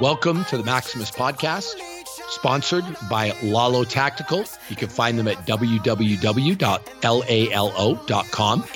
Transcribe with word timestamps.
Welcome 0.00 0.44
to 0.44 0.56
the 0.56 0.62
Maximus 0.62 1.10
Podcast, 1.10 1.74
sponsored 2.28 2.84
by 3.10 3.32
Lalo 3.42 3.82
Tactical. 3.82 4.44
You 4.68 4.76
can 4.76 4.88
find 4.88 5.18
them 5.18 5.26
at 5.26 5.38
www.lalo.com 5.38 5.84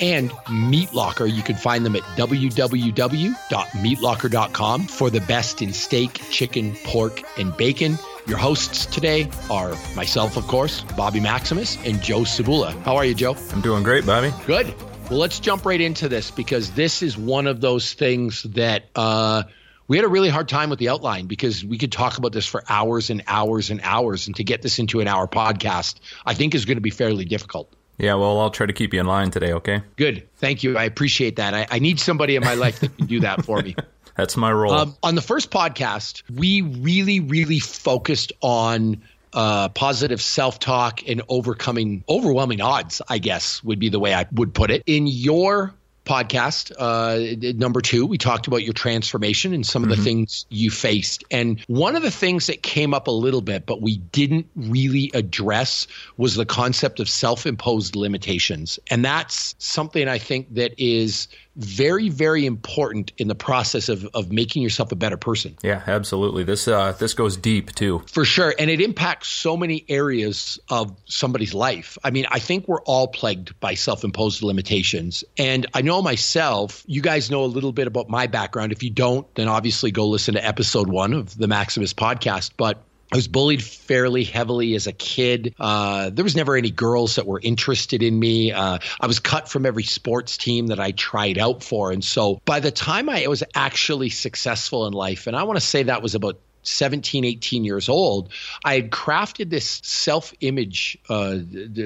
and 0.01 0.33
Meat 0.51 0.93
Locker. 0.93 1.25
You 1.25 1.41
can 1.41 1.55
find 1.55 1.85
them 1.85 1.95
at 1.95 2.01
www.meatlocker.com 2.01 4.87
for 4.87 5.09
the 5.09 5.21
best 5.21 5.61
in 5.61 5.71
steak, 5.71 6.19
chicken, 6.29 6.75
pork, 6.83 7.21
and 7.37 7.55
bacon. 7.55 7.97
Your 8.27 8.37
hosts 8.37 8.85
today 8.85 9.29
are 9.49 9.69
myself, 9.95 10.35
of 10.35 10.45
course, 10.47 10.81
Bobby 10.97 11.21
Maximus, 11.21 11.77
and 11.85 12.01
Joe 12.01 12.23
Cebula. 12.23 12.73
How 12.83 12.97
are 12.97 13.05
you, 13.05 13.15
Joe? 13.15 13.37
I'm 13.53 13.61
doing 13.61 13.83
great, 13.83 14.05
Bobby. 14.05 14.33
Good. 14.45 14.75
Well, 15.09 15.19
let's 15.19 15.39
jump 15.39 15.65
right 15.65 15.79
into 15.79 16.09
this 16.09 16.31
because 16.31 16.71
this 16.71 17.01
is 17.01 17.17
one 17.17 17.47
of 17.47 17.61
those 17.61 17.93
things 17.93 18.43
that 18.43 18.89
uh, 18.93 19.43
we 19.87 19.97
had 19.97 20.05
a 20.05 20.09
really 20.09 20.29
hard 20.29 20.47
time 20.47 20.69
with 20.69 20.79
the 20.79 20.89
outline 20.89 21.25
because 21.27 21.63
we 21.63 21.77
could 21.77 21.91
talk 21.91 22.17
about 22.17 22.31
this 22.31 22.45
for 22.45 22.63
hours 22.69 23.09
and 23.09 23.23
hours 23.27 23.69
and 23.69 23.81
hours. 23.83 24.27
And 24.27 24.35
to 24.37 24.43
get 24.43 24.61
this 24.61 24.79
into 24.79 25.01
an 25.01 25.07
hour 25.07 25.27
podcast, 25.27 25.95
I 26.25 26.33
think 26.33 26.55
is 26.55 26.65
going 26.65 26.77
to 26.77 26.81
be 26.81 26.89
fairly 26.89 27.25
difficult. 27.25 27.73
Yeah, 27.97 28.15
well, 28.15 28.39
I'll 28.39 28.49
try 28.49 28.65
to 28.65 28.73
keep 28.73 28.93
you 28.93 28.99
in 28.99 29.05
line 29.05 29.29
today, 29.29 29.53
okay? 29.53 29.81
Good. 29.97 30.27
Thank 30.37 30.63
you. 30.63 30.77
I 30.77 30.85
appreciate 30.85 31.35
that. 31.35 31.53
I, 31.53 31.67
I 31.69 31.79
need 31.79 31.99
somebody 31.99 32.35
in 32.35 32.43
my 32.43 32.55
life 32.55 32.79
that 32.79 32.97
can 32.97 33.05
do 33.05 33.19
that 33.21 33.45
for 33.45 33.61
me. 33.61 33.75
That's 34.15 34.37
my 34.37 34.51
role. 34.51 34.73
Um, 34.73 34.97
on 35.03 35.15
the 35.15 35.21
first 35.21 35.51
podcast, 35.51 36.23
we 36.29 36.61
really, 36.61 37.19
really 37.19 37.59
focused 37.59 38.31
on 38.41 39.01
uh, 39.33 39.69
positive 39.69 40.21
self 40.21 40.59
talk 40.59 41.01
and 41.07 41.23
overcoming 41.27 42.03
overwhelming 42.07 42.61
odds, 42.61 43.01
I 43.07 43.17
guess 43.17 43.63
would 43.63 43.79
be 43.79 43.89
the 43.89 43.99
way 43.99 44.13
I 44.13 44.27
would 44.31 44.53
put 44.53 44.69
it. 44.69 44.83
In 44.85 45.07
your 45.07 45.73
podcast, 46.05 46.71
uh, 46.77 47.53
number 47.57 47.81
two, 47.81 48.05
we 48.05 48.17
talked 48.17 48.47
about 48.47 48.63
your 48.63 48.73
transformation 48.73 49.53
and 49.53 49.65
some 49.65 49.83
of 49.83 49.89
the 49.89 49.95
mm-hmm. 49.95 50.03
things 50.03 50.45
you 50.49 50.69
faced. 50.69 51.23
And 51.31 51.61
one 51.67 51.95
of 51.95 52.01
the 52.01 52.11
things 52.11 52.47
that 52.47 52.61
came 52.61 52.93
up 52.93 53.07
a 53.07 53.11
little 53.11 53.41
bit, 53.41 53.65
but 53.65 53.81
we 53.81 53.97
didn't 53.97 54.47
really 54.55 55.11
address 55.13 55.87
was 56.17 56.35
the 56.35 56.45
concept 56.45 56.99
of 56.99 57.07
self 57.07 57.45
imposed 57.45 57.95
limitations. 57.95 58.79
And 58.89 59.05
that's 59.05 59.55
something 59.59 60.07
I 60.07 60.17
think 60.17 60.55
that 60.55 60.73
is 60.77 61.27
very 61.55 62.09
very 62.09 62.45
important 62.45 63.11
in 63.17 63.27
the 63.27 63.35
process 63.35 63.89
of 63.89 64.05
of 64.13 64.31
making 64.31 64.61
yourself 64.61 64.91
a 64.91 64.95
better 64.95 65.17
person. 65.17 65.55
Yeah 65.61 65.83
absolutely. 65.85 66.43
This 66.43 66.67
uh 66.67 66.93
this 66.93 67.13
goes 67.13 67.37
deep 67.37 67.73
too. 67.73 68.03
For 68.11 68.25
sure. 68.25 68.53
And 68.57 68.69
it 68.69 68.81
impacts 68.81 69.27
so 69.27 69.55
many 69.55 69.85
areas 69.87 70.59
of 70.69 70.95
somebody's 71.05 71.53
life. 71.53 71.97
I 72.03 72.11
mean 72.11 72.25
i 72.29 72.39
think 72.39 72.67
we're 72.67 72.81
all 72.81 73.07
plagued 73.07 73.59
by 73.59 73.75
self-imposed 73.75 74.41
limitations. 74.41 75.23
And 75.37 75.67
i 75.73 75.81
know 75.81 76.01
myself 76.01 76.83
you 76.87 77.01
guys 77.01 77.29
know 77.29 77.43
a 77.43 77.45
little 77.45 77.71
bit 77.71 77.87
about 77.87 78.09
my 78.09 78.27
background. 78.27 78.71
If 78.71 78.83
you 78.83 78.89
don't 78.89 79.33
then 79.35 79.47
obviously 79.47 79.91
go 79.91 80.07
listen 80.07 80.33
to 80.33 80.45
episode 80.45 80.89
1 80.89 81.13
of 81.13 81.37
the 81.37 81.47
maximus 81.47 81.93
podcast. 81.93 82.51
But 82.57 82.83
I 83.13 83.15
was 83.15 83.27
bullied 83.27 83.63
fairly 83.63 84.23
heavily 84.23 84.73
as 84.73 84.87
a 84.87 84.91
kid. 84.91 85.53
Uh, 85.59 86.09
there 86.09 86.23
was 86.23 86.35
never 86.35 86.55
any 86.55 86.71
girls 86.71 87.17
that 87.17 87.27
were 87.27 87.39
interested 87.39 88.01
in 88.01 88.19
me. 88.19 88.51
Uh, 88.51 88.79
I 88.99 89.05
was 89.05 89.19
cut 89.19 89.47
from 89.47 89.67
every 89.67 89.83
sports 89.83 90.35
team 90.35 90.67
that 90.67 90.79
I 90.79 90.93
tried 90.93 91.37
out 91.37 91.63
for. 91.63 91.91
And 91.91 92.03
so 92.03 92.41
by 92.43 92.59
the 92.59 92.71
time 92.71 93.09
I 93.09 93.27
was 93.27 93.43
actually 93.53 94.09
successful 94.09 94.87
in 94.87 94.93
life, 94.93 95.27
and 95.27 95.35
I 95.35 95.43
want 95.43 95.59
to 95.59 95.65
say 95.65 95.83
that 95.83 96.01
was 96.01 96.15
about 96.15 96.39
17, 96.63 97.23
18 97.23 97.63
years 97.63 97.87
old, 97.87 98.33
I 98.65 98.73
had 98.73 98.89
crafted 98.89 99.51
this 99.51 99.79
self 99.83 100.33
image 100.39 100.97
uh, 101.07 101.37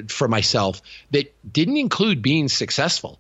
for 0.08 0.30
myself 0.30 0.82
that 1.12 1.36
didn't 1.52 1.76
include 1.76 2.22
being 2.22 2.48
successful. 2.48 3.20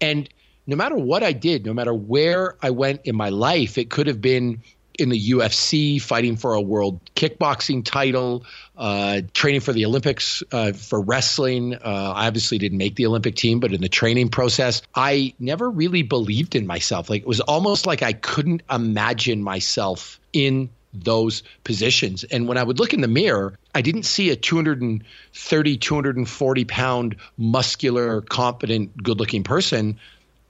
And 0.00 0.28
no 0.66 0.74
matter 0.74 0.96
what 0.96 1.22
I 1.22 1.30
did, 1.30 1.66
no 1.66 1.72
matter 1.72 1.94
where 1.94 2.56
I 2.60 2.70
went 2.70 3.02
in 3.04 3.14
my 3.14 3.28
life, 3.28 3.78
it 3.78 3.90
could 3.90 4.08
have 4.08 4.20
been 4.20 4.62
in 4.98 5.08
the 5.08 5.30
UFC, 5.30 6.00
fighting 6.00 6.36
for 6.36 6.54
a 6.54 6.60
world 6.60 7.00
kickboxing 7.16 7.84
title, 7.84 8.44
uh, 8.76 9.22
training 9.32 9.60
for 9.60 9.72
the 9.72 9.86
Olympics 9.86 10.42
uh, 10.52 10.72
for 10.72 11.00
wrestling. 11.00 11.74
Uh, 11.74 12.12
I 12.14 12.26
obviously 12.26 12.58
didn't 12.58 12.78
make 12.78 12.94
the 12.96 13.06
Olympic 13.06 13.34
team, 13.34 13.60
but 13.60 13.72
in 13.72 13.80
the 13.80 13.88
training 13.88 14.28
process, 14.28 14.82
I 14.94 15.34
never 15.38 15.68
really 15.68 16.02
believed 16.02 16.54
in 16.54 16.66
myself. 16.66 17.10
Like 17.10 17.22
it 17.22 17.28
was 17.28 17.40
almost 17.40 17.86
like 17.86 18.02
I 18.02 18.12
couldn't 18.12 18.62
imagine 18.70 19.42
myself 19.42 20.20
in 20.32 20.70
those 20.94 21.42
positions. 21.64 22.24
And 22.24 22.46
when 22.46 22.56
I 22.56 22.62
would 22.62 22.78
look 22.78 22.94
in 22.94 23.00
the 23.00 23.08
mirror, 23.08 23.58
I 23.74 23.82
didn't 23.82 24.04
see 24.04 24.30
a 24.30 24.36
230, 24.36 25.76
240 25.76 26.64
pound, 26.64 27.16
muscular, 27.36 28.20
competent, 28.22 29.02
good 29.02 29.18
looking 29.18 29.42
person. 29.42 29.98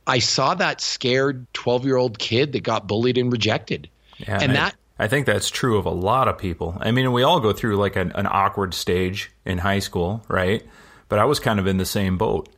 I 0.06 0.18
saw 0.18 0.54
that 0.54 0.82
scared 0.82 1.46
12 1.54 1.86
year 1.86 1.96
old 1.96 2.18
kid 2.18 2.52
that 2.52 2.62
got 2.62 2.86
bullied 2.86 3.16
and 3.16 3.32
rejected. 3.32 3.88
Yeah, 4.18 4.38
and, 4.40 4.54
that 4.54 4.74
I, 4.98 5.04
I 5.04 5.08
think 5.08 5.26
that's 5.26 5.50
true 5.50 5.78
of 5.78 5.86
a 5.86 5.90
lot 5.90 6.28
of 6.28 6.38
people. 6.38 6.76
I 6.80 6.90
mean, 6.90 7.12
we 7.12 7.22
all 7.22 7.40
go 7.40 7.52
through 7.52 7.76
like 7.76 7.96
an, 7.96 8.12
an 8.12 8.26
awkward 8.30 8.74
stage 8.74 9.30
in 9.44 9.58
high 9.58 9.80
school, 9.80 10.24
right? 10.28 10.62
But 11.08 11.18
I 11.18 11.24
was 11.24 11.40
kind 11.40 11.58
of 11.58 11.66
in 11.66 11.78
the 11.78 11.86
same 11.86 12.18
boat. 12.18 12.48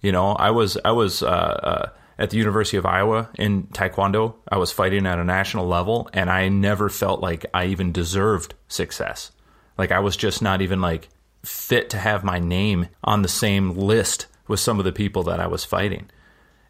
You 0.00 0.12
know, 0.12 0.32
I 0.32 0.50
was 0.50 0.76
I 0.84 0.92
was 0.92 1.22
uh, 1.22 1.26
uh, 1.26 1.88
at 2.18 2.30
the 2.30 2.38
University 2.38 2.76
of 2.76 2.86
Iowa 2.86 3.28
in 3.38 3.64
Taekwondo. 3.68 4.34
I 4.48 4.58
was 4.58 4.72
fighting 4.72 5.06
at 5.06 5.18
a 5.18 5.24
national 5.24 5.66
level, 5.66 6.08
and 6.12 6.30
I 6.30 6.48
never 6.48 6.88
felt 6.88 7.20
like 7.20 7.46
I 7.54 7.66
even 7.66 7.92
deserved 7.92 8.54
success. 8.68 9.30
Like 9.78 9.92
I 9.92 10.00
was 10.00 10.16
just 10.16 10.42
not 10.42 10.62
even 10.62 10.80
like 10.80 11.08
fit 11.44 11.90
to 11.90 11.98
have 11.98 12.24
my 12.24 12.38
name 12.38 12.88
on 13.04 13.22
the 13.22 13.28
same 13.28 13.76
list 13.76 14.26
with 14.48 14.60
some 14.60 14.78
of 14.78 14.84
the 14.84 14.92
people 14.92 15.24
that 15.24 15.40
I 15.40 15.46
was 15.46 15.64
fighting. 15.64 16.10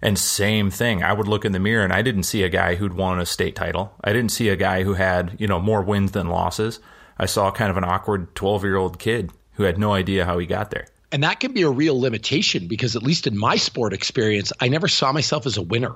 And 0.03 0.19
same 0.19 0.71
thing, 0.71 1.03
I 1.03 1.13
would 1.13 1.27
look 1.27 1.45
in 1.45 1.53
the 1.53 1.59
mirror 1.59 1.83
and 1.83 1.93
I 1.93 2.03
didn't 2.03 2.25
see 2.25 2.43
a 2.43 2.49
guy 2.49 2.75
who'd 2.75 2.95
won 2.95 3.19
a 3.19 3.27
state 3.27 3.57
title. 3.57 3.95
I 4.05 4.13
didn't 4.13 4.31
see 4.31 4.49
a 4.49 4.57
guy 4.57 4.83
who 4.83 4.95
had, 4.95 5.37
you 5.39 5.47
know, 5.47 5.59
more 5.59 5.83
wins 5.83 6.13
than 6.13 6.29
losses. 6.29 6.81
I 7.19 7.27
saw 7.27 7.51
kind 7.51 7.71
of 7.71 7.77
an 7.77 7.85
awkward 7.85 8.35
12 8.35 8.65
year 8.65 8.77
old 8.77 8.99
kid 8.99 9.33
who 9.53 9.63
had 9.63 9.79
no 9.79 9.93
idea 9.93 10.27
how 10.27 10.39
he 10.39 10.47
got 10.47 10.71
there. 10.71 10.87
And 11.13 11.23
that 11.23 11.41
can 11.41 11.53
be 11.53 11.63
a 11.63 11.71
real 11.71 11.99
limitation 11.99 12.69
because, 12.69 12.97
at 12.97 13.03
least 13.03 13.27
in 13.27 13.39
my 13.39 13.57
sport 13.57 13.93
experience, 13.93 14.53
I 14.61 14.69
never 14.69 14.89
saw 14.89 15.13
myself 15.13 15.47
as 15.47 15.57
a 15.57 15.63
winner. 15.63 15.95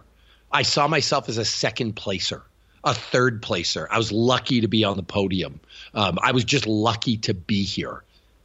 I 0.53 0.63
saw 0.63 0.89
myself 0.89 1.29
as 1.29 1.37
a 1.37 1.45
second 1.45 1.95
placer, 1.95 2.43
a 2.85 2.95
third 2.95 3.43
placer. 3.43 3.89
I 3.91 3.99
was 3.99 4.13
lucky 4.13 4.63
to 4.63 4.69
be 4.69 4.85
on 4.85 4.97
the 4.97 5.03
podium. 5.03 5.61
Um, 5.95 6.19
I 6.23 6.33
was 6.33 6.45
just 6.45 6.67
lucky 6.67 7.19
to 7.19 7.35
be 7.35 7.65
here. 7.65 8.03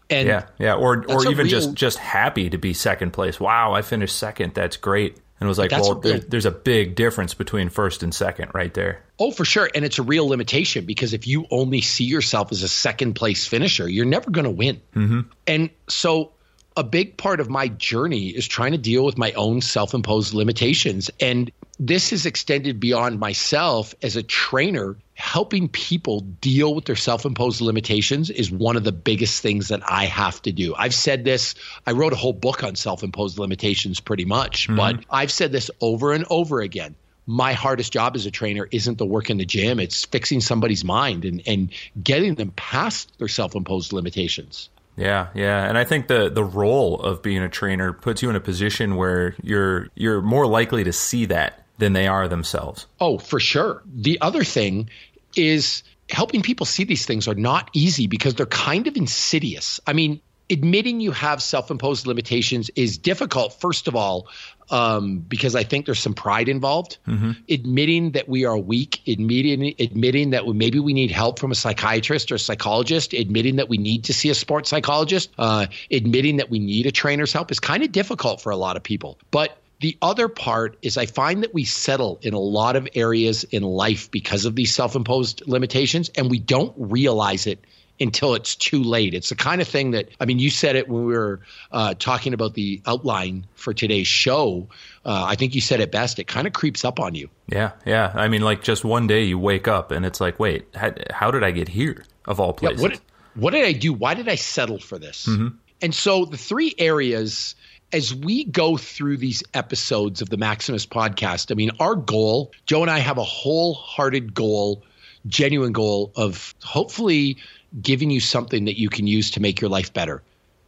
And 0.10 0.28
yeah, 0.28 0.48
yeah, 0.60 0.76
or 0.76 1.04
or 1.10 1.24
even 1.32 1.46
real, 1.46 1.48
just 1.48 1.74
just 1.74 1.98
happy 1.98 2.50
to 2.52 2.60
be 2.60 2.74
second 2.74 3.12
place. 3.12 3.40
Wow, 3.40 3.74
I 3.74 3.82
finished 3.82 4.16
second. 4.16 4.54
That's 4.54 4.78
great. 4.78 5.18
And 5.40 5.48
it 5.48 5.50
was 5.50 5.58
like, 5.58 5.70
That's 5.70 5.88
well, 5.88 6.00
real, 6.00 6.22
there's 6.28 6.46
a 6.46 6.52
big 6.52 6.96
difference 6.96 7.34
between 7.34 7.70
first 7.70 8.04
and 8.04 8.14
second 8.14 8.52
right 8.54 8.74
there. 8.74 9.04
Oh, 9.20 9.32
for 9.32 9.44
sure. 9.44 9.70
And 9.74 9.84
it's 9.84 10.00
a 10.00 10.04
real 10.04 10.28
limitation 10.28 10.86
because 10.86 11.14
if 11.14 11.28
you 11.28 11.46
only 11.52 11.82
see 11.82 12.06
yourself 12.06 12.52
as 12.52 12.64
a 12.64 12.68
second 12.68 13.16
place 13.16 13.46
finisher, 13.46 13.88
you're 13.88 14.06
never 14.06 14.32
going 14.32 14.46
to 14.46 14.52
win. 14.52 14.82
Mm-hmm. 14.96 15.22
And 15.46 15.70
so 15.90 16.32
a 16.78 16.84
big 16.84 17.16
part 17.18 17.40
of 17.40 17.50
my 17.50 17.68
journey 17.68 18.28
is 18.28 18.48
trying 18.48 18.74
to 18.74 18.78
deal 18.78 19.06
with 19.06 19.18
my 19.18 19.32
own 19.34 19.62
self 19.62 19.94
imposed 19.94 20.34
limitations. 20.34 21.10
And 21.20 21.52
this 21.80 22.10
has 22.10 22.26
extended 22.26 22.80
beyond 22.80 23.20
myself 23.20 23.96
as 24.02 24.16
a 24.16 24.24
trainer. 24.24 24.98
Helping 25.14 25.70
people 25.70 26.20
deal 26.20 26.76
with 26.76 26.84
their 26.86 26.98
self 26.98 27.26
imposed 27.26 27.62
limitations 27.62 28.30
is 28.30 28.52
one 28.52 28.76
of 28.76 28.84
the 28.84 28.92
biggest 28.92 29.42
things 29.42 29.70
that 29.70 29.82
I 29.90 30.06
have 30.06 30.42
to 30.42 30.52
do. 30.52 30.76
I've 30.76 30.94
said 30.94 31.24
this, 31.24 31.56
I 31.88 31.94
wrote 31.94 32.12
a 32.12 32.18
whole 32.18 32.34
book 32.34 32.64
on 32.66 32.76
self 32.76 33.02
imposed 33.02 33.40
limitations 33.40 34.02
pretty 34.02 34.26
much, 34.26 34.68
mm-hmm. 34.68 34.76
but 34.76 35.06
I've 35.10 35.32
said 35.32 35.54
this 35.54 35.72
over 35.80 36.12
and 36.12 36.26
over 36.30 36.60
again 36.60 36.96
my 37.28 37.54
hardest 37.54 37.92
job 37.92 38.16
as 38.16 38.28
a 38.28 38.32
trainer 38.32 38.68
isn't 38.72 39.00
the 39.00 39.06
work 39.06 39.32
in 39.32 39.38
the 39.38 39.46
gym 39.46 39.80
it's 39.80 40.06
fixing 40.06 40.40
somebody's 40.40 40.84
mind 40.84 41.26
and, 41.26 41.42
and 41.48 41.72
getting 42.04 42.36
them 42.36 42.52
past 42.56 43.12
their 43.18 43.28
self-imposed 43.28 43.94
limitations 43.94 44.70
yeah, 44.98 45.28
yeah, 45.34 45.68
and 45.68 45.78
I 45.78 45.84
think 45.84 46.08
the 46.08 46.30
the 46.30 46.44
role 46.44 47.02
of 47.02 47.22
being 47.22 47.42
a 47.42 47.50
trainer 47.50 47.94
puts 47.94 48.22
you 48.22 48.30
in 48.30 48.36
a 48.36 48.42
position 48.42 48.96
where 48.96 49.36
you're 49.42 49.90
you're 49.96 50.22
more 50.22 50.48
likely 50.48 50.84
to 50.84 50.94
see 50.94 51.26
that 51.26 51.66
than 51.78 51.94
they 51.94 52.08
are 52.08 52.28
themselves. 52.28 52.88
Oh, 53.00 53.18
for 53.18 53.40
sure. 53.40 53.84
The 53.94 54.20
other 54.22 54.44
thing 54.44 54.90
is 55.36 55.84
helping 56.10 56.42
people 56.42 56.66
see 56.66 56.86
these 56.86 57.06
things 57.06 57.28
are 57.28 57.36
not 57.36 57.70
easy 57.74 58.08
because 58.08 58.36
they're 58.36 58.46
kind 58.46 58.88
of 58.88 58.96
insidious. 58.96 59.82
I 59.86 59.94
mean, 59.94 60.22
admitting 60.50 61.02
you 61.02 61.12
have 61.12 61.42
self-imposed 61.42 62.08
limitations 62.08 62.70
is 62.76 62.98
difficult 62.98 63.60
first 63.60 63.88
of 63.88 63.96
all 63.96 64.28
um, 64.70 65.20
because 65.20 65.56
I 65.56 65.64
think 65.64 65.86
there's 65.86 66.00
some 66.00 66.14
pride 66.14 66.50
involved. 66.50 66.98
Mm-hmm. 67.08 67.32
Admitting 67.50 68.12
that 68.12 68.28
we 68.28 68.46
are 68.46 68.58
weak, 68.58 69.02
admitting 69.08 69.76
admitting 69.80 70.32
that 70.32 70.48
maybe 70.48 70.80
we 70.80 70.94
need 70.94 71.12
help 71.12 71.40
from 71.40 71.52
a 71.52 71.56
psychiatrist 71.56 72.32
or 72.32 72.36
a 72.36 72.40
psychologist, 72.40 73.14
admitting 73.14 73.58
that 73.58 73.70
we 73.70 73.78
need 73.78 74.06
to 74.06 74.14
see 74.14 74.30
a 74.30 74.36
sports 74.36 74.70
psychologist, 74.70 75.32
uh, 75.38 75.68
admitting 75.92 76.38
that 76.38 76.50
we 76.50 76.60
need 76.60 76.86
a 76.86 76.92
trainer's 76.92 77.34
help 77.34 77.52
is 77.52 77.60
kind 77.60 77.84
of 77.84 77.92
difficult 77.92 78.42
for 78.42 78.52
a 78.52 78.58
lot 78.58 78.78
of 78.78 78.84
people. 78.84 79.20
But 79.32 79.58
the 79.80 79.98
other 80.02 80.30
part 80.30 80.78
is 80.82 80.98
I 80.98 81.06
find 81.06 81.44
that 81.44 81.54
we 81.54 81.66
settle 81.66 82.20
in 82.22 82.34
a 82.34 82.40
lot 82.40 82.76
of 82.76 82.88
areas 82.96 83.44
in 83.44 83.64
life 83.64 84.10
because 84.10 84.46
of 84.46 84.56
these 84.56 84.74
self-imposed 84.74 85.48
limitations, 85.48 86.10
and 86.16 86.30
we 86.30 86.40
don't 86.40 86.74
realize 86.78 87.46
it 87.46 87.64
until 88.00 88.36
it's 88.36 88.56
too 88.56 88.84
late. 88.84 89.14
It's 89.14 89.30
the 89.30 89.36
kind 89.36 89.62
of 89.62 89.68
thing 89.68 89.92
that, 89.92 90.10
I 90.20 90.26
mean, 90.26 90.40
you 90.40 90.50
said 90.50 90.76
it 90.76 90.90
when 90.90 91.06
we 91.06 91.14
were 91.14 91.40
uh, 91.72 91.94
talking 91.98 92.34
about 92.34 92.54
the 92.54 92.82
outline 92.86 93.46
for 93.56 93.74
today's 93.74 94.08
show. 94.08 94.68
Uh, 95.06 95.26
I 95.28 95.36
think 95.36 95.56
you 95.56 95.62
said 95.62 95.80
it 95.80 95.92
best. 95.92 96.20
It 96.20 96.28
kind 96.28 96.48
of 96.48 96.54
creeps 96.54 96.84
up 96.84 97.00
on 97.00 97.16
you. 97.16 97.30
Yeah, 97.48 97.72
yeah. 97.86 98.12
I 98.14 98.28
mean, 98.28 98.42
like 98.42 98.64
just 98.64 98.84
one 98.84 99.08
day 99.08 99.24
you 99.24 99.40
wake 99.40 99.68
up 99.68 99.92
and 99.92 100.06
it's 100.06 100.20
like, 100.20 100.40
wait, 100.40 100.68
how, 100.76 100.94
how 101.12 101.32
did 101.32 101.44
I 101.44 101.52
get 101.52 101.70
here 101.70 102.04
of 102.26 102.40
all 102.40 102.54
places? 102.54 102.82
Yeah, 102.82 102.90
what, 102.90 103.02
what, 103.36 103.52
did 103.52 103.66
I 103.66 103.72
do? 103.72 103.94
Why 103.94 104.14
did 104.14 104.28
I 104.28 104.36
settle 104.36 104.80
for 104.80 104.98
this? 104.98 105.26
Mm-hmm. 105.28 105.56
And 105.82 105.94
so 105.94 106.26
the 106.26 106.38
three 106.38 106.74
areas 106.78 107.56
as 107.94 108.14
we 108.14 108.44
go 108.44 108.78
through 108.78 109.18
these 109.18 109.44
episodes 109.54 110.22
of 110.22 110.30
the 110.30 110.38
Maximus 110.38 110.86
podcast, 110.86 111.52
I 111.52 111.56
mean, 111.56 111.72
our 111.80 111.96
goal, 111.96 112.52
Joe 112.66 112.82
and 112.82 112.92
I 112.92 113.00
have 113.00 113.18
a 113.18 113.24
wholehearted 113.24 114.34
goal, 114.34 114.84
genuine 115.28 115.72
goal 115.72 116.12
of 116.16 116.54
hopefully 116.62 117.38
giving 117.82 118.10
you 118.10 118.20
something 118.20 118.66
that 118.66 118.80
you 118.80 118.90
can 118.90 119.08
use 119.08 119.32
to 119.32 119.42
make 119.42 119.62
your 119.62 119.70
life 119.70 119.94
better. 119.94 120.22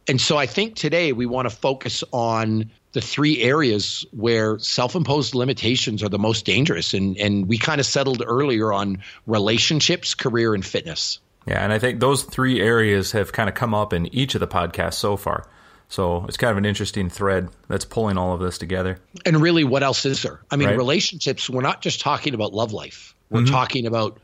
And 0.08 0.20
so 0.20 0.38
I 0.38 0.46
think 0.46 0.74
today 0.74 1.12
we 1.12 1.26
want 1.26 1.48
to 1.48 1.54
focus 1.54 2.02
on 2.12 2.70
the 2.92 3.00
three 3.00 3.42
areas 3.42 4.06
where 4.12 4.58
self-imposed 4.58 5.34
limitations 5.34 6.02
are 6.02 6.08
the 6.08 6.18
most 6.18 6.46
dangerous 6.46 6.94
and 6.94 7.16
and 7.18 7.46
we 7.46 7.58
kind 7.58 7.80
of 7.80 7.86
settled 7.86 8.22
earlier 8.26 8.72
on 8.72 9.02
relationships, 9.26 10.14
career 10.14 10.54
and 10.54 10.64
fitness. 10.64 11.20
Yeah, 11.46 11.62
and 11.62 11.72
I 11.72 11.78
think 11.78 12.00
those 12.00 12.24
three 12.24 12.60
areas 12.60 13.12
have 13.12 13.32
kind 13.32 13.48
of 13.48 13.54
come 13.54 13.74
up 13.74 13.92
in 13.92 14.12
each 14.14 14.34
of 14.34 14.40
the 14.40 14.48
podcasts 14.48 14.94
so 14.94 15.16
far. 15.16 15.46
So 15.88 16.26
it's 16.26 16.36
kind 16.36 16.50
of 16.50 16.58
an 16.58 16.66
interesting 16.66 17.08
thread 17.08 17.48
that's 17.68 17.86
pulling 17.86 18.18
all 18.18 18.34
of 18.34 18.40
this 18.40 18.58
together. 18.58 18.98
And 19.24 19.40
really, 19.40 19.64
what 19.64 19.82
else 19.82 20.04
is 20.04 20.22
there? 20.22 20.40
I 20.50 20.56
mean, 20.56 20.68
right? 20.68 20.76
relationships, 20.76 21.48
we're 21.48 21.62
not 21.62 21.80
just 21.80 22.00
talking 22.00 22.34
about 22.34 22.52
love 22.52 22.72
life, 22.72 23.14
we're 23.30 23.40
mm-hmm. 23.40 23.52
talking 23.52 23.86
about 23.86 24.18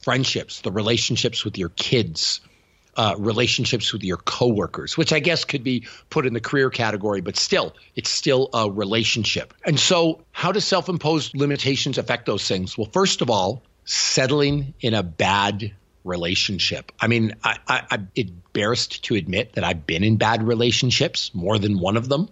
friendships, 0.00 0.60
the 0.60 0.72
relationships 0.72 1.44
with 1.44 1.58
your 1.58 1.70
kids, 1.70 2.40
uh, 2.96 3.14
relationships 3.18 3.92
with 3.92 4.02
your 4.02 4.16
coworkers, 4.16 4.96
which 4.96 5.12
I 5.12 5.20
guess 5.20 5.44
could 5.44 5.62
be 5.62 5.86
put 6.10 6.26
in 6.26 6.34
the 6.34 6.40
career 6.40 6.70
category, 6.70 7.20
but 7.20 7.36
still, 7.36 7.74
it's 7.96 8.10
still 8.10 8.50
a 8.52 8.70
relationship. 8.70 9.54
And 9.64 9.78
so, 9.78 10.22
how 10.32 10.52
do 10.52 10.60
self 10.60 10.88
imposed 10.88 11.36
limitations 11.36 11.98
affect 11.98 12.26
those 12.26 12.46
things? 12.46 12.76
Well, 12.76 12.88
first 12.92 13.20
of 13.20 13.30
all, 13.30 13.62
settling 13.84 14.74
in 14.80 14.94
a 14.94 15.02
bad 15.02 15.72
relationship. 16.04 16.92
I 17.00 17.06
mean, 17.06 17.34
I, 17.44 17.58
I, 17.68 17.82
I'm 17.90 18.10
embarrassed 18.14 19.04
to 19.04 19.14
admit 19.14 19.52
that 19.54 19.64
I've 19.64 19.86
been 19.86 20.02
in 20.02 20.16
bad 20.16 20.42
relationships, 20.42 21.30
more 21.34 21.58
than 21.58 21.78
one 21.78 21.96
of 21.96 22.08
them. 22.08 22.28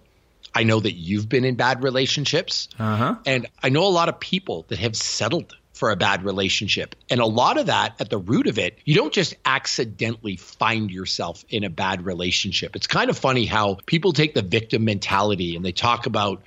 I 0.53 0.63
know 0.63 0.79
that 0.79 0.93
you've 0.93 1.29
been 1.29 1.45
in 1.45 1.55
bad 1.55 1.83
relationships. 1.83 2.69
Uh-huh. 2.79 3.15
And 3.25 3.47
I 3.61 3.69
know 3.69 3.85
a 3.85 3.89
lot 3.89 4.09
of 4.09 4.19
people 4.19 4.65
that 4.69 4.79
have 4.79 4.95
settled 4.95 5.55
for 5.79 5.91
a 5.91 5.95
bad 5.95 6.25
relationship. 6.25 6.93
And 7.09 7.21
a 7.21 7.25
lot 7.25 7.57
of 7.57 7.67
that, 7.67 7.95
at 8.01 8.09
the 8.09 8.17
root 8.17 8.47
of 8.47 8.59
it, 8.59 8.77
you 8.83 8.95
don't 8.95 9.13
just 9.13 9.33
accidentally 9.45 10.35
find 10.35 10.91
yourself 10.91 11.45
in 11.47 11.63
a 11.63 11.69
bad 11.69 12.05
relationship. 12.05 12.75
It's 12.75 12.85
kind 12.85 13.09
of 13.09 13.17
funny 13.17 13.45
how 13.45 13.77
people 13.85 14.11
take 14.11 14.33
the 14.33 14.41
victim 14.41 14.83
mentality 14.83 15.55
and 15.55 15.63
they 15.63 15.71
talk 15.71 16.05
about, 16.05 16.43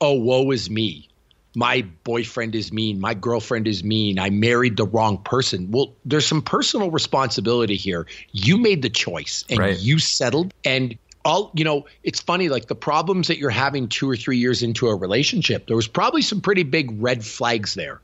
oh, 0.00 0.14
woe 0.14 0.50
is 0.50 0.68
me 0.68 1.08
my 1.56 1.82
boyfriend 2.02 2.56
is 2.56 2.72
mean, 2.72 3.00
my 3.00 3.14
girlfriend 3.14 3.68
is 3.68 3.84
mean, 3.84 4.18
I 4.18 4.30
married 4.30 4.76
the 4.76 4.86
wrong 4.86 5.18
person. 5.18 5.70
Well, 5.70 5.94
there's 6.04 6.26
some 6.26 6.42
personal 6.42 6.90
responsibility 6.90 7.76
here. 7.76 8.06
You 8.32 8.58
made 8.58 8.82
the 8.82 8.90
choice 8.90 9.44
and 9.48 9.60
right. 9.60 9.78
you 9.78 10.00
settled 10.00 10.52
and 10.64 10.98
all 11.24 11.50
you 11.54 11.64
know 11.64 11.86
it's 12.02 12.20
funny 12.20 12.48
like 12.50 12.66
the 12.66 12.74
problems 12.74 13.28
that 13.28 13.38
you're 13.38 13.48
having 13.48 13.88
2 13.88 14.10
or 14.10 14.16
3 14.16 14.36
years 14.36 14.62
into 14.62 14.88
a 14.88 14.94
relationship 14.94 15.66
there 15.66 15.76
was 15.76 15.88
probably 15.88 16.20
some 16.20 16.42
pretty 16.42 16.64
big 16.64 17.02
red 17.02 17.24
flags 17.24 17.72
there 17.72 18.02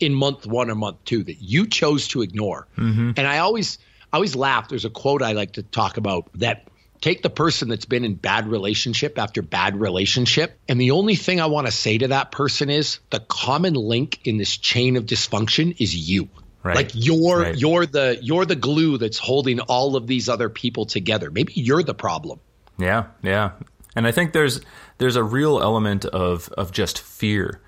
in 0.00 0.14
month 0.14 0.46
1 0.46 0.70
or 0.70 0.74
month 0.74 1.04
2 1.04 1.24
that 1.24 1.40
you 1.40 1.66
chose 1.66 2.08
to 2.08 2.22
ignore. 2.22 2.66
Mm-hmm. 2.76 3.12
and 3.16 3.26
i 3.26 3.38
always 3.38 3.78
I 4.12 4.16
always 4.16 4.34
laugh. 4.34 4.68
There's 4.68 4.84
a 4.84 4.90
quote 4.90 5.22
i 5.22 5.32
like 5.32 5.52
to 5.52 5.62
talk 5.62 5.96
about 5.96 6.28
that 6.34 6.66
take 7.00 7.22
the 7.22 7.30
person 7.30 7.68
that's 7.68 7.86
been 7.86 8.04
in 8.04 8.14
bad 8.14 8.46
relationship 8.46 9.18
after 9.18 9.40
bad 9.40 9.80
relationship. 9.80 10.58
And 10.68 10.80
the 10.80 10.90
only 10.90 11.14
thing 11.14 11.40
i 11.40 11.46
want 11.46 11.66
to 11.66 11.72
say 11.72 11.98
to 11.98 12.08
that 12.08 12.30
person 12.32 12.70
is 12.70 12.98
the 13.10 13.20
common 13.20 13.74
link 13.74 14.20
in 14.24 14.36
this 14.36 14.56
chain 14.56 14.96
of 14.96 15.06
dysfunction 15.06 15.76
is 15.78 15.94
you. 15.94 16.28
Right. 16.62 16.76
like 16.76 16.90
you're 16.92 17.40
right. 17.40 17.56
you're 17.56 17.86
the 17.86 18.18
you're 18.20 18.44
the 18.44 18.56
glue 18.56 18.98
that's 18.98 19.16
holding 19.16 19.60
all 19.60 19.96
of 19.96 20.06
these 20.06 20.28
other 20.28 20.50
people 20.50 20.84
together. 20.84 21.30
Maybe 21.30 21.54
you're 21.56 21.82
the 21.82 21.94
problem. 21.94 22.38
Yeah. 22.78 23.06
Yeah. 23.22 23.52
And 23.96 24.06
i 24.06 24.12
think 24.12 24.32
there's 24.32 24.60
there's 24.98 25.16
a 25.16 25.24
real 25.24 25.60
element 25.60 26.04
of 26.04 26.48
of 26.58 26.72
just 26.72 27.00
fear 27.00 27.60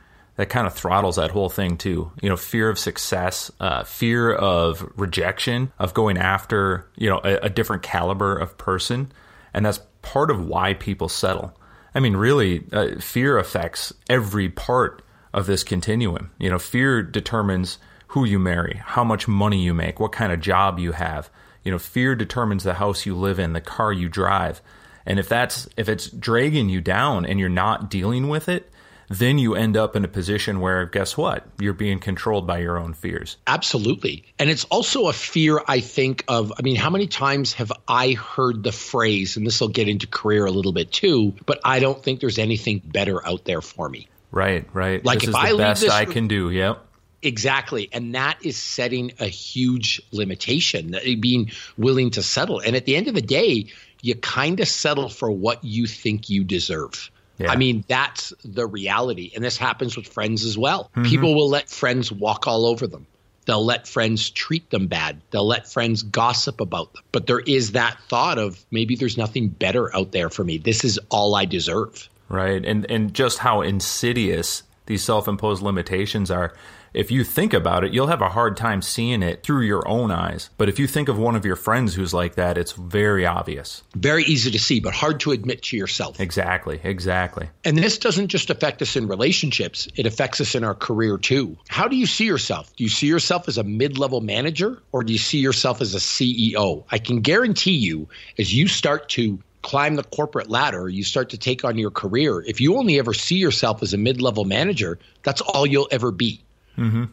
that 0.42 0.48
kind 0.48 0.66
of 0.66 0.74
throttles 0.74 1.14
that 1.14 1.30
whole 1.30 1.48
thing 1.48 1.76
too. 1.76 2.10
You 2.20 2.28
know, 2.28 2.36
fear 2.36 2.68
of 2.68 2.76
success, 2.76 3.52
uh, 3.60 3.84
fear 3.84 4.32
of 4.32 4.84
rejection, 4.96 5.70
of 5.78 5.94
going 5.94 6.18
after 6.18 6.90
you 6.96 7.08
know 7.08 7.20
a, 7.22 7.44
a, 7.44 7.48
different 7.48 7.84
caliber 7.84 8.36
of 8.36 8.58
person, 8.58 9.12
and 9.54 9.64
that's 9.64 9.78
part 10.02 10.32
of 10.32 10.44
why 10.44 10.74
people 10.74 11.08
settle. 11.08 11.56
I 11.94 12.00
mean, 12.00 12.16
really, 12.16 12.64
uh, 12.72 12.98
fear 12.98 13.38
affects 13.38 13.92
every 14.10 14.48
part 14.48 15.02
of 15.32 15.46
this 15.46 15.62
continuum. 15.62 16.32
You 16.40 16.50
know, 16.50 16.58
fear 16.58 17.04
determines 17.04 17.78
who 18.08 18.24
you 18.24 18.40
marry, 18.40 18.80
how 18.84 19.04
much 19.04 19.28
money 19.28 19.62
you 19.62 19.72
make, 19.72 20.00
what 20.00 20.10
kind 20.10 20.32
of 20.32 20.40
job 20.40 20.80
you 20.80 20.90
have. 20.90 21.30
You 21.62 21.70
know, 21.70 21.78
fear 21.78 22.16
determines 22.16 22.64
the 22.64 22.74
house 22.74 23.06
you 23.06 23.14
live 23.14 23.38
in, 23.38 23.52
the 23.52 23.60
car 23.60 23.92
you 23.92 24.08
drive. 24.08 24.60
And 25.06 25.20
if 25.20 25.28
that's 25.28 25.68
if 25.76 25.88
it's 25.88 26.10
dragging 26.10 26.68
you 26.68 26.80
down 26.80 27.26
and 27.26 27.38
you're 27.38 27.48
not 27.48 27.88
dealing 27.88 28.28
with 28.28 28.48
it, 28.48 28.71
then 29.16 29.38
you 29.38 29.54
end 29.54 29.76
up 29.76 29.96
in 29.96 30.04
a 30.04 30.08
position 30.08 30.60
where 30.60 30.86
guess 30.86 31.16
what? 31.16 31.46
You're 31.58 31.72
being 31.72 31.98
controlled 31.98 32.46
by 32.46 32.58
your 32.58 32.78
own 32.78 32.94
fears. 32.94 33.36
Absolutely. 33.46 34.24
And 34.38 34.50
it's 34.50 34.64
also 34.64 35.08
a 35.08 35.12
fear 35.12 35.62
i 35.68 35.80
think 35.80 36.24
of 36.28 36.52
i 36.58 36.62
mean 36.62 36.76
how 36.76 36.90
many 36.90 37.06
times 37.06 37.52
have 37.54 37.72
i 37.88 38.12
heard 38.12 38.62
the 38.62 38.72
phrase 38.72 39.36
and 39.36 39.46
this 39.46 39.60
will 39.60 39.68
get 39.68 39.88
into 39.88 40.06
career 40.06 40.46
a 40.46 40.50
little 40.50 40.72
bit 40.72 40.92
too 40.92 41.34
but 41.46 41.60
i 41.64 41.78
don't 41.78 42.02
think 42.02 42.20
there's 42.20 42.38
anything 42.38 42.80
better 42.84 43.24
out 43.26 43.44
there 43.44 43.60
for 43.60 43.88
me. 43.88 44.08
Right 44.30 44.66
right. 44.72 45.04
Like 45.04 45.20
this 45.20 45.28
if 45.28 45.34
is 45.34 45.34
the 45.34 45.40
I 45.40 45.56
best 45.56 45.90
i 45.90 46.04
can 46.04 46.28
do. 46.28 46.50
Yep. 46.50 46.86
Exactly. 47.22 47.88
And 47.92 48.16
that 48.16 48.44
is 48.44 48.56
setting 48.56 49.12
a 49.20 49.26
huge 49.26 50.02
limitation, 50.10 50.96
eh, 50.96 51.14
being 51.14 51.52
willing 51.76 52.10
to 52.10 52.22
settle. 52.22 52.58
And 52.58 52.74
at 52.74 52.84
the 52.84 52.96
end 52.96 53.06
of 53.06 53.14
the 53.14 53.22
day, 53.22 53.66
you 54.02 54.16
kind 54.16 54.58
of 54.58 54.66
settle 54.66 55.08
for 55.08 55.30
what 55.30 55.62
you 55.62 55.86
think 55.86 56.28
you 56.28 56.42
deserve. 56.42 57.12
Yeah. 57.38 57.50
I 57.50 57.56
mean, 57.56 57.84
that's 57.88 58.32
the 58.44 58.66
reality. 58.66 59.32
And 59.34 59.42
this 59.42 59.56
happens 59.56 59.96
with 59.96 60.06
friends 60.06 60.44
as 60.44 60.56
well. 60.56 60.90
Mm-hmm. 60.96 61.04
People 61.04 61.34
will 61.34 61.48
let 61.48 61.68
friends 61.68 62.12
walk 62.12 62.46
all 62.46 62.66
over 62.66 62.86
them. 62.86 63.06
They'll 63.44 63.64
let 63.64 63.88
friends 63.88 64.30
treat 64.30 64.70
them 64.70 64.86
bad. 64.86 65.20
They'll 65.30 65.46
let 65.46 65.68
friends 65.68 66.04
gossip 66.04 66.60
about 66.60 66.92
them. 66.92 67.02
But 67.10 67.26
there 67.26 67.40
is 67.40 67.72
that 67.72 67.98
thought 68.08 68.38
of 68.38 68.64
maybe 68.70 68.94
there's 68.94 69.18
nothing 69.18 69.48
better 69.48 69.94
out 69.96 70.12
there 70.12 70.30
for 70.30 70.44
me. 70.44 70.58
This 70.58 70.84
is 70.84 71.00
all 71.10 71.34
I 71.34 71.44
deserve. 71.44 72.08
Right. 72.28 72.64
And 72.64 72.88
and 72.88 73.12
just 73.12 73.38
how 73.38 73.62
insidious 73.62 74.62
these 74.86 75.02
self-imposed 75.02 75.62
limitations 75.62 76.30
are 76.30 76.54
if 76.94 77.10
you 77.10 77.24
think 77.24 77.52
about 77.52 77.84
it, 77.84 77.92
you'll 77.92 78.08
have 78.08 78.22
a 78.22 78.28
hard 78.28 78.56
time 78.56 78.82
seeing 78.82 79.22
it 79.22 79.42
through 79.42 79.62
your 79.62 79.86
own 79.88 80.10
eyes. 80.10 80.50
But 80.56 80.68
if 80.68 80.78
you 80.78 80.86
think 80.86 81.08
of 81.08 81.18
one 81.18 81.36
of 81.36 81.44
your 81.44 81.56
friends 81.56 81.94
who's 81.94 82.12
like 82.12 82.34
that, 82.34 82.58
it's 82.58 82.72
very 82.72 83.26
obvious. 83.26 83.82
Very 83.94 84.24
easy 84.24 84.50
to 84.50 84.58
see, 84.58 84.80
but 84.80 84.94
hard 84.94 85.20
to 85.20 85.32
admit 85.32 85.62
to 85.64 85.76
yourself. 85.76 86.20
Exactly, 86.20 86.80
exactly. 86.82 87.48
And 87.64 87.76
this 87.76 87.98
doesn't 87.98 88.28
just 88.28 88.50
affect 88.50 88.82
us 88.82 88.96
in 88.96 89.08
relationships, 89.08 89.88
it 89.96 90.06
affects 90.06 90.40
us 90.40 90.54
in 90.54 90.64
our 90.64 90.74
career 90.74 91.18
too. 91.18 91.56
How 91.68 91.88
do 91.88 91.96
you 91.96 92.06
see 92.06 92.26
yourself? 92.26 92.74
Do 92.76 92.84
you 92.84 92.90
see 92.90 93.06
yourself 93.06 93.48
as 93.48 93.58
a 93.58 93.64
mid 93.64 93.98
level 93.98 94.20
manager 94.20 94.82
or 94.92 95.02
do 95.02 95.12
you 95.12 95.18
see 95.18 95.38
yourself 95.38 95.80
as 95.80 95.94
a 95.94 95.98
CEO? 95.98 96.84
I 96.90 96.98
can 96.98 97.20
guarantee 97.20 97.76
you, 97.76 98.08
as 98.38 98.52
you 98.54 98.68
start 98.68 99.08
to 99.10 99.38
climb 99.62 99.94
the 99.94 100.02
corporate 100.02 100.50
ladder, 100.50 100.88
you 100.88 101.04
start 101.04 101.30
to 101.30 101.38
take 101.38 101.64
on 101.64 101.78
your 101.78 101.90
career, 101.90 102.42
if 102.42 102.60
you 102.60 102.76
only 102.76 102.98
ever 102.98 103.14
see 103.14 103.36
yourself 103.36 103.82
as 103.82 103.94
a 103.94 103.98
mid 103.98 104.20
level 104.20 104.44
manager, 104.44 104.98
that's 105.22 105.40
all 105.40 105.66
you'll 105.66 105.88
ever 105.90 106.10
be. 106.10 106.42
Mm-hmm. 106.76 107.04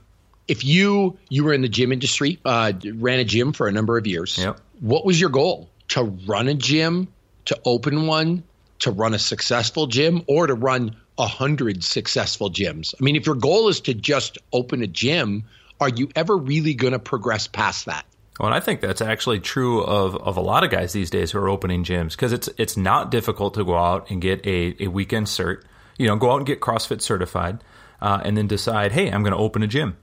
If 0.47 0.63
you 0.65 1.17
you 1.29 1.43
were 1.43 1.53
in 1.53 1.61
the 1.61 1.69
gym 1.69 1.91
industry, 1.91 2.39
uh, 2.43 2.73
ran 2.95 3.19
a 3.19 3.23
gym 3.23 3.53
for 3.53 3.67
a 3.67 3.71
number 3.71 3.97
of 3.97 4.07
years, 4.07 4.37
yep. 4.37 4.59
what 4.79 5.05
was 5.05 5.19
your 5.19 5.29
goal? 5.29 5.69
To 5.89 6.03
run 6.03 6.47
a 6.47 6.53
gym, 6.53 7.07
to 7.45 7.59
open 7.65 8.07
one, 8.07 8.43
to 8.79 8.91
run 8.91 9.13
a 9.13 9.19
successful 9.19 9.87
gym, 9.87 10.23
or 10.27 10.47
to 10.47 10.53
run 10.53 10.95
a 11.17 11.27
hundred 11.27 11.83
successful 11.83 12.49
gyms? 12.49 12.95
I 12.99 13.03
mean, 13.03 13.15
if 13.15 13.25
your 13.25 13.35
goal 13.35 13.67
is 13.69 13.81
to 13.81 13.93
just 13.93 14.37
open 14.53 14.81
a 14.81 14.87
gym, 14.87 15.45
are 15.79 15.89
you 15.89 16.09
ever 16.15 16.35
really 16.35 16.73
going 16.73 16.93
to 16.93 16.99
progress 16.99 17.47
past 17.47 17.85
that? 17.85 18.05
Well, 18.39 18.47
and 18.47 18.55
I 18.55 18.61
think 18.61 18.79
that's 18.79 19.01
actually 19.01 19.41
true 19.41 19.83
of, 19.83 20.15
of 20.15 20.37
a 20.37 20.41
lot 20.41 20.63
of 20.63 20.71
guys 20.71 20.93
these 20.93 21.09
days 21.09 21.31
who 21.31 21.39
are 21.39 21.49
opening 21.49 21.83
gyms 21.83 22.11
because 22.11 22.31
it's 22.31 22.49
it's 22.57 22.77
not 22.77 23.11
difficult 23.11 23.53
to 23.55 23.65
go 23.65 23.75
out 23.75 24.09
and 24.09 24.21
get 24.21 24.45
a, 24.45 24.75
a 24.83 24.87
weekend 24.87 25.27
cert. 25.27 25.63
You 25.97 26.07
know, 26.07 26.15
go 26.15 26.31
out 26.31 26.37
and 26.37 26.45
get 26.45 26.61
CrossFit 26.61 27.01
certified 27.01 27.59
uh, 28.01 28.21
and 28.23 28.37
then 28.37 28.47
decide, 28.47 28.91
hey, 28.91 29.09
I'm 29.09 29.23
going 29.23 29.33
to 29.33 29.39
open 29.39 29.63
a 29.63 29.67
gym. 29.67 29.97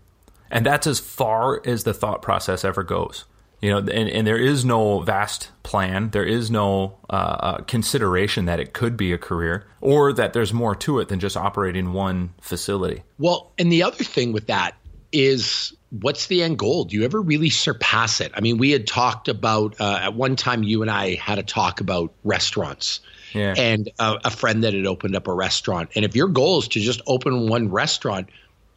And 0.50 0.65
that's 0.65 0.87
as 0.87 1.00
far 1.00 1.61
as 1.67 1.85
the 1.85 1.95
thought 1.95 2.23
process 2.23 2.65
ever 2.65 2.83
goes. 2.83 3.25
You 3.62 3.71
know, 3.71 3.79
and, 3.79 4.09
and 4.09 4.26
there 4.26 4.38
is 4.38 4.65
no 4.65 5.00
vast 5.00 5.50
plan. 5.62 6.11
There 6.11 6.25
is 6.25 6.50
no 6.50 6.99
uh, 7.09 7.12
uh, 7.12 7.57
consideration 7.62 8.45
that 8.45 8.61
it 8.61 8.75
could 8.75 8.97
be 8.97 9.12
a 9.12 9.19
career 9.19 9.67
or 9.81 10.12
that 10.12 10.35
there's 10.35 10.53
more 10.53 10.75
to 10.76 11.00
it 11.00 11.09
than 11.09 11.21
just 11.21 11.37
operating 11.37 11.93
one 11.93 12.35
facility. 12.41 13.03
Well, 13.19 13.53
and 13.59 13.73
the 13.73 13.83
other 13.83 14.05
thing 14.05 14.33
with 14.33 14.49
that 14.49 14.76
is 15.11 15.75
what's 15.91 16.26
the 16.26 16.43
end 16.43 16.59
goal? 16.59 16.85
Do 16.85 16.97
you 16.97 17.05
ever 17.05 17.21
really 17.21 17.50
surpass 17.50 18.21
it? 18.21 18.33
I 18.35 18.41
mean, 18.41 18.59
we 18.59 18.71
had 18.73 18.87
talked 18.87 19.29
about 19.29 19.81
uh, 19.81 20.00
at 20.03 20.15
one 20.15 20.37
time. 20.37 20.62
You 20.62 20.83
and 20.83 20.91
I 20.91 21.15
had 21.15 21.38
a 21.38 21.43
talk 21.43 21.81
about 21.81 22.12
restaurants. 22.25 23.00
Yeah. 23.37 23.55
And 23.57 23.90
uh, 23.99 24.19
a 24.25 24.31
friend 24.31 24.64
that 24.64 24.75
had 24.75 24.87
opened 24.87 25.14
up 25.14 25.28
a 25.28 25.33
restaurant. 25.33 25.90
And 25.95 26.05
if 26.05 26.16
your 26.16 26.28
goal 26.28 26.59
is 26.59 26.69
to 26.69 26.81
just 26.81 27.00
open 27.07 27.49
one 27.49 27.71
restaurant, 27.71 28.28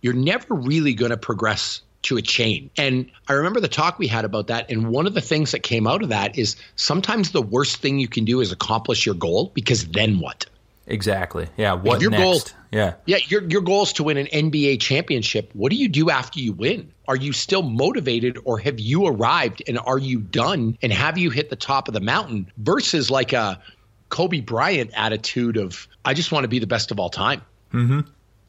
you're 0.01 0.13
never 0.13 0.53
really 0.53 0.93
going 0.93 1.11
to 1.11 1.17
progress 1.17 1.81
to 2.01 2.17
a 2.17 2.21
chain. 2.21 2.69
And 2.77 3.11
I 3.27 3.33
remember 3.33 3.59
the 3.59 3.67
talk 3.67 3.99
we 3.99 4.07
had 4.07 4.25
about 4.25 4.47
that. 4.47 4.69
And 4.71 4.89
one 4.89 5.07
of 5.07 5.13
the 5.13 5.21
things 5.21 5.51
that 5.51 5.63
came 5.63 5.87
out 5.87 6.01
of 6.01 6.09
that 6.09 6.37
is 6.37 6.55
sometimes 6.75 7.31
the 7.31 7.41
worst 7.41 7.77
thing 7.77 7.99
you 7.99 8.07
can 8.07 8.25
do 8.25 8.39
is 8.41 8.51
accomplish 8.51 9.05
your 9.05 9.15
goal 9.15 9.51
because 9.53 9.85
then 9.87 10.19
what? 10.19 10.45
Exactly. 10.87 11.47
Yeah. 11.55 11.73
What 11.73 12.01
your 12.01 12.09
next? 12.09 12.23
Goal, 12.23 12.41
yeah. 12.71 12.93
Yeah. 13.05 13.17
Your 13.27 13.43
your 13.43 13.61
goal 13.61 13.83
is 13.83 13.93
to 13.93 14.03
win 14.03 14.17
an 14.17 14.25
NBA 14.25 14.81
championship. 14.81 15.51
What 15.53 15.69
do 15.69 15.75
you 15.75 15.87
do 15.87 16.09
after 16.09 16.39
you 16.39 16.51
win? 16.51 16.91
Are 17.07 17.15
you 17.15 17.31
still 17.31 17.61
motivated, 17.61 18.39
or 18.43 18.57
have 18.57 18.79
you 18.79 19.05
arrived 19.05 19.61
and 19.67 19.77
are 19.77 19.99
you 19.99 20.19
done? 20.19 20.77
And 20.81 20.91
have 20.91 21.17
you 21.17 21.29
hit 21.29 21.51
the 21.51 21.55
top 21.55 21.87
of 21.87 21.93
the 21.93 21.99
mountain? 21.99 22.51
Versus 22.57 23.11
like 23.11 23.33
a 23.33 23.61
Kobe 24.09 24.41
Bryant 24.41 24.91
attitude 24.95 25.57
of 25.57 25.87
I 26.03 26.13
just 26.13 26.31
want 26.31 26.43
to 26.43 26.47
be 26.47 26.59
the 26.59 26.67
best 26.67 26.91
of 26.91 26.99
all 26.99 27.09
time. 27.09 27.41
Mm-hmm. 27.73 28.01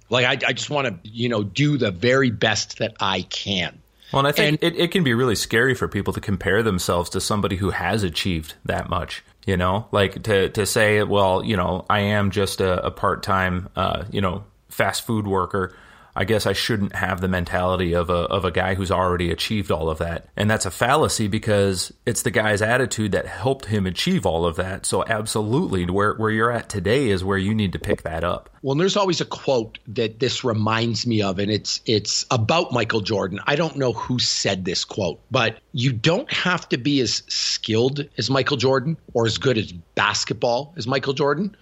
Like 0.09 0.26
I, 0.26 0.49
I 0.49 0.52
just 0.52 0.71
want 0.71 0.88
to, 0.88 1.09
you 1.09 1.29
know, 1.29 1.43
do 1.43 1.79
the 1.79 1.90
very 1.90 2.31
best 2.31 2.79
that 2.79 2.95
I 3.00 3.23
can. 3.23 3.81
Well, 4.12 4.21
and 4.21 4.29
I 4.29 4.33
think 4.33 4.62
and, 4.62 4.75
it, 4.75 4.81
it 4.81 4.90
can 4.90 5.05
be 5.05 5.14
really 5.14 5.37
scary 5.37 5.75
for 5.75 5.87
people 5.87 6.12
to 6.14 6.21
compare 6.21 6.62
themselves 6.62 7.11
to 7.11 7.21
somebody 7.21 7.57
who 7.57 7.71
has 7.71 8.02
achieved 8.02 8.55
that 8.64 8.88
much. 8.88 9.23
You 9.47 9.57
know, 9.57 9.87
like 9.93 10.23
to 10.25 10.49
to 10.50 10.67
say, 10.67 11.02
well, 11.02 11.45
you 11.45 11.57
know, 11.57 11.87
I 11.88 12.00
am 12.00 12.31
just 12.31 12.61
a, 12.61 12.85
a 12.87 12.90
part 12.90 13.23
time, 13.23 13.69
uh, 13.76 14.05
you 14.11 14.21
know, 14.21 14.45
fast 14.69 15.07
food 15.07 15.26
worker 15.26 15.75
I 16.14 16.25
guess 16.25 16.47
I 16.47 16.52
shouldn't 16.52 16.95
have 16.95 17.21
the 17.21 17.29
mentality 17.29 17.95
of 17.95 18.11
a 18.11 18.25
of 18.31 18.45
a 18.45 18.50
guy 18.50 18.75
who's 18.75 18.90
already 18.90 19.31
achieved 19.31 19.71
all 19.71 19.88
of 19.88 19.99
that. 19.99 20.29
And 20.37 20.50
that's 20.50 20.67
a 20.67 20.71
fallacy 20.71 21.29
because 21.29 21.93
it's 22.05 22.23
the 22.23 22.31
guy's 22.31 22.62
attitude 22.62 23.12
that 23.12 23.26
helped 23.26 23.67
him 23.67 23.87
achieve 23.87 24.26
all 24.26 24.45
of 24.45 24.57
that. 24.57 24.87
So 24.87 25.05
absolutely 25.07 25.87
where 25.87 26.14
where 26.14 26.31
you're 26.31 26.50
at 26.50 26.69
today 26.69 27.09
is 27.09 27.25
where 27.25 27.38
you 27.38 27.55
need 27.55 27.73
to 27.73 27.79
pick 27.79 28.02
that 28.02 28.25
up. 28.25 28.50
Well, 28.62 28.76
there's 28.76 28.97
always 28.97 29.21
a 29.21 29.25
quote 29.25 29.79
that 29.88 30.19
this 30.21 30.45
reminds 30.45 31.07
me 31.07 31.23
of 31.23 31.38
and 31.38 31.50
it's 31.50 31.81
it's 31.87 32.26
about 32.31 32.73
Michael 32.73 33.00
Jordan. 33.00 33.40
I 33.47 33.57
don't 33.57 33.76
know 33.76 33.93
who 33.93 34.19
said 34.19 34.64
this 34.64 34.85
quote, 34.85 35.21
but 35.31 35.61
you 35.73 35.93
don't 35.93 36.31
have 36.33 36.69
to 36.71 36.79
be 36.79 37.00
as 37.00 37.23
skilled 37.29 38.07
as 38.19 38.29
Michael 38.31 38.57
Jordan 38.57 38.97
or 39.14 39.26
as 39.26 39.38
good 39.38 39.57
as 39.59 39.73
basketball 39.73 40.75
as 40.76 40.87
Michael 40.87 41.14
Jordan. 41.14 41.57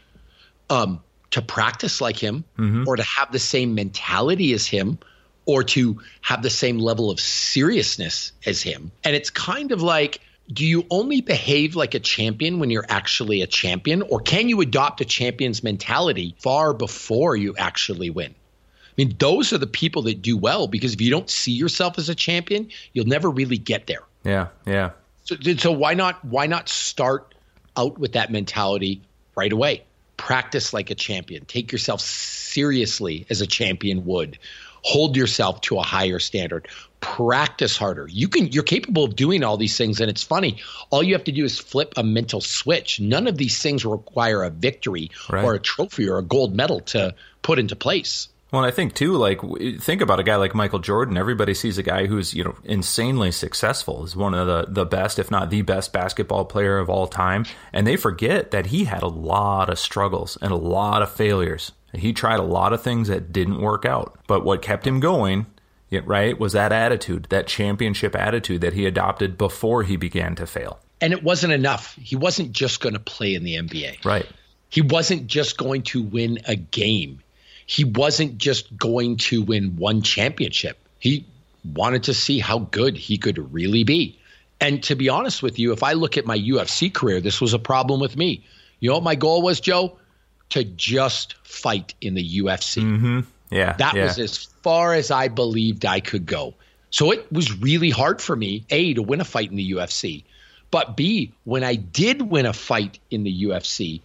Um, 0.70 1.00
to 1.30 1.42
practice 1.42 2.00
like 2.00 2.16
him 2.16 2.44
mm-hmm. 2.58 2.84
or 2.86 2.96
to 2.96 3.02
have 3.02 3.32
the 3.32 3.38
same 3.38 3.74
mentality 3.74 4.52
as 4.52 4.66
him 4.66 4.98
or 5.44 5.64
to 5.64 6.00
have 6.20 6.42
the 6.42 6.50
same 6.50 6.78
level 6.78 7.10
of 7.10 7.18
seriousness 7.18 8.32
as 8.44 8.62
him. 8.62 8.90
And 9.04 9.16
it's 9.16 9.30
kind 9.30 9.72
of 9.72 9.82
like, 9.82 10.20
do 10.52 10.64
you 10.64 10.86
only 10.90 11.20
behave 11.20 11.74
like 11.74 11.94
a 11.94 12.00
champion 12.00 12.58
when 12.58 12.70
you're 12.70 12.86
actually 12.88 13.42
a 13.42 13.46
champion, 13.46 14.02
or 14.02 14.20
can 14.20 14.48
you 14.48 14.60
adopt 14.60 15.00
a 15.00 15.04
champion's 15.04 15.62
mentality 15.62 16.34
far 16.38 16.72
before 16.72 17.36
you 17.36 17.54
actually 17.56 18.10
win? 18.10 18.34
I 18.34 18.92
mean, 18.96 19.14
those 19.18 19.52
are 19.52 19.58
the 19.58 19.66
people 19.66 20.02
that 20.02 20.22
do 20.22 20.36
well 20.36 20.66
because 20.66 20.94
if 20.94 21.00
you 21.00 21.10
don't 21.10 21.30
see 21.30 21.52
yourself 21.52 21.98
as 21.98 22.08
a 22.08 22.14
champion, 22.14 22.70
you'll 22.92 23.06
never 23.06 23.30
really 23.30 23.58
get 23.58 23.86
there. 23.86 24.02
Yeah, 24.24 24.48
yeah. 24.66 24.90
So, 25.24 25.36
so 25.56 25.72
why 25.72 25.94
not 25.94 26.24
why 26.24 26.46
not 26.46 26.68
start 26.68 27.34
out 27.76 27.98
with 27.98 28.14
that 28.14 28.32
mentality 28.32 29.02
right 29.36 29.52
away? 29.52 29.84
Practice 30.18 30.74
like 30.74 30.90
a 30.90 30.94
champion. 30.94 31.46
Take 31.46 31.72
yourself 31.72 32.02
seriously 32.02 33.24
as 33.30 33.40
a 33.40 33.46
champion 33.46 34.04
would. 34.04 34.38
Hold 34.82 35.16
yourself 35.16 35.62
to 35.62 35.78
a 35.78 35.82
higher 35.82 36.18
standard. 36.18 36.68
Practice 37.00 37.76
harder. 37.76 38.06
You 38.08 38.28
can 38.28 38.52
you're 38.52 38.62
capable 38.62 39.04
of 39.04 39.16
doing 39.16 39.42
all 39.42 39.56
these 39.56 39.76
things 39.76 40.00
and 40.00 40.10
it's 40.10 40.22
funny. 40.22 40.60
All 40.90 41.02
you 41.02 41.14
have 41.14 41.24
to 41.24 41.32
do 41.32 41.44
is 41.44 41.58
flip 41.58 41.94
a 41.96 42.02
mental 42.02 42.40
switch. 42.40 43.00
None 43.00 43.26
of 43.26 43.36
these 43.38 43.60
things 43.62 43.84
require 43.84 44.42
a 44.42 44.50
victory 44.50 45.10
right. 45.30 45.44
or 45.44 45.54
a 45.54 45.58
trophy 45.58 46.08
or 46.08 46.18
a 46.18 46.22
gold 46.22 46.54
medal 46.54 46.80
to 46.80 47.14
put 47.42 47.58
into 47.58 47.76
place. 47.76 48.28
Well, 48.50 48.64
I 48.64 48.70
think 48.70 48.94
too, 48.94 49.12
like 49.12 49.40
think 49.78 50.00
about 50.00 50.20
a 50.20 50.22
guy 50.22 50.36
like 50.36 50.54
Michael 50.54 50.78
Jordan. 50.78 51.18
Everybody 51.18 51.52
sees 51.52 51.76
a 51.76 51.82
guy 51.82 52.06
who's 52.06 52.32
you 52.32 52.44
know 52.44 52.56
insanely 52.64 53.30
successful, 53.30 54.04
is 54.04 54.16
one 54.16 54.34
of 54.34 54.46
the 54.46 54.72
the 54.72 54.86
best, 54.86 55.18
if 55.18 55.30
not 55.30 55.50
the 55.50 55.62
best, 55.62 55.92
basketball 55.92 56.46
player 56.46 56.78
of 56.78 56.88
all 56.88 57.06
time, 57.06 57.44
and 57.72 57.86
they 57.86 57.96
forget 57.96 58.50
that 58.52 58.66
he 58.66 58.84
had 58.84 59.02
a 59.02 59.08
lot 59.08 59.68
of 59.68 59.78
struggles 59.78 60.38
and 60.40 60.50
a 60.50 60.56
lot 60.56 61.02
of 61.02 61.12
failures. 61.12 61.72
He 61.92 62.12
tried 62.12 62.40
a 62.40 62.44
lot 62.44 62.72
of 62.72 62.82
things 62.82 63.08
that 63.08 63.32
didn't 63.32 63.60
work 63.60 63.84
out, 63.84 64.18
but 64.26 64.44
what 64.44 64.62
kept 64.62 64.86
him 64.86 65.00
going, 65.00 65.46
right, 66.04 66.38
was 66.38 66.52
that 66.52 66.72
attitude, 66.72 67.26
that 67.30 67.46
championship 67.46 68.14
attitude 68.14 68.60
that 68.62 68.74
he 68.74 68.86
adopted 68.86 69.38
before 69.38 69.82
he 69.82 69.96
began 69.96 70.34
to 70.36 70.46
fail. 70.46 70.80
And 71.00 71.12
it 71.12 71.22
wasn't 71.22 71.52
enough. 71.52 71.94
He 71.94 72.16
wasn't 72.16 72.52
just 72.52 72.80
going 72.80 72.92
to 72.94 73.00
play 73.00 73.34
in 73.34 73.44
the 73.44 73.54
NBA. 73.56 74.04
Right. 74.04 74.26
He 74.68 74.82
wasn't 74.82 75.28
just 75.28 75.56
going 75.56 75.82
to 75.84 76.02
win 76.02 76.40
a 76.46 76.56
game 76.56 77.22
he 77.68 77.84
wasn't 77.84 78.38
just 78.38 78.74
going 78.78 79.18
to 79.18 79.42
win 79.42 79.76
one 79.76 80.00
championship. 80.00 80.78
He 80.98 81.26
wanted 81.62 82.04
to 82.04 82.14
see 82.14 82.38
how 82.38 82.60
good 82.60 82.96
he 82.96 83.18
could 83.18 83.52
really 83.52 83.84
be. 83.84 84.18
And 84.58 84.82
to 84.84 84.96
be 84.96 85.10
honest 85.10 85.42
with 85.42 85.58
you, 85.58 85.72
if 85.72 85.82
I 85.82 85.92
look 85.92 86.16
at 86.16 86.24
my 86.24 86.38
UFC 86.38 86.92
career, 86.92 87.20
this 87.20 87.42
was 87.42 87.52
a 87.52 87.58
problem 87.58 88.00
with 88.00 88.16
me. 88.16 88.42
You 88.80 88.88
know 88.88 88.94
what 88.94 89.04
my 89.04 89.16
goal 89.16 89.42
was, 89.42 89.60
Joe? 89.60 89.98
To 90.50 90.64
just 90.64 91.34
fight 91.42 91.92
in 92.00 92.14
the 92.14 92.40
UFC. 92.40 92.82
Mm-hmm. 92.82 93.20
Yeah. 93.50 93.74
That 93.74 93.94
yeah. 93.94 94.04
was 94.04 94.18
as 94.18 94.38
far 94.38 94.94
as 94.94 95.10
I 95.10 95.28
believed 95.28 95.84
I 95.84 96.00
could 96.00 96.24
go. 96.24 96.54
So 96.88 97.12
it 97.12 97.30
was 97.30 97.52
really 97.52 97.90
hard 97.90 98.22
for 98.22 98.34
me, 98.34 98.64
A, 98.70 98.94
to 98.94 99.02
win 99.02 99.20
a 99.20 99.26
fight 99.26 99.50
in 99.50 99.56
the 99.56 99.72
UFC. 99.72 100.24
But 100.70 100.96
B, 100.96 101.34
when 101.44 101.64
I 101.64 101.74
did 101.74 102.22
win 102.22 102.46
a 102.46 102.54
fight 102.54 102.98
in 103.10 103.24
the 103.24 103.42
UFC, 103.44 104.00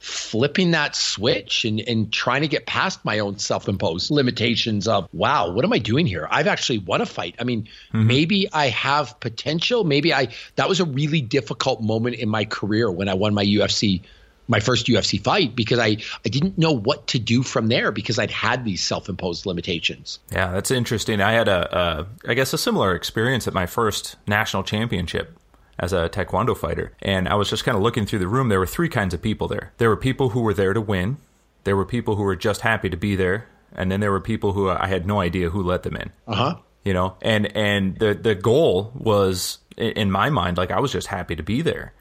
flipping 0.00 0.70
that 0.70 0.96
switch 0.96 1.66
and, 1.66 1.78
and 1.80 2.10
trying 2.10 2.40
to 2.40 2.48
get 2.48 2.64
past 2.64 3.04
my 3.04 3.18
own 3.18 3.38
self-imposed 3.38 4.10
limitations 4.10 4.88
of 4.88 5.06
wow 5.12 5.50
what 5.50 5.62
am 5.62 5.72
i 5.74 5.78
doing 5.78 6.06
here? 6.06 6.26
I've 6.30 6.46
actually 6.46 6.78
won 6.78 7.02
a 7.02 7.06
fight. 7.06 7.36
I 7.38 7.44
mean 7.44 7.64
mm-hmm. 7.64 8.06
maybe 8.06 8.48
i 8.50 8.68
have 8.68 9.20
potential. 9.20 9.84
Maybe 9.84 10.14
i 10.14 10.28
that 10.56 10.70
was 10.70 10.80
a 10.80 10.86
really 10.86 11.20
difficult 11.20 11.82
moment 11.82 12.16
in 12.16 12.30
my 12.30 12.46
career 12.46 12.90
when 12.90 13.10
i 13.10 13.14
won 13.14 13.34
my 13.34 13.44
ufc 13.44 14.00
my 14.48 14.58
first 14.58 14.86
ufc 14.86 15.22
fight 15.22 15.54
because 15.54 15.78
i 15.78 15.98
i 16.24 16.28
didn't 16.30 16.56
know 16.56 16.72
what 16.72 17.06
to 17.08 17.18
do 17.18 17.42
from 17.42 17.68
there 17.68 17.92
because 17.92 18.18
i'd 18.18 18.30
had 18.30 18.64
these 18.64 18.82
self-imposed 18.82 19.44
limitations. 19.44 20.18
Yeah 20.32 20.50
that's 20.52 20.70
interesting. 20.70 21.20
I 21.20 21.32
had 21.32 21.48
a, 21.48 21.78
a 21.78 22.06
I 22.26 22.32
guess 22.32 22.54
a 22.54 22.58
similar 22.58 22.94
experience 22.94 23.46
at 23.46 23.52
my 23.52 23.66
first 23.66 24.16
national 24.26 24.62
championship 24.62 25.36
as 25.80 25.92
a 25.92 26.08
taekwondo 26.08 26.56
fighter. 26.56 26.92
And 27.02 27.26
I 27.26 27.34
was 27.34 27.50
just 27.50 27.64
kind 27.64 27.76
of 27.76 27.82
looking 27.82 28.06
through 28.06 28.20
the 28.20 28.28
room. 28.28 28.48
There 28.48 28.60
were 28.60 28.66
three 28.66 28.88
kinds 28.88 29.14
of 29.14 29.20
people 29.20 29.48
there. 29.48 29.72
There 29.78 29.88
were 29.88 29.96
people 29.96 30.28
who 30.28 30.42
were 30.42 30.54
there 30.54 30.74
to 30.74 30.80
win. 30.80 31.16
There 31.64 31.76
were 31.76 31.86
people 31.86 32.16
who 32.16 32.22
were 32.22 32.36
just 32.36 32.60
happy 32.60 32.88
to 32.90 32.96
be 32.96 33.16
there, 33.16 33.48
and 33.74 33.90
then 33.90 34.00
there 34.00 34.12
were 34.12 34.20
people 34.20 34.52
who 34.52 34.68
I 34.68 34.86
had 34.86 35.06
no 35.06 35.20
idea 35.20 35.50
who 35.50 35.62
let 35.62 35.82
them 35.82 35.96
in. 35.96 36.12
Uh 36.28 36.34
huh. 36.34 36.56
You 36.84 36.94
know, 36.94 37.16
and 37.20 37.54
and 37.56 37.98
the 37.98 38.14
the 38.14 38.34
goal 38.34 38.92
was 38.94 39.58
in 39.76 40.10
my 40.10 40.30
mind 40.30 40.56
like 40.56 40.70
I 40.70 40.80
was 40.80 40.92
just 40.92 41.08
happy 41.08 41.36
to 41.36 41.42
be 41.42 41.62
there. 41.62 41.92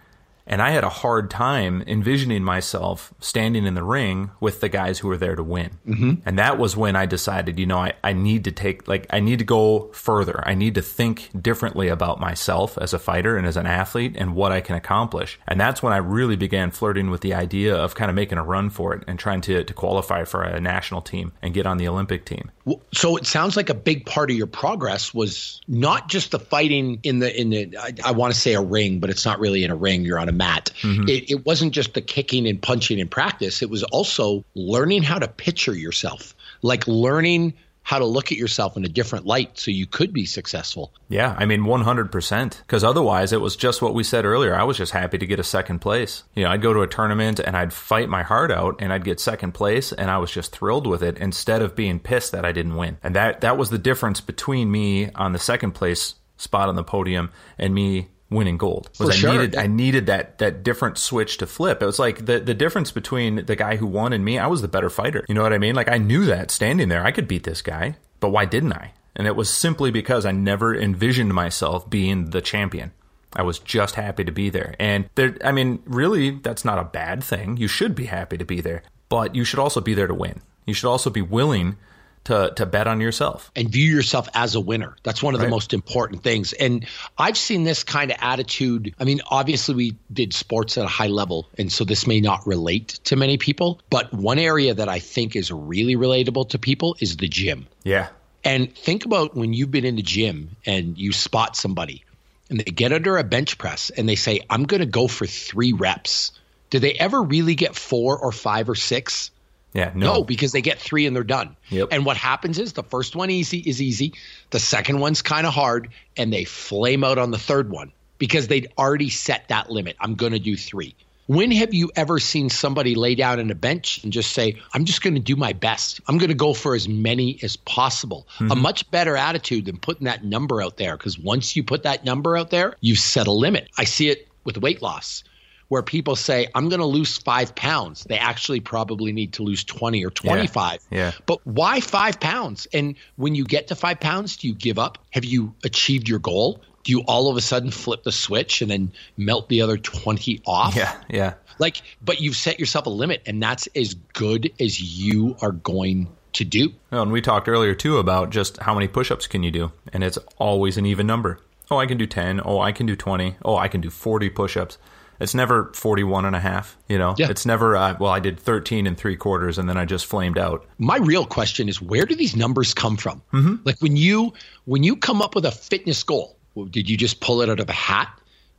And 0.50 0.62
I 0.62 0.72
had 0.72 0.84
a 0.84 0.90
hard 0.90 1.30
time 1.30 1.84
envisioning 1.86 2.44
myself 2.44 3.14
standing 3.20 3.66
in 3.66 3.76
the 3.76 3.84
ring 3.84 4.32
with 4.40 4.62
the 4.62 4.68
guys 4.68 5.00
who 5.00 5.08
were 5.08 5.18
there 5.18 5.36
to 5.36 5.44
win. 5.44 5.78
Mm-hmm. 5.88 6.14
And 6.26 6.40
that 6.40 6.58
was 6.58 6.76
when 6.76 6.96
I 6.96 7.06
decided, 7.06 7.60
you 7.60 7.68
know, 7.68 7.78
I, 7.78 7.94
I 8.04 8.14
need 8.14 8.44
to 8.46 8.52
take, 8.52 8.88
like, 8.88 9.06
I 9.12 9.20
need 9.20 9.40
to 9.40 9.46
go 9.46 9.92
further. 9.94 10.44
I 10.48 10.56
need 10.56 10.76
to 10.76 10.82
think 10.82 11.30
differently 11.40 11.88
about 11.88 12.20
myself 12.20 12.78
as 12.80 12.94
a 12.94 13.00
fighter 13.00 13.38
and 13.38 13.46
as 13.46 13.58
an 13.58 13.68
athlete 13.68 14.16
and 14.18 14.34
what 14.34 14.52
I 14.52 14.60
can 14.60 14.76
accomplish. 14.76 15.40
And 15.48 15.62
that's 15.62 15.84
when 15.84 15.94
I 15.94 15.98
really 15.98 16.36
began 16.36 16.72
flirting 16.72 17.12
with 17.12 17.22
the 17.22 17.36
idea 17.36 17.76
of 17.76 17.94
kind 17.94 18.10
of 18.10 18.16
making 18.16 18.40
a 18.40 18.44
run 18.44 18.72
for 18.72 18.96
it 18.96 19.04
and 19.08 19.20
trying 19.20 19.42
to, 19.42 19.64
to 19.64 19.74
qualify 19.74 20.24
for 20.24 20.42
a 20.42 20.60
national 20.60 21.02
team 21.02 21.32
and 21.44 21.54
get 21.54 21.68
on 21.68 21.78
the 21.78 21.88
Olympic 21.88 22.26
team. 22.26 22.50
So 22.94 23.18
it 23.18 23.28
sounds 23.28 23.56
like 23.56 23.70
a 23.70 23.76
big 23.76 24.06
part 24.08 24.32
of 24.32 24.38
your 24.38 24.48
progress 24.48 25.14
was 25.14 25.62
not 25.68 26.10
just 26.10 26.32
the 26.32 26.40
fighting 26.40 27.00
in 27.04 27.20
the, 27.20 27.40
in 27.40 27.50
the, 27.50 27.78
I, 27.78 27.94
I 28.06 28.12
want 28.12 28.34
to 28.34 28.40
say 28.40 28.56
a 28.56 28.62
ring, 28.62 29.00
but 29.00 29.12
it's 29.12 29.26
not 29.26 29.40
really 29.40 29.64
in 29.64 29.72
a 29.72 29.76
ring. 29.76 30.04
You're 30.04 30.20
on 30.20 30.30
a 30.30 30.39
mat. 30.40 30.72
Mm-hmm. 30.82 31.08
It, 31.08 31.30
it 31.30 31.46
wasn't 31.46 31.74
just 31.74 31.94
the 31.94 32.02
kicking 32.02 32.48
and 32.48 32.60
punching 32.60 32.98
in 32.98 33.08
practice. 33.08 33.62
It 33.62 33.70
was 33.70 33.84
also 33.84 34.44
learning 34.56 35.04
how 35.04 35.20
to 35.20 35.28
picture 35.28 35.76
yourself, 35.76 36.36
like 36.64 36.88
learning 36.88 37.54
how 37.90 37.98
to 37.98 38.06
look 38.06 38.32
at 38.32 38.38
yourself 38.38 38.78
in 38.78 38.86
a 38.86 38.88
different 38.88 39.26
light 39.26 39.58
so 39.58 39.72
you 39.72 39.88
could 39.88 40.14
be 40.14 40.24
successful. 40.24 40.94
Yeah, 41.08 41.36
I 41.38 41.46
mean 41.46 41.62
100% 41.62 42.58
because 42.60 42.84
otherwise 42.84 43.34
it 43.34 43.42
was 43.42 43.56
just 43.56 43.82
what 43.82 43.96
we 43.96 44.04
said 44.04 44.26
earlier. 44.26 44.56
I 44.56 44.64
was 44.64 44.78
just 44.78 44.92
happy 44.92 45.18
to 45.18 45.26
get 45.26 45.40
a 45.40 45.44
second 45.44 45.80
place. 45.80 46.24
You 46.36 46.44
know, 46.44 46.52
I'd 46.52 46.62
go 46.62 46.72
to 46.72 46.82
a 46.82 46.88
tournament 46.88 47.40
and 47.40 47.58
I'd 47.58 47.74
fight 47.74 48.08
my 48.08 48.22
heart 48.22 48.52
out 48.52 48.76
and 48.80 48.94
I'd 48.94 49.06
get 49.06 49.20
second 49.20 49.54
place 49.54 49.92
and 49.92 50.12
I 50.12 50.20
was 50.20 50.30
just 50.30 50.52
thrilled 50.52 50.86
with 50.86 51.02
it 51.02 51.18
instead 51.18 51.64
of 51.64 51.76
being 51.76 52.00
pissed 52.00 52.32
that 52.32 52.46
I 52.46 52.52
didn't 52.52 52.76
win. 52.76 53.00
And 53.02 53.16
that 53.16 53.42
that 53.42 53.58
was 53.58 53.72
the 53.72 53.80
difference 53.80 54.22
between 54.22 54.72
me 54.72 55.10
on 55.14 55.34
the 55.34 55.40
second 55.40 55.72
place 55.72 56.14
spot 56.38 56.70
on 56.70 56.76
the 56.76 56.84
podium 56.84 57.32
and 57.58 57.74
me 57.74 58.10
winning 58.30 58.58
gold. 58.58 58.90
Was 59.00 59.10
For 59.10 59.14
I 59.14 59.16
sure. 59.16 59.32
needed 59.32 59.56
I 59.56 59.68
needed 59.68 60.06
that 60.08 60.38
that 60.40 60.64
different 60.64 60.98
switch 60.98 61.38
to 61.38 61.48
flip. 61.48 61.82
It 61.82 61.86
was 61.86 62.00
like 62.00 62.26
the 62.26 62.40
the 62.40 62.54
difference 62.54 62.92
between 62.92 63.46
the 63.46 63.56
guy 63.56 63.76
who 63.76 63.88
won 63.88 64.14
and 64.14 64.24
me. 64.24 64.38
I 64.38 64.48
was 64.48 64.62
the 64.62 64.68
better 64.68 64.90
fighter. 64.90 65.26
You 65.28 65.36
know 65.36 65.44
what 65.44 65.54
I 65.54 65.58
mean? 65.58 65.76
Like 65.76 65.90
I 65.90 65.98
knew 65.98 66.26
that 66.26 66.52
standing 66.52 66.90
there, 66.90 67.06
I 67.06 67.12
could 67.12 67.28
beat 67.28 67.44
this 67.44 67.62
guy, 67.62 67.96
but 68.20 68.30
why 68.30 68.46
didn't 68.46 68.74
I? 68.74 68.94
And 69.16 69.28
it 69.28 69.36
was 69.36 69.50
simply 69.50 69.92
because 69.92 70.26
I 70.26 70.32
never 70.32 70.76
envisioned 70.76 71.34
myself 71.34 71.90
being 71.90 72.30
the 72.30 72.42
champion. 72.42 72.92
I 73.36 73.44
was 73.44 73.60
just 73.60 73.96
happy 73.96 74.24
to 74.24 74.32
be 74.32 74.50
there. 74.50 74.76
And 74.80 75.10
there, 75.16 75.38
I 75.44 75.52
mean, 75.52 75.84
really, 75.86 76.32
that's 76.32 76.66
not 76.66 76.80
a 76.80 76.84
bad 76.84 77.24
thing. 77.24 77.58
You 77.58 77.68
should 77.68 77.94
be 77.94 78.06
happy 78.06 78.38
to 78.38 78.46
be 78.46 78.62
there, 78.62 78.82
but 79.08 79.36
you 79.36 79.44
should 79.44 79.60
also 79.60 79.82
be 79.82 79.94
there 79.94 80.08
to 80.08 80.14
win. 80.14 80.42
You 80.66 80.74
should 80.74 80.90
also 80.90 81.10
be 81.10 81.22
willing 81.22 81.78
to, 82.26 82.54
to 82.56 82.66
bet 82.66 82.88
on 82.88 83.02
yourself 83.02 83.52
and 83.56 83.70
view 83.70 83.90
yourself 83.90 84.30
as 84.34 84.56
a 84.56 84.60
winner. 84.60 84.96
That's 85.04 85.24
one 85.24 85.34
of 85.34 85.42
right. 85.42 85.48
the 85.48 85.52
most 85.52 85.74
important 85.74 86.24
things. 86.24 86.54
And 86.54 86.86
I've 87.18 87.38
seen 87.38 87.64
this 87.64 87.84
kind 87.84 88.12
of 88.12 88.18
attitude. 88.22 88.94
I 89.00 89.04
mean, 89.04 89.22
obviously, 89.30 89.76
we 89.76 89.98
did 90.12 90.34
sports 90.34 90.78
at 90.78 90.86
a 90.86 90.88
high 90.88 91.08
level, 91.08 91.48
and 91.58 91.72
so 91.72 91.84
this 91.84 92.06
may 92.06 92.22
not 92.22 92.46
relate 92.46 93.00
to 93.06 93.16
many 93.16 93.38
people. 93.38 93.80
But 93.90 94.14
one 94.14 94.40
area 94.40 94.74
that 94.74 94.90
I 94.90 95.00
think 95.00 95.36
is 95.36 95.52
really 95.52 95.96
relatable 95.96 96.50
to 96.50 96.60
people 96.60 96.96
is 97.00 97.18
the 97.18 97.28
gym. 97.28 97.68
Yeah. 97.84 98.10
And 98.44 98.74
think 98.76 99.06
about 99.06 99.36
when 99.36 99.54
you've 99.54 99.72
been 99.72 99.86
in 99.86 99.96
the 99.96 100.02
gym 100.02 100.56
and 100.66 100.98
you 100.98 101.12
spot 101.12 101.56
somebody 101.56 102.04
and 102.50 102.60
they 102.60 102.72
get 102.72 102.94
under 102.94 103.18
a 103.18 103.24
bench 103.24 103.58
press 103.58 103.90
and 103.90 104.08
they 104.08 104.16
say, 104.16 104.42
I'm 104.50 104.64
going 104.64 104.80
to 104.80 104.86
go 104.86 105.08
for 105.08 105.26
three 105.26 105.74
reps. 105.74 106.32
Do 106.70 106.80
they 106.80 106.94
ever 106.94 107.22
really 107.22 107.56
get 107.56 107.76
four 107.76 108.18
or 108.18 108.32
five 108.32 108.70
or 108.70 108.76
six? 108.76 109.32
Yeah, 109.74 109.92
no. 109.94 110.14
no. 110.14 110.24
because 110.24 110.52
they 110.52 110.62
get 110.62 110.80
three 110.80 111.06
and 111.06 111.16
they're 111.16 111.24
done. 111.24 111.56
Yep. 111.70 111.90
And 111.92 112.06
what 112.06 112.18
happens 112.18 112.58
is 112.60 112.74
the 112.74 112.84
first 112.84 113.16
one 113.16 113.30
easy 113.30 113.60
is 113.60 113.82
easy, 113.82 114.14
the 114.50 114.60
second 114.60 115.00
one's 115.00 115.22
kind 115.22 115.46
of 115.46 115.54
hard, 115.54 115.90
and 116.18 116.34
they 116.34 116.44
flame 116.44 117.04
out 117.04 117.18
on 117.18 117.32
the 117.32 117.38
third 117.38 117.70
one 117.70 117.92
because 118.18 118.48
they'd 118.48 118.72
already 118.78 119.10
set 119.10 119.48
that 119.50 119.70
limit. 119.70 119.96
I'm 120.00 120.16
going 120.16 120.34
to 120.34 120.40
do 120.40 120.58
three. 120.58 120.96
When 121.28 121.52
have 121.52 121.76
you 121.76 121.92
ever 121.96 122.18
seen 122.18 122.50
somebody 122.50 122.96
lay 122.96 123.14
down 123.14 123.40
in 123.40 123.52
a 123.52 123.56
bench 123.56 124.04
and 124.04 124.12
just 124.12 124.34
say, 124.34 124.60
I'm 124.74 124.86
just 124.86 125.04
going 125.04 125.14
to 125.14 125.20
do 125.20 125.36
my 125.36 125.54
best? 125.54 126.02
I'm 126.08 126.18
going 126.18 126.30
to 126.30 126.36
go 126.36 126.56
for 126.56 126.74
as 126.74 126.90
many 126.90 127.38
as 127.44 127.56
possible. 127.56 128.28
Mm-hmm. 128.40 128.52
A 128.52 128.56
much 128.56 128.90
better 128.90 129.16
attitude 129.16 129.66
than 129.66 129.78
putting 129.78 130.06
that 130.06 130.24
number 130.24 130.60
out 130.60 130.78
there 130.78 130.98
because 130.98 131.20
once 131.20 131.56
you 131.56 131.64
put 131.64 131.84
that 131.84 132.04
number 132.04 132.36
out 132.36 132.50
there, 132.50 132.76
you've 132.82 132.98
set 132.98 133.28
a 133.28 133.32
limit. 133.32 133.70
I 133.78 133.84
see 133.84 134.10
it 134.10 134.28
with 134.44 134.58
weight 134.58 134.82
loss 134.82 135.24
where 135.70 135.82
people 135.82 136.16
say, 136.16 136.48
I'm 136.54 136.70
going 136.70 136.82
to 136.82 136.86
lose 136.86 137.18
five 137.18 137.56
pounds. 137.56 138.04
They 138.04 138.18
actually 138.18 138.60
probably 138.60 139.12
need 139.12 139.34
to 139.34 139.44
lose 139.44 139.64
20 139.64 140.04
or 140.06 140.10
25. 140.10 140.82
Yeah, 140.90 140.98
yeah. 140.98 141.12
But 141.26 141.46
why 141.46 141.80
five 141.80 142.20
pounds? 142.20 142.68
And 142.74 142.96
when 143.16 143.36
you 143.36 143.46
get 143.46 143.68
to 143.68 143.76
five 143.76 144.00
pounds, 144.00 144.38
do 144.38 144.48
you 144.48 144.54
give 144.54 144.78
up? 144.78 144.98
Have 145.12 145.26
you 145.26 145.56
achieved 145.64 146.10
your 146.10 146.20
goal? 146.20 146.62
do 146.84 146.94
you 146.94 147.02
all 147.02 147.30
of 147.30 147.38
a 147.38 147.42
sudden 147.42 147.72
flip 147.72 148.04
the 148.04 148.12
switch 148.12 148.62
and 148.62 148.72
then 148.72 148.92
melt 149.18 149.50
the 149.50 149.62
other 149.62 149.78
20 149.78 150.42
off? 150.46 150.76
Yeah, 150.76 150.96
yeah. 151.10 151.34
Like, 151.60 151.82
but 152.02 152.22
you've 152.22 152.38
set 152.38 152.60
yourself 152.60 152.86
a 152.86 152.90
limit, 152.90 153.22
and 153.26 153.44
that's 153.44 153.68
as 153.76 153.94
good 153.94 154.52
as 154.60 154.82
you 154.82 155.36
are 155.42 155.52
going 155.52 156.08
to 156.34 156.46
do. 156.46 156.74
Well, 156.90 157.04
and 157.04 157.12
we 157.12 157.22
talked 157.22 157.50
earlier 157.50 157.76
too 157.76 157.98
about 157.98 158.30
just 158.30 158.58
how 158.58 158.74
many 158.74 158.88
push 158.88 159.12
ups 159.12 159.28
can 159.28 159.44
you 159.44 159.52
do, 159.52 159.72
and 159.92 160.04
it's 160.04 160.18
always 160.38 160.78
an 160.78 160.86
even 160.86 161.06
number. 161.06 161.40
Oh, 161.70 161.78
I 161.78 161.86
can 161.86 161.98
do 161.98 162.08
10. 162.08 162.42
Oh, 162.44 162.60
I 162.60 162.72
can 162.72 162.86
do 162.86 162.96
20. 162.96 163.36
Oh, 163.46 163.58
I 163.58 163.68
can 163.68 163.82
do 163.82 163.90
40 163.90 164.30
push 164.30 164.58
ups. 164.58 164.78
It's 165.20 165.34
never 165.34 165.72
41 165.74 166.26
and 166.26 166.36
a 166.36 166.40
half, 166.40 166.78
you 166.88 166.98
know? 166.98 167.16
Yeah. 167.18 167.30
It's 167.30 167.46
never, 167.46 167.76
uh, 167.76 167.96
well, 168.00 168.12
I 168.12 168.20
did 168.20 168.40
13 168.40 168.88
and 168.88 168.98
three 168.98 169.18
quarters 169.18 169.58
and 169.58 169.68
then 169.68 169.78
I 169.78 169.86
just 169.86 170.06
flamed 170.06 170.38
out. 170.38 170.66
My 170.78 170.98
real 170.98 171.26
question 171.26 171.68
is 171.68 171.82
where 171.82 172.06
do 172.06 172.16
these 172.16 172.36
numbers 172.36 172.74
come 172.74 172.98
from? 172.98 173.22
Mm-hmm. 173.34 173.56
Like 173.66 173.80
when 173.80 173.98
you, 173.98 174.34
when 174.66 174.84
you 174.84 174.96
come 174.96 175.22
up 175.22 175.36
with 175.36 175.46
a 175.46 175.52
fitness 175.52 176.04
goal, 176.04 176.38
did 176.70 176.90
you 176.90 176.98
just 176.98 177.20
pull 177.20 177.42
it 177.42 177.50
out 177.50 177.60
of 177.60 177.70
a 177.70 177.74
hat? 177.74 178.10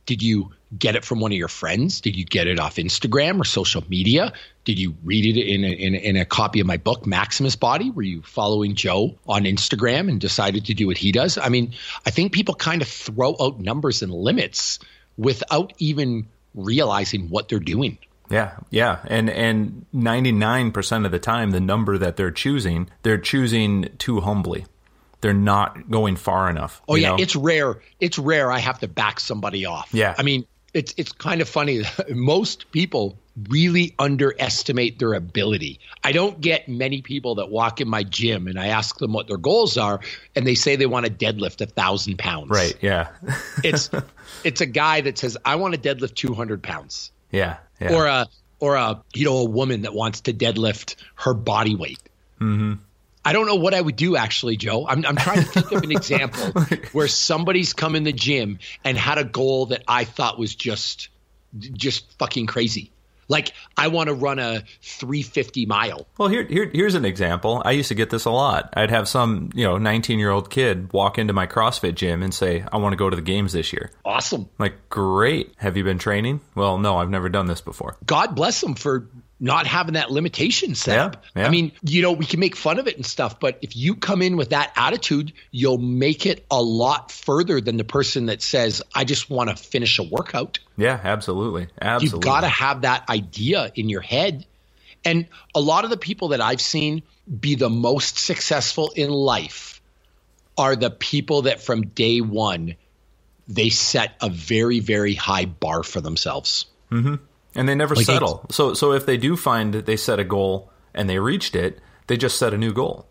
Did 0.05 0.21
you 0.21 0.51
get 0.77 0.95
it 0.95 1.05
from 1.05 1.19
one 1.19 1.31
of 1.31 1.37
your 1.37 1.47
friends? 1.47 2.01
Did 2.01 2.15
you 2.15 2.25
get 2.25 2.47
it 2.47 2.59
off 2.59 2.75
Instagram 2.75 3.39
or 3.39 3.43
social 3.43 3.83
media? 3.87 4.33
Did 4.63 4.79
you 4.79 4.95
read 5.03 5.25
it 5.25 5.39
in 5.39 5.63
a, 5.63 5.67
in 5.67 5.95
a, 5.95 5.97
in 5.97 6.17
a 6.17 6.25
copy 6.25 6.59
of 6.59 6.67
my 6.67 6.77
book, 6.77 7.05
Maximus 7.05 7.55
Body? 7.55 7.91
Were 7.91 8.01
you 8.01 8.21
following 8.21 8.75
Joe 8.75 9.15
on 9.27 9.43
Instagram 9.43 10.09
and 10.09 10.19
decided 10.19 10.65
to 10.65 10.73
do 10.73 10.87
what 10.87 10.97
he 10.97 11.11
does? 11.11 11.37
I 11.37 11.49
mean, 11.49 11.73
I 12.05 12.09
think 12.09 12.33
people 12.33 12.55
kind 12.55 12.81
of 12.81 12.87
throw 12.87 13.35
out 13.39 13.59
numbers 13.59 14.01
and 14.01 14.11
limits 14.11 14.79
without 15.17 15.73
even 15.77 16.27
realizing 16.55 17.29
what 17.29 17.49
they're 17.49 17.59
doing. 17.59 17.97
Yeah, 18.29 18.51
yeah, 18.69 18.99
and 19.07 19.29
and 19.29 19.85
ninety 19.91 20.31
nine 20.31 20.71
percent 20.71 21.05
of 21.05 21.11
the 21.11 21.19
time, 21.19 21.51
the 21.51 21.59
number 21.59 21.97
that 21.97 22.15
they're 22.15 22.31
choosing, 22.31 22.89
they're 23.03 23.17
choosing 23.17 23.89
too 23.97 24.21
humbly 24.21 24.65
they're 25.21 25.33
not 25.33 25.89
going 25.89 26.15
far 26.15 26.49
enough. 26.49 26.81
Oh 26.87 26.95
yeah, 26.95 27.09
know? 27.09 27.15
it's 27.17 27.35
rare. 27.35 27.79
It's 27.99 28.19
rare. 28.19 28.51
I 28.51 28.59
have 28.59 28.79
to 28.79 28.87
back 28.87 29.19
somebody 29.19 29.65
off. 29.65 29.89
Yeah, 29.93 30.15
I 30.17 30.23
mean, 30.23 30.45
it's 30.73 30.93
it's 30.97 31.11
kind 31.11 31.41
of 31.41 31.47
funny. 31.47 31.83
Most 32.09 32.71
people 32.71 33.17
really 33.49 33.95
underestimate 33.97 34.99
their 34.99 35.13
ability. 35.13 35.79
I 36.03 36.11
don't 36.11 36.39
get 36.41 36.67
many 36.67 37.01
people 37.01 37.35
that 37.35 37.49
walk 37.49 37.81
in 37.81 37.87
my 37.87 38.03
gym 38.03 38.47
and 38.47 38.59
I 38.59 38.67
ask 38.67 38.97
them 38.97 39.13
what 39.13 39.27
their 39.27 39.37
goals 39.37 39.77
are, 39.77 40.01
and 40.35 40.45
they 40.45 40.55
say 40.55 40.75
they 40.75 40.85
want 40.85 41.05
to 41.05 41.11
deadlift 41.11 41.61
a 41.61 41.65
thousand 41.65 42.17
pounds. 42.17 42.49
Right. 42.49 42.75
Yeah. 42.81 43.09
it's 43.63 43.89
it's 44.43 44.61
a 44.61 44.65
guy 44.65 45.01
that 45.01 45.17
says 45.17 45.37
I 45.45 45.55
want 45.55 45.73
to 45.75 45.79
deadlift 45.79 46.15
two 46.15 46.33
hundred 46.33 46.61
pounds. 46.63 47.11
Yeah, 47.31 47.57
yeah. 47.79 47.95
Or 47.95 48.05
a 48.07 48.27
or 48.59 48.75
a 48.75 49.01
you 49.13 49.25
know 49.25 49.37
a 49.37 49.45
woman 49.45 49.83
that 49.83 49.93
wants 49.93 50.21
to 50.21 50.33
deadlift 50.33 50.95
her 51.15 51.33
body 51.33 51.75
weight. 51.75 51.99
Mm-hmm. 52.39 52.73
I 53.23 53.33
don't 53.33 53.45
know 53.45 53.55
what 53.55 53.73
I 53.73 53.81
would 53.81 53.95
do 53.95 54.15
actually, 54.15 54.57
Joe. 54.57 54.87
I'm, 54.87 55.05
I'm 55.05 55.15
trying 55.15 55.43
to 55.43 55.45
think 55.45 55.71
of 55.71 55.83
an 55.83 55.91
example 55.91 56.53
where 56.91 57.07
somebody's 57.07 57.73
come 57.73 57.95
in 57.95 58.03
the 58.03 58.13
gym 58.13 58.57
and 58.83 58.97
had 58.97 59.19
a 59.19 59.23
goal 59.23 59.67
that 59.67 59.83
I 59.87 60.05
thought 60.05 60.39
was 60.39 60.55
just 60.55 61.09
just 61.57 62.17
fucking 62.17 62.47
crazy. 62.47 62.91
Like 63.27 63.53
I 63.77 63.87
want 63.87 64.07
to 64.07 64.13
run 64.13 64.39
a 64.39 64.63
350 64.81 65.65
mile. 65.65 66.07
Well, 66.17 66.29
here, 66.29 66.43
here 66.43 66.69
here's 66.73 66.95
an 66.95 67.05
example. 67.05 67.61
I 67.63 67.71
used 67.71 67.89
to 67.89 67.95
get 67.95 68.09
this 68.09 68.25
a 68.25 68.31
lot. 68.31 68.73
I'd 68.75 68.89
have 68.89 69.07
some, 69.07 69.49
you 69.53 69.65
know, 69.65 69.77
19 69.77 70.19
year 70.19 70.31
old 70.31 70.49
kid 70.49 70.91
walk 70.93 71.17
into 71.17 71.33
my 71.33 71.47
CrossFit 71.47 71.95
gym 71.95 72.23
and 72.23 72.33
say, 72.33 72.63
"I 72.71 72.77
want 72.77 72.93
to 72.93 72.97
go 72.97 73.09
to 73.09 73.15
the 73.15 73.21
games 73.21 73.53
this 73.53 73.71
year." 73.73 73.91
Awesome. 74.03 74.49
Like, 74.59 74.89
great. 74.89 75.53
Have 75.57 75.77
you 75.77 75.83
been 75.83 75.99
training? 75.99 76.41
Well, 76.55 76.77
no, 76.77 76.97
I've 76.97 77.09
never 77.09 77.29
done 77.29 77.45
this 77.45 77.61
before. 77.61 77.97
God 78.05 78.35
bless 78.35 78.61
them 78.61 78.75
for 78.75 79.07
not 79.41 79.65
having 79.65 79.95
that 79.95 80.11
limitation 80.11 80.75
set 80.75 80.95
yeah, 80.95 81.11
yeah. 81.35 81.47
I 81.47 81.49
mean, 81.49 81.71
you 81.81 82.03
know, 82.03 82.11
we 82.11 82.25
can 82.25 82.39
make 82.39 82.55
fun 82.55 82.77
of 82.77 82.87
it 82.87 82.95
and 82.95 83.05
stuff, 83.05 83.39
but 83.39 83.57
if 83.63 83.75
you 83.75 83.95
come 83.95 84.21
in 84.21 84.37
with 84.37 84.51
that 84.51 84.71
attitude, 84.75 85.33
you'll 85.49 85.79
make 85.79 86.27
it 86.27 86.45
a 86.51 86.61
lot 86.61 87.11
further 87.11 87.59
than 87.59 87.77
the 87.77 87.83
person 87.83 88.27
that 88.27 88.43
says, 88.43 88.83
I 88.93 89.03
just 89.03 89.31
want 89.31 89.49
to 89.49 89.55
finish 89.55 89.97
a 89.97 90.03
workout. 90.03 90.59
Yeah, 90.77 90.99
absolutely. 91.03 91.67
Absolutely. 91.81 92.17
You've 92.17 92.23
got 92.23 92.41
to 92.41 92.47
have 92.47 92.81
that 92.83 93.09
idea 93.09 93.71
in 93.73 93.89
your 93.89 94.01
head. 94.01 94.45
And 95.03 95.25
a 95.55 95.59
lot 95.59 95.85
of 95.85 95.89
the 95.89 95.97
people 95.97 96.29
that 96.29 96.41
I've 96.41 96.61
seen 96.61 97.01
be 97.39 97.55
the 97.55 97.69
most 97.69 98.19
successful 98.19 98.91
in 98.95 99.09
life 99.09 99.81
are 100.55 100.75
the 100.75 100.91
people 100.91 101.43
that 101.43 101.61
from 101.61 101.87
day 101.87 102.21
one, 102.21 102.75
they 103.47 103.69
set 103.69 104.13
a 104.21 104.29
very, 104.29 104.79
very 104.79 105.15
high 105.15 105.45
bar 105.45 105.81
for 105.81 105.99
themselves. 105.99 106.67
Mm-hmm 106.91 107.15
and 107.55 107.67
they 107.67 107.75
never 107.75 107.95
like 107.95 108.05
settle. 108.05 108.45
So 108.49 108.73
so 108.73 108.93
if 108.93 109.05
they 109.05 109.17
do 109.17 109.35
find 109.35 109.73
that 109.73 109.85
they 109.85 109.97
set 109.97 110.19
a 110.19 110.23
goal 110.23 110.71
and 110.93 111.09
they 111.09 111.19
reached 111.19 111.55
it, 111.55 111.79
they 112.07 112.17
just 112.17 112.37
set 112.37 112.53
a 112.53 112.57
new 112.57 112.73
goal. 112.73 113.07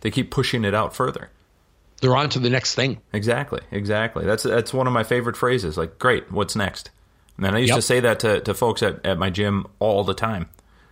They 0.00 0.10
keep 0.10 0.30
pushing 0.30 0.64
it 0.64 0.74
out 0.74 0.94
further. 0.94 1.30
They're 2.00 2.16
on 2.16 2.28
to 2.30 2.38
the 2.38 2.50
next 2.50 2.74
thing. 2.74 3.00
Exactly, 3.12 3.60
exactly. 3.70 4.24
That's 4.24 4.42
that's 4.42 4.74
one 4.74 4.86
of 4.86 4.92
my 4.92 5.02
favorite 5.02 5.36
phrases. 5.36 5.76
Like, 5.76 5.98
great, 5.98 6.30
what's 6.30 6.54
next? 6.54 6.90
And 7.38 7.54
I 7.54 7.58
used 7.58 7.70
yep. 7.70 7.78
to 7.78 7.82
say 7.82 8.00
that 8.00 8.20
to, 8.20 8.40
to 8.40 8.54
folks 8.54 8.82
at, 8.82 9.04
at 9.04 9.18
my 9.18 9.30
gym 9.30 9.66
all 9.78 10.04
the 10.04 10.14
time. 10.14 10.48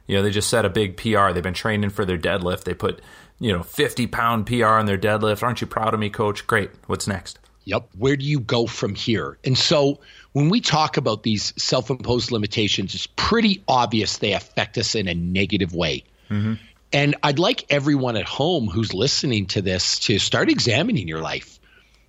You 0.07 0.17
know, 0.17 0.23
they 0.23 0.31
just 0.31 0.51
set 0.51 0.65
a 0.65 0.71
big 0.71 0.97
PR. 0.97 1.33
They've 1.33 1.43
been 1.43 1.55
training 1.55 1.91
for 1.91 2.05
their 2.05 2.19
deadlift. 2.19 2.65
They 2.65 2.75
put, 2.75 3.01
you 3.39 3.53
know, 3.53 3.63
50 3.63 4.07
pound 4.09 4.47
PR 4.47 4.67
on 4.67 4.87
their 4.87 4.99
deadlift. 4.99 5.43
Aren't 5.43 5.61
you 5.63 5.67
proud 5.67 5.95
of 5.95 6.01
me, 6.01 6.11
coach? 6.11 6.47
Great. 6.47 6.71
What's 6.87 7.07
next? 7.07 7.39
Yep. 7.65 7.89
Where 7.97 8.17
do 8.17 8.27
you 8.27 8.41
go 8.41 8.67
from 8.67 8.95
here? 8.95 9.39
And 9.45 9.57
so 9.57 10.01
when 10.35 10.51
we 10.51 10.61
talk 10.61 10.97
about 10.97 11.23
these 11.23 11.55
self 11.57 11.91
imposed 11.91 12.33
limitations, 12.33 12.95
it's 12.95 13.07
pretty 13.07 13.63
obvious 13.67 14.19
they 14.19 14.33
affect 14.33 14.77
us 14.77 14.95
in 14.95 15.09
a 15.09 15.15
negative 15.15 15.75
way. 15.75 16.03
Mm-hmm. 16.29 16.55
And 16.93 17.17
I'd 17.23 17.39
like 17.39 17.65
everyone 17.71 18.17
at 18.17 18.27
home 18.27 18.67
who's 18.67 18.93
listening 18.93 19.47
to 19.47 19.63
this 19.63 20.01
to 20.01 20.19
start 20.19 20.51
examining 20.51 21.09
your 21.09 21.21
life. 21.21 21.59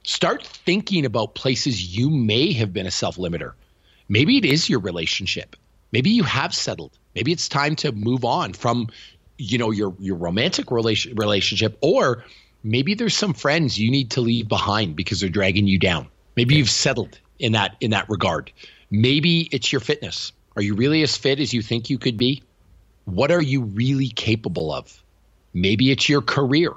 Start 0.03 0.43
thinking 0.43 1.05
about 1.05 1.35
places 1.35 1.95
you 1.95 2.09
may 2.09 2.51
have 2.53 2.73
been 2.73 2.87
a 2.87 2.91
self 2.91 3.17
limiter. 3.17 3.53
Maybe 4.09 4.37
it 4.37 4.45
is 4.45 4.69
your 4.69 4.79
relationship. 4.79 5.55
Maybe 5.91 6.09
you 6.09 6.23
have 6.23 6.53
settled. 6.53 6.97
Maybe 7.13 7.31
it's 7.31 7.47
time 7.47 7.75
to 7.77 7.91
move 7.91 8.25
on 8.25 8.53
from, 8.53 8.89
you 9.37 9.59
know, 9.59 9.69
your 9.69 9.95
your 9.99 10.15
romantic 10.15 10.71
relation, 10.71 11.15
relationship 11.15 11.77
or 11.81 12.25
maybe 12.63 12.95
there's 12.95 13.15
some 13.15 13.35
friends 13.35 13.77
you 13.77 13.91
need 13.91 14.11
to 14.11 14.21
leave 14.21 14.47
behind 14.47 14.95
because 14.95 15.19
they're 15.19 15.29
dragging 15.29 15.67
you 15.67 15.77
down. 15.77 16.07
Maybe 16.35 16.55
you've 16.55 16.71
settled 16.71 17.19
in 17.39 17.53
that 17.53 17.75
in 17.79 17.91
that 17.91 18.09
regard. 18.09 18.51
Maybe 18.91 19.41
it's 19.41 19.71
your 19.71 19.81
fitness. 19.81 20.31
Are 20.55 20.61
you 20.61 20.75
really 20.75 21.01
as 21.03 21.17
fit 21.17 21.39
as 21.39 21.53
you 21.53 21.61
think 21.61 21.89
you 21.89 21.97
could 21.97 22.17
be? 22.17 22.43
What 23.05 23.31
are 23.31 23.41
you 23.41 23.63
really 23.63 24.09
capable 24.09 24.73
of? 24.73 25.03
Maybe 25.53 25.91
it's 25.91 26.07
your 26.09 26.21
career. 26.21 26.73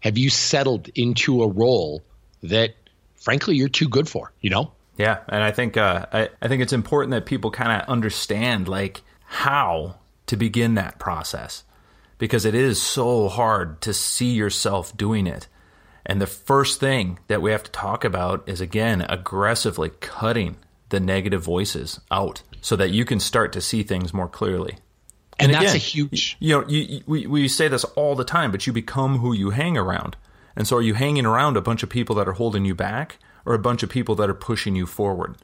Have 0.00 0.18
you 0.18 0.30
settled 0.30 0.88
into 0.94 1.42
a 1.42 1.48
role 1.48 2.02
that 2.42 2.74
frankly 3.16 3.56
you're 3.56 3.68
too 3.68 3.88
good 3.88 4.08
for, 4.08 4.32
you 4.40 4.50
know? 4.50 4.72
Yeah, 4.96 5.20
and 5.28 5.42
I 5.42 5.50
think 5.50 5.76
uh, 5.76 6.06
I, 6.12 6.28
I 6.40 6.48
think 6.48 6.62
it's 6.62 6.72
important 6.72 7.12
that 7.12 7.26
people 7.26 7.50
kind 7.50 7.80
of 7.80 7.88
understand 7.88 8.68
like 8.68 9.02
how 9.24 9.96
to 10.26 10.36
begin 10.36 10.74
that 10.74 10.98
process 10.98 11.64
because 12.18 12.44
it 12.44 12.54
is 12.54 12.80
so 12.80 13.28
hard 13.28 13.80
to 13.82 13.92
see 13.92 14.32
yourself 14.32 14.96
doing 14.96 15.26
it 15.26 15.48
And 16.06 16.20
the 16.20 16.26
first 16.26 16.80
thing 16.80 17.18
that 17.28 17.42
we 17.42 17.50
have 17.50 17.62
to 17.62 17.70
talk 17.70 18.04
about 18.04 18.48
is 18.48 18.60
again 18.60 19.02
aggressively 19.02 19.90
cutting 20.00 20.56
the 20.90 21.00
negative 21.00 21.42
voices 21.42 22.00
out 22.10 22.42
so 22.60 22.76
that 22.76 22.90
you 22.90 23.04
can 23.04 23.20
start 23.20 23.52
to 23.52 23.60
see 23.60 23.82
things 23.82 24.14
more 24.14 24.28
clearly. 24.28 24.76
And, 25.38 25.50
and 25.50 25.54
that's 25.54 25.74
again, 25.74 25.76
a 25.76 25.78
huge. 25.78 26.36
You 26.38 26.60
know, 26.60 26.68
you, 26.68 26.82
you, 26.82 27.00
we 27.06 27.26
we 27.26 27.48
say 27.48 27.68
this 27.68 27.84
all 27.84 28.14
the 28.14 28.24
time, 28.24 28.52
but 28.52 28.66
you 28.66 28.72
become 28.72 29.18
who 29.18 29.32
you 29.32 29.50
hang 29.50 29.76
around. 29.76 30.16
And 30.56 30.66
so, 30.68 30.76
are 30.76 30.82
you 30.82 30.94
hanging 30.94 31.26
around 31.26 31.56
a 31.56 31.60
bunch 31.60 31.82
of 31.82 31.90
people 31.90 32.14
that 32.16 32.28
are 32.28 32.32
holding 32.32 32.64
you 32.64 32.74
back, 32.74 33.18
or 33.44 33.54
a 33.54 33.58
bunch 33.58 33.82
of 33.82 33.90
people 33.90 34.14
that 34.16 34.30
are 34.30 34.34
pushing 34.34 34.76
you 34.76 34.86
forward? 34.86 35.36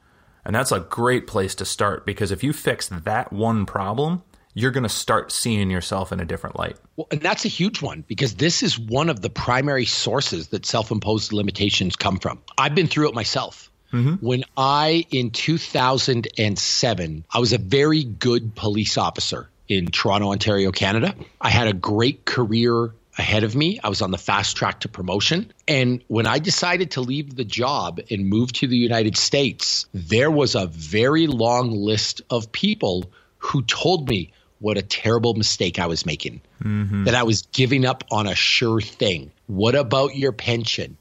And 0.44 0.54
that's 0.54 0.72
a 0.72 0.80
great 0.80 1.26
place 1.26 1.54
to 1.56 1.64
start 1.64 2.06
because 2.06 2.30
if 2.30 2.42
you 2.42 2.52
fix 2.52 2.88
that 2.88 3.32
one 3.32 3.66
problem, 3.66 4.22
you're 4.54 4.70
going 4.70 4.84
to 4.84 4.88
start 4.88 5.32
seeing 5.32 5.70
yourself 5.70 6.12
in 6.12 6.20
a 6.20 6.24
different 6.24 6.58
light. 6.58 6.76
Well, 6.96 7.06
and 7.10 7.20
that's 7.20 7.44
a 7.44 7.48
huge 7.48 7.82
one 7.82 8.04
because 8.06 8.34
this 8.34 8.62
is 8.62 8.78
one 8.78 9.08
of 9.08 9.20
the 9.20 9.30
primary 9.30 9.86
sources 9.86 10.48
that 10.48 10.66
self 10.66 10.90
imposed 10.90 11.32
limitations 11.32 11.96
come 11.96 12.18
from. 12.18 12.40
I've 12.58 12.74
been 12.74 12.86
through 12.88 13.08
it 13.08 13.14
myself. 13.14 13.70
Mm-hmm. 13.92 14.24
When 14.24 14.44
I, 14.56 15.04
in 15.10 15.30
2007, 15.30 17.24
I 17.30 17.38
was 17.38 17.52
a 17.52 17.58
very 17.58 18.04
good 18.04 18.54
police 18.54 18.96
officer 18.96 19.50
in 19.68 19.86
Toronto, 19.86 20.30
Ontario, 20.30 20.70
Canada. 20.70 21.14
I 21.40 21.50
had 21.50 21.66
a 21.66 21.72
great 21.72 22.24
career 22.24 22.92
ahead 23.18 23.44
of 23.44 23.56
me. 23.56 23.80
I 23.82 23.88
was 23.88 24.02
on 24.02 24.10
the 24.10 24.18
fast 24.18 24.56
track 24.56 24.80
to 24.80 24.88
promotion. 24.88 25.52
And 25.66 26.02
when 26.08 26.26
I 26.26 26.38
decided 26.38 26.92
to 26.92 27.00
leave 27.00 27.34
the 27.34 27.44
job 27.44 28.00
and 28.10 28.28
move 28.28 28.52
to 28.54 28.66
the 28.66 28.76
United 28.76 29.16
States, 29.16 29.86
there 29.92 30.30
was 30.30 30.54
a 30.54 30.66
very 30.66 31.26
long 31.26 31.72
list 31.72 32.22
of 32.30 32.52
people 32.52 33.10
who 33.38 33.62
told 33.62 34.08
me 34.08 34.32
what 34.60 34.78
a 34.78 34.82
terrible 34.82 35.34
mistake 35.34 35.78
I 35.78 35.86
was 35.86 36.06
making, 36.06 36.40
mm-hmm. 36.62 37.04
that 37.04 37.14
I 37.14 37.24
was 37.24 37.42
giving 37.52 37.84
up 37.84 38.04
on 38.10 38.26
a 38.26 38.34
sure 38.34 38.80
thing. 38.80 39.30
What 39.46 39.74
about 39.74 40.14
your 40.14 40.32
pension? 40.32 40.96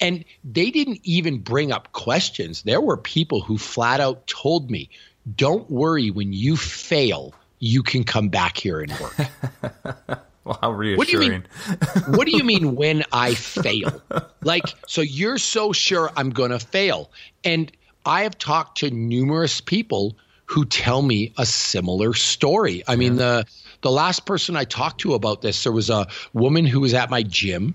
And 0.00 0.24
they 0.44 0.70
didn't 0.70 1.00
even 1.04 1.38
bring 1.38 1.72
up 1.72 1.92
questions. 1.92 2.62
There 2.62 2.80
were 2.80 2.96
people 2.96 3.40
who 3.40 3.58
flat 3.58 4.00
out 4.00 4.26
told 4.26 4.70
me, 4.70 4.90
don't 5.36 5.70
worry, 5.70 6.10
when 6.10 6.32
you 6.32 6.56
fail, 6.56 7.34
you 7.58 7.82
can 7.82 8.04
come 8.04 8.28
back 8.28 8.56
here 8.56 8.80
and 8.80 8.92
work. 8.98 9.16
Well, 10.44 10.58
how 10.60 10.72
reassuring. 10.72 10.98
What 10.98 11.06
do 11.06 11.12
you 11.12 11.18
mean? 11.20 11.44
what 12.16 12.26
do 12.26 12.36
you 12.36 12.42
mean 12.42 12.74
when 12.74 13.04
I 13.12 13.34
fail? 13.34 14.02
Like, 14.42 14.64
so 14.88 15.00
you're 15.00 15.38
so 15.38 15.72
sure 15.72 16.10
I'm 16.16 16.30
going 16.30 16.50
to 16.50 16.58
fail. 16.58 17.10
And 17.44 17.70
I 18.04 18.22
have 18.22 18.36
talked 18.38 18.78
to 18.78 18.90
numerous 18.90 19.60
people 19.60 20.16
who 20.52 20.66
tell 20.66 21.00
me 21.00 21.32
a 21.38 21.46
similar 21.46 22.12
story. 22.12 22.82
I 22.86 22.96
mean, 22.96 23.16
the 23.16 23.46
the 23.80 23.90
last 23.90 24.26
person 24.26 24.54
I 24.54 24.64
talked 24.64 25.00
to 25.00 25.14
about 25.14 25.40
this, 25.40 25.62
there 25.62 25.72
was 25.72 25.88
a 25.88 26.06
woman 26.34 26.66
who 26.66 26.80
was 26.80 26.92
at 26.92 27.08
my 27.08 27.22
gym 27.22 27.74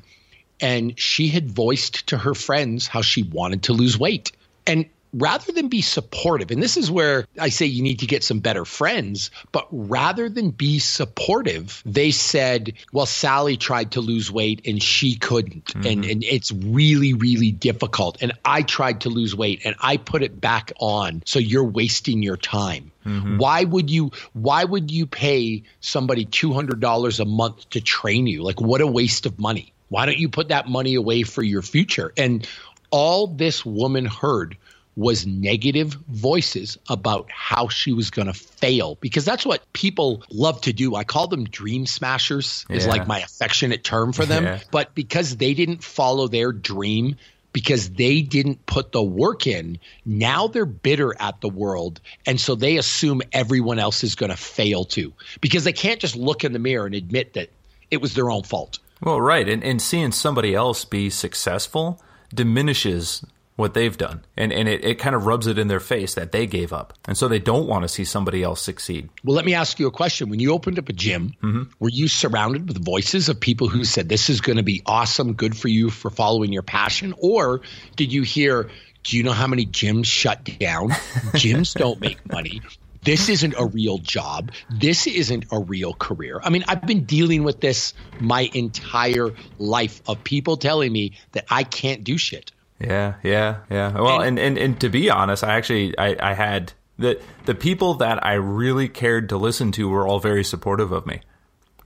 and 0.61 0.97
she 0.99 1.27
had 1.27 1.49
voiced 1.49 2.05
to 2.07 2.19
her 2.19 2.35
friends 2.35 2.87
how 2.87 3.01
she 3.01 3.23
wanted 3.23 3.63
to 3.63 3.73
lose 3.73 3.97
weight. 3.97 4.31
And 4.67 4.85
rather 5.17 5.51
than 5.51 5.67
be 5.67 5.81
supportive, 5.81 6.51
and 6.51 6.61
this 6.61 6.77
is 6.77 6.91
where 6.91 7.25
I 7.39 7.49
say 7.49 7.65
you 7.65 7.83
need 7.83 7.99
to 7.99 8.07
get 8.07 8.23
some 8.23 8.39
better 8.39 8.65
friends, 8.65 9.31
but 9.51 9.67
rather 9.71 10.29
than 10.29 10.51
be 10.51 10.79
supportive, 10.79 11.81
they 11.85 12.11
said, 12.11 12.73
well, 12.93 13.05
Sally 13.05 13.57
tried 13.57 13.91
to 13.91 14.01
lose 14.01 14.31
weight 14.31 14.61
and 14.65 14.81
she 14.81 15.15
couldn't. 15.15 15.65
Mm-hmm. 15.65 15.87
And, 15.87 16.05
and 16.05 16.23
it's 16.23 16.51
really, 16.51 17.13
really 17.13 17.51
difficult. 17.51 18.17
And 18.21 18.33
I 18.45 18.61
tried 18.61 19.01
to 19.01 19.09
lose 19.09 19.35
weight 19.35 19.61
and 19.65 19.75
I 19.79 19.97
put 19.97 20.21
it 20.21 20.39
back 20.39 20.71
on. 20.79 21.23
So 21.25 21.39
you're 21.39 21.63
wasting 21.63 22.21
your 22.21 22.37
time. 22.37 22.91
Mm-hmm. 23.05 23.37
Why 23.37 23.63
would 23.63 23.89
you 23.89 24.11
why 24.33 24.63
would 24.63 24.91
you 24.91 25.07
pay 25.07 25.63
somebody 25.79 26.25
$200 26.25 27.19
a 27.19 27.25
month 27.25 27.69
to 27.71 27.81
train 27.81 28.27
you? 28.27 28.43
Like 28.43 28.59
what 28.59 28.81
a 28.81 28.87
waste 28.87 29.25
of 29.25 29.39
money. 29.39 29.73
Why 29.89 30.05
don't 30.05 30.17
you 30.17 30.27
put 30.27 30.49
that 30.49 30.67
money 30.67 30.95
away 30.95 31.23
for 31.23 31.41
your 31.41 31.61
future? 31.61 32.11
And 32.17 32.45
all 32.91 33.27
this 33.27 33.65
woman 33.65 34.05
heard 34.05 34.57
was 34.97 35.27
negative 35.27 35.93
voices 36.09 36.75
about 36.89 37.29
how 37.29 37.67
she 37.67 37.93
was 37.93 38.09
going 38.09 38.25
to 38.25 38.33
fail 38.33 38.97
because 38.99 39.23
that's 39.23 39.45
what 39.45 39.61
people 39.71 40.23
love 40.31 40.59
to 40.61 40.73
do. 40.73 40.95
I 40.95 41.03
call 41.03 41.27
them 41.27 41.45
dream 41.45 41.85
smashers 41.85 42.65
is 42.67 42.85
yeah. 42.85 42.91
like 42.91 43.07
my 43.07 43.19
affectionate 43.19 43.83
term 43.83 44.11
for 44.11 44.25
them, 44.25 44.43
yeah. 44.43 44.59
but 44.71 44.95
because 44.95 45.37
they 45.37 45.53
didn't 45.53 45.83
follow 45.83 46.27
their 46.27 46.51
dream 46.51 47.15
because 47.53 47.91
they 47.91 48.21
didn't 48.23 48.65
put 48.65 48.91
the 48.91 49.03
work 49.03 49.45
in, 49.45 49.77
now 50.03 50.47
they're 50.47 50.65
bitter 50.65 51.15
at 51.21 51.41
the 51.41 51.49
world 51.49 52.01
and 52.25 52.41
so 52.41 52.55
they 52.55 52.77
assume 52.77 53.21
everyone 53.31 53.77
else 53.77 54.03
is 54.03 54.15
going 54.15 54.31
to 54.31 54.37
fail 54.37 54.83
too 54.83 55.13
because 55.41 55.63
they 55.63 55.73
can't 55.73 55.99
just 55.99 56.15
look 56.15 56.43
in 56.43 56.53
the 56.53 56.59
mirror 56.59 56.87
and 56.87 56.95
admit 56.95 57.33
that 57.33 57.49
it 57.91 58.01
was 58.01 58.15
their 58.15 58.31
own 58.31 58.41
fault. 58.41 58.79
Well, 58.99 59.21
right. 59.21 59.47
And, 59.47 59.63
and 59.63 59.79
seeing 59.79 60.11
somebody 60.11 60.55
else 60.55 60.85
be 60.85 61.11
successful 61.11 62.01
diminishes 62.33 63.23
what 63.57 63.73
they've 63.73 63.97
done. 63.97 64.23
And, 64.37 64.53
and 64.53 64.69
it, 64.69 64.85
it 64.85 64.99
kind 64.99 65.15
of 65.15 65.25
rubs 65.25 65.47
it 65.47 65.57
in 65.57 65.67
their 65.67 65.79
face 65.79 66.13
that 66.13 66.31
they 66.31 66.45
gave 66.45 66.71
up. 66.71 66.93
And 67.05 67.17
so 67.17 67.27
they 67.27 67.39
don't 67.39 67.67
want 67.67 67.83
to 67.83 67.87
see 67.87 68.05
somebody 68.05 68.43
else 68.43 68.61
succeed. 68.61 69.09
Well, 69.23 69.35
let 69.35 69.45
me 69.45 69.55
ask 69.55 69.79
you 69.79 69.87
a 69.87 69.91
question. 69.91 70.29
When 70.29 70.39
you 70.39 70.53
opened 70.53 70.79
up 70.79 70.87
a 70.89 70.93
gym, 70.93 71.33
mm-hmm. 71.43 71.63
were 71.79 71.89
you 71.89 72.07
surrounded 72.07 72.67
with 72.67 72.83
voices 72.83 73.29
of 73.29 73.39
people 73.39 73.67
who 73.67 73.83
said, 73.83 74.07
this 74.07 74.29
is 74.29 74.41
going 74.41 74.57
to 74.57 74.63
be 74.63 74.83
awesome, 74.85 75.33
good 75.33 75.57
for 75.57 75.67
you 75.67 75.89
for 75.89 76.11
following 76.11 76.53
your 76.53 76.61
passion? 76.61 77.15
Or 77.17 77.61
did 77.95 78.13
you 78.13 78.21
hear, 78.21 78.69
do 79.03 79.17
you 79.17 79.23
know 79.23 79.33
how 79.33 79.47
many 79.47 79.65
gyms 79.65 80.05
shut 80.05 80.43
down? 80.43 80.89
gyms 81.33 81.73
don't 81.77 81.99
make 81.99 82.31
money. 82.31 82.61
This 83.01 83.29
isn't 83.29 83.55
a 83.57 83.65
real 83.65 83.97
job. 83.97 84.51
This 84.69 85.07
isn't 85.07 85.45
a 85.51 85.59
real 85.59 85.93
career. 85.93 86.39
I 86.43 86.51
mean, 86.51 86.63
I've 86.67 86.85
been 86.85 87.05
dealing 87.05 87.43
with 87.43 87.59
this 87.59 87.93
my 88.19 88.49
entire 88.53 89.29
life 89.57 90.01
of 90.07 90.23
people 90.23 90.57
telling 90.57 90.91
me 90.91 91.13
that 91.31 91.45
I 91.49 91.63
can't 91.63 92.03
do 92.03 92.17
shit. 92.17 92.51
Yeah, 92.79 93.15
yeah, 93.23 93.59
yeah. 93.69 93.91
Well, 93.93 94.21
and, 94.21 94.37
and, 94.37 94.57
and, 94.57 94.79
to 94.81 94.89
be 94.89 95.09
honest, 95.09 95.43
I 95.43 95.55
actually 95.55 95.97
I, 95.97 96.15
I 96.19 96.33
had 96.33 96.73
the 96.99 97.19
the 97.45 97.55
people 97.55 97.95
that 97.95 98.23
I 98.23 98.33
really 98.33 98.87
cared 98.87 99.29
to 99.29 99.37
listen 99.37 99.71
to 99.73 99.89
were 99.89 100.07
all 100.07 100.19
very 100.19 100.43
supportive 100.43 100.91
of 100.91 101.07
me 101.07 101.21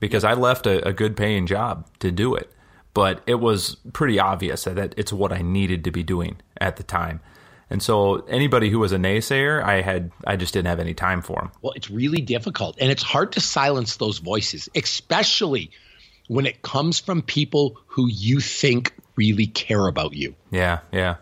because 0.01 0.25
I 0.25 0.34
left 0.34 0.67
a, 0.67 0.86
a 0.86 0.91
good 0.91 1.15
paying 1.15 1.47
job 1.47 1.88
to 1.99 2.12
do 2.12 2.36
it. 2.36 2.51
But 2.93 3.21
it 3.25 3.36
was 3.36 3.77
pretty 3.93 4.19
obvious 4.19 4.65
that, 4.65 4.93
it's 4.97 5.13
what 5.13 5.32
I 5.32 5.41
needed 5.41 5.86
to 5.86 5.91
be 5.91 6.04
doing 6.04 6.41
at 6.60 6.75
the 6.75 6.84
time. 6.84 7.21
And 7.69 7.82
so 7.82 8.25
anybody 8.25 8.69
who 8.69 8.80
was 8.80 8.91
a 8.91 8.97
naysayer, 8.97 9.63
I 9.63 9.80
had 9.80 10.12
I 10.27 10.36
just 10.36 10.54
didn't 10.54 10.67
have 10.67 10.82
any 10.82 10.93
time 10.93 11.21
for 11.21 11.39
them. 11.39 11.51
Well, 11.62 11.71
it's 11.73 11.89
really 11.89 12.19
difficult 12.19 12.75
and 12.82 12.91
it's 12.91 13.04
hard 13.04 13.32
to 13.34 13.39
silence 13.39 13.95
those 13.95 14.17
voices, 14.17 14.67
especially 14.75 15.71
when 16.27 16.45
it 16.45 16.63
comes 16.63 16.99
from 16.99 17.21
people 17.21 17.77
who 17.88 18.10
you 18.10 18.41
think 18.41 18.93
really 19.21 19.45
care 19.45 19.88
about 19.88 20.13
you. 20.13 20.36
Yeah, 20.49 20.79
yeah. 20.91 21.15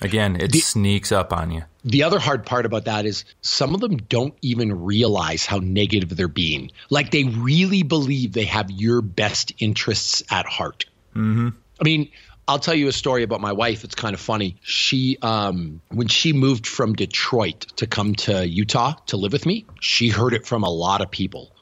Again, 0.00 0.36
it 0.40 0.52
the, 0.52 0.58
sneaks 0.58 1.12
up 1.12 1.32
on 1.32 1.50
you. 1.50 1.62
The 1.84 2.02
other 2.02 2.18
hard 2.18 2.44
part 2.46 2.66
about 2.66 2.86
that 2.86 3.04
is 3.06 3.24
some 3.42 3.74
of 3.74 3.80
them 3.80 3.96
don't 3.96 4.34
even 4.42 4.84
realize 4.84 5.46
how 5.46 5.58
negative 5.58 6.16
they're 6.16 6.28
being. 6.28 6.70
Like 6.90 7.10
they 7.10 7.24
really 7.24 7.82
believe 7.82 8.32
they 8.32 8.46
have 8.46 8.70
your 8.70 9.02
best 9.02 9.52
interests 9.58 10.22
at 10.30 10.46
heart. 10.46 10.86
Mm-hmm. 11.14 11.48
I 11.80 11.84
mean, 11.84 12.10
I'll 12.48 12.58
tell 12.58 12.74
you 12.74 12.88
a 12.88 12.92
story 12.92 13.22
about 13.22 13.40
my 13.40 13.52
wife. 13.52 13.84
It's 13.84 13.94
kind 13.94 14.14
of 14.14 14.20
funny. 14.20 14.56
She, 14.62 15.18
um, 15.22 15.80
when 15.88 16.08
she 16.08 16.32
moved 16.32 16.66
from 16.66 16.94
Detroit 16.94 17.60
to 17.76 17.86
come 17.86 18.14
to 18.26 18.46
Utah 18.46 18.94
to 19.06 19.16
live 19.16 19.32
with 19.32 19.46
me, 19.46 19.66
she 19.80 20.08
heard 20.08 20.34
it 20.34 20.46
from 20.46 20.64
a 20.64 20.70
lot 20.70 21.00
of 21.00 21.10
people. 21.10 21.52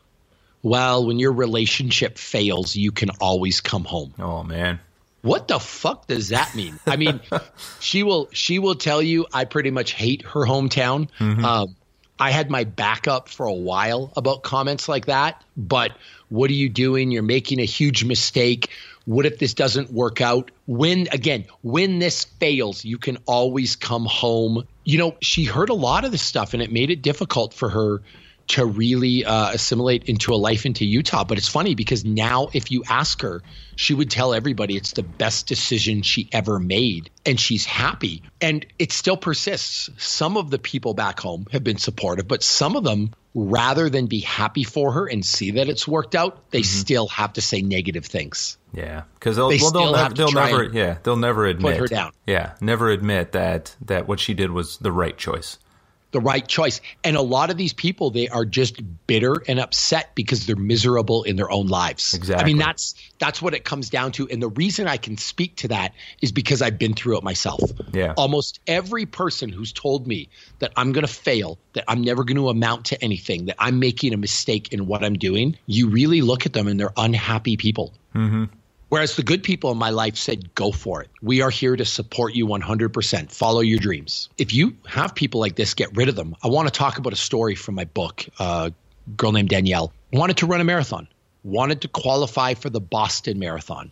Well, 0.62 1.06
when 1.06 1.18
your 1.18 1.32
relationship 1.32 2.16
fails, 2.16 2.76
you 2.76 2.92
can 2.92 3.10
always 3.20 3.60
come 3.60 3.84
home. 3.84 4.14
Oh 4.18 4.42
man 4.44 4.80
what 5.22 5.48
the 5.48 5.58
fuck 5.58 6.06
does 6.06 6.28
that 6.28 6.54
mean? 6.54 6.78
I 6.86 6.96
mean, 6.96 7.20
she 7.80 8.02
will 8.02 8.28
she 8.32 8.58
will 8.58 8.74
tell 8.74 9.02
you 9.02 9.26
I 9.32 9.44
pretty 9.44 9.70
much 9.70 9.92
hate 9.92 10.22
her 10.22 10.40
hometown. 10.40 11.08
Mm-hmm. 11.18 11.44
Um, 11.44 11.76
I 12.18 12.30
had 12.30 12.50
my 12.50 12.64
backup 12.64 13.28
for 13.28 13.46
a 13.46 13.52
while 13.52 14.12
about 14.16 14.42
comments 14.42 14.88
like 14.88 15.06
that, 15.06 15.42
but 15.56 15.92
what 16.28 16.50
are 16.50 16.54
you 16.54 16.68
doing? 16.68 17.10
You're 17.10 17.22
making 17.22 17.60
a 17.60 17.64
huge 17.64 18.04
mistake. 18.04 18.70
What 19.06 19.24
if 19.24 19.38
this 19.38 19.54
doesn't 19.54 19.90
work 19.90 20.20
out? 20.20 20.50
When 20.66 21.08
again, 21.12 21.46
when 21.62 21.98
this 21.98 22.24
fails, 22.24 22.84
you 22.84 22.98
can 22.98 23.18
always 23.26 23.74
come 23.74 24.04
home. 24.04 24.66
You 24.84 24.98
know, 24.98 25.16
she 25.20 25.44
heard 25.44 25.70
a 25.70 25.74
lot 25.74 26.04
of 26.04 26.12
this 26.12 26.22
stuff 26.22 26.52
and 26.52 26.62
it 26.62 26.70
made 26.70 26.90
it 26.90 27.00
difficult 27.00 27.54
for 27.54 27.70
her 27.70 28.02
to 28.50 28.66
really 28.66 29.24
uh, 29.24 29.52
assimilate 29.52 30.04
into 30.04 30.34
a 30.34 30.36
life 30.36 30.66
into 30.66 30.84
Utah. 30.84 31.24
But 31.24 31.38
it's 31.38 31.48
funny 31.48 31.74
because 31.74 32.04
now, 32.04 32.48
if 32.52 32.70
you 32.70 32.82
ask 32.88 33.22
her, 33.22 33.42
she 33.76 33.94
would 33.94 34.10
tell 34.10 34.34
everybody 34.34 34.76
it's 34.76 34.92
the 34.92 35.04
best 35.04 35.46
decision 35.46 36.02
she 36.02 36.28
ever 36.32 36.58
made 36.58 37.10
and 37.24 37.38
she's 37.38 37.64
happy. 37.64 38.22
And 38.40 38.66
it 38.78 38.90
still 38.90 39.16
persists. 39.16 39.88
Some 39.98 40.36
of 40.36 40.50
the 40.50 40.58
people 40.58 40.94
back 40.94 41.20
home 41.20 41.46
have 41.52 41.62
been 41.62 41.78
supportive, 41.78 42.26
but 42.26 42.42
some 42.42 42.74
of 42.74 42.82
them, 42.82 43.12
rather 43.34 43.88
than 43.88 44.06
be 44.06 44.20
happy 44.20 44.64
for 44.64 44.92
her 44.92 45.06
and 45.06 45.24
see 45.24 45.52
that 45.52 45.68
it's 45.68 45.86
worked 45.86 46.16
out, 46.16 46.50
they 46.50 46.60
mm-hmm. 46.60 46.80
still 46.80 47.06
have 47.06 47.34
to 47.34 47.40
say 47.40 47.62
negative 47.62 48.04
things. 48.04 48.58
Yeah, 48.74 49.02
because 49.14 49.36
they'll, 49.36 49.48
they 49.48 49.58
well, 49.60 49.70
they'll, 49.70 49.92
never, 49.92 50.14
they'll 50.14 50.32
never, 50.32 50.64
yeah, 50.64 50.98
they'll 51.04 51.16
never 51.16 51.46
admit, 51.46 51.72
put 51.72 51.80
her 51.80 51.86
down. 51.86 52.12
Yeah, 52.26 52.54
never 52.60 52.90
admit 52.90 53.32
that 53.32 53.76
that 53.84 54.08
what 54.08 54.18
she 54.18 54.34
did 54.34 54.50
was 54.50 54.78
the 54.78 54.92
right 54.92 55.16
choice. 55.16 55.58
The 56.12 56.20
right 56.20 56.46
choice. 56.46 56.80
And 57.04 57.16
a 57.16 57.22
lot 57.22 57.50
of 57.50 57.56
these 57.56 57.72
people, 57.72 58.10
they 58.10 58.28
are 58.28 58.44
just 58.44 58.80
bitter 59.06 59.42
and 59.46 59.60
upset 59.60 60.14
because 60.14 60.46
they're 60.46 60.56
miserable 60.56 61.22
in 61.22 61.36
their 61.36 61.50
own 61.50 61.68
lives. 61.68 62.14
Exactly. 62.14 62.42
I 62.42 62.46
mean, 62.46 62.58
that's 62.58 62.94
that's 63.18 63.40
what 63.40 63.54
it 63.54 63.64
comes 63.64 63.90
down 63.90 64.12
to. 64.12 64.28
And 64.28 64.42
the 64.42 64.48
reason 64.48 64.86
I 64.86 64.96
can 64.96 65.16
speak 65.16 65.56
to 65.56 65.68
that 65.68 65.94
is 66.20 66.32
because 66.32 66.62
I've 66.62 66.78
been 66.78 66.94
through 66.94 67.18
it 67.18 67.24
myself. 67.24 67.60
Yeah. 67.92 68.14
Almost 68.16 68.60
every 68.66 69.06
person 69.06 69.50
who's 69.50 69.72
told 69.72 70.06
me 70.06 70.28
that 70.58 70.72
I'm 70.76 70.92
going 70.92 71.06
to 71.06 71.12
fail, 71.12 71.58
that 71.74 71.84
I'm 71.88 72.02
never 72.02 72.24
going 72.24 72.36
to 72.36 72.48
amount 72.48 72.86
to 72.86 73.02
anything, 73.02 73.46
that 73.46 73.56
I'm 73.58 73.78
making 73.78 74.12
a 74.14 74.16
mistake 74.16 74.72
in 74.72 74.86
what 74.86 75.04
I'm 75.04 75.14
doing, 75.14 75.56
you 75.66 75.88
really 75.88 76.22
look 76.22 76.46
at 76.46 76.52
them 76.52 76.66
and 76.66 76.78
they're 76.78 76.92
unhappy 76.96 77.56
people. 77.56 77.94
Mm-hmm. 78.14 78.44
Whereas 78.90 79.16
the 79.16 79.22
good 79.22 79.42
people 79.42 79.70
in 79.70 79.78
my 79.78 79.90
life 79.90 80.16
said, 80.16 80.54
go 80.54 80.72
for 80.72 81.00
it. 81.00 81.10
We 81.22 81.42
are 81.42 81.50
here 81.50 81.76
to 81.76 81.84
support 81.84 82.34
you 82.34 82.46
100%. 82.46 83.30
Follow 83.32 83.60
your 83.60 83.78
dreams. 83.78 84.28
If 84.36 84.52
you 84.52 84.76
have 84.86 85.14
people 85.14 85.40
like 85.40 85.54
this, 85.54 85.74
get 85.74 85.96
rid 85.96 86.08
of 86.08 86.16
them. 86.16 86.36
I 86.42 86.48
want 86.48 86.66
to 86.66 86.72
talk 86.76 86.98
about 86.98 87.12
a 87.12 87.16
story 87.16 87.54
from 87.54 87.76
my 87.76 87.84
book. 87.84 88.26
Uh, 88.38 88.70
girl 89.16 89.32
named 89.32 89.48
Danielle 89.48 89.92
wanted 90.12 90.38
to 90.38 90.46
run 90.46 90.60
a 90.60 90.64
marathon, 90.64 91.08
wanted 91.44 91.82
to 91.82 91.88
qualify 91.88 92.54
for 92.54 92.68
the 92.70 92.80
Boston 92.80 93.38
Marathon. 93.38 93.90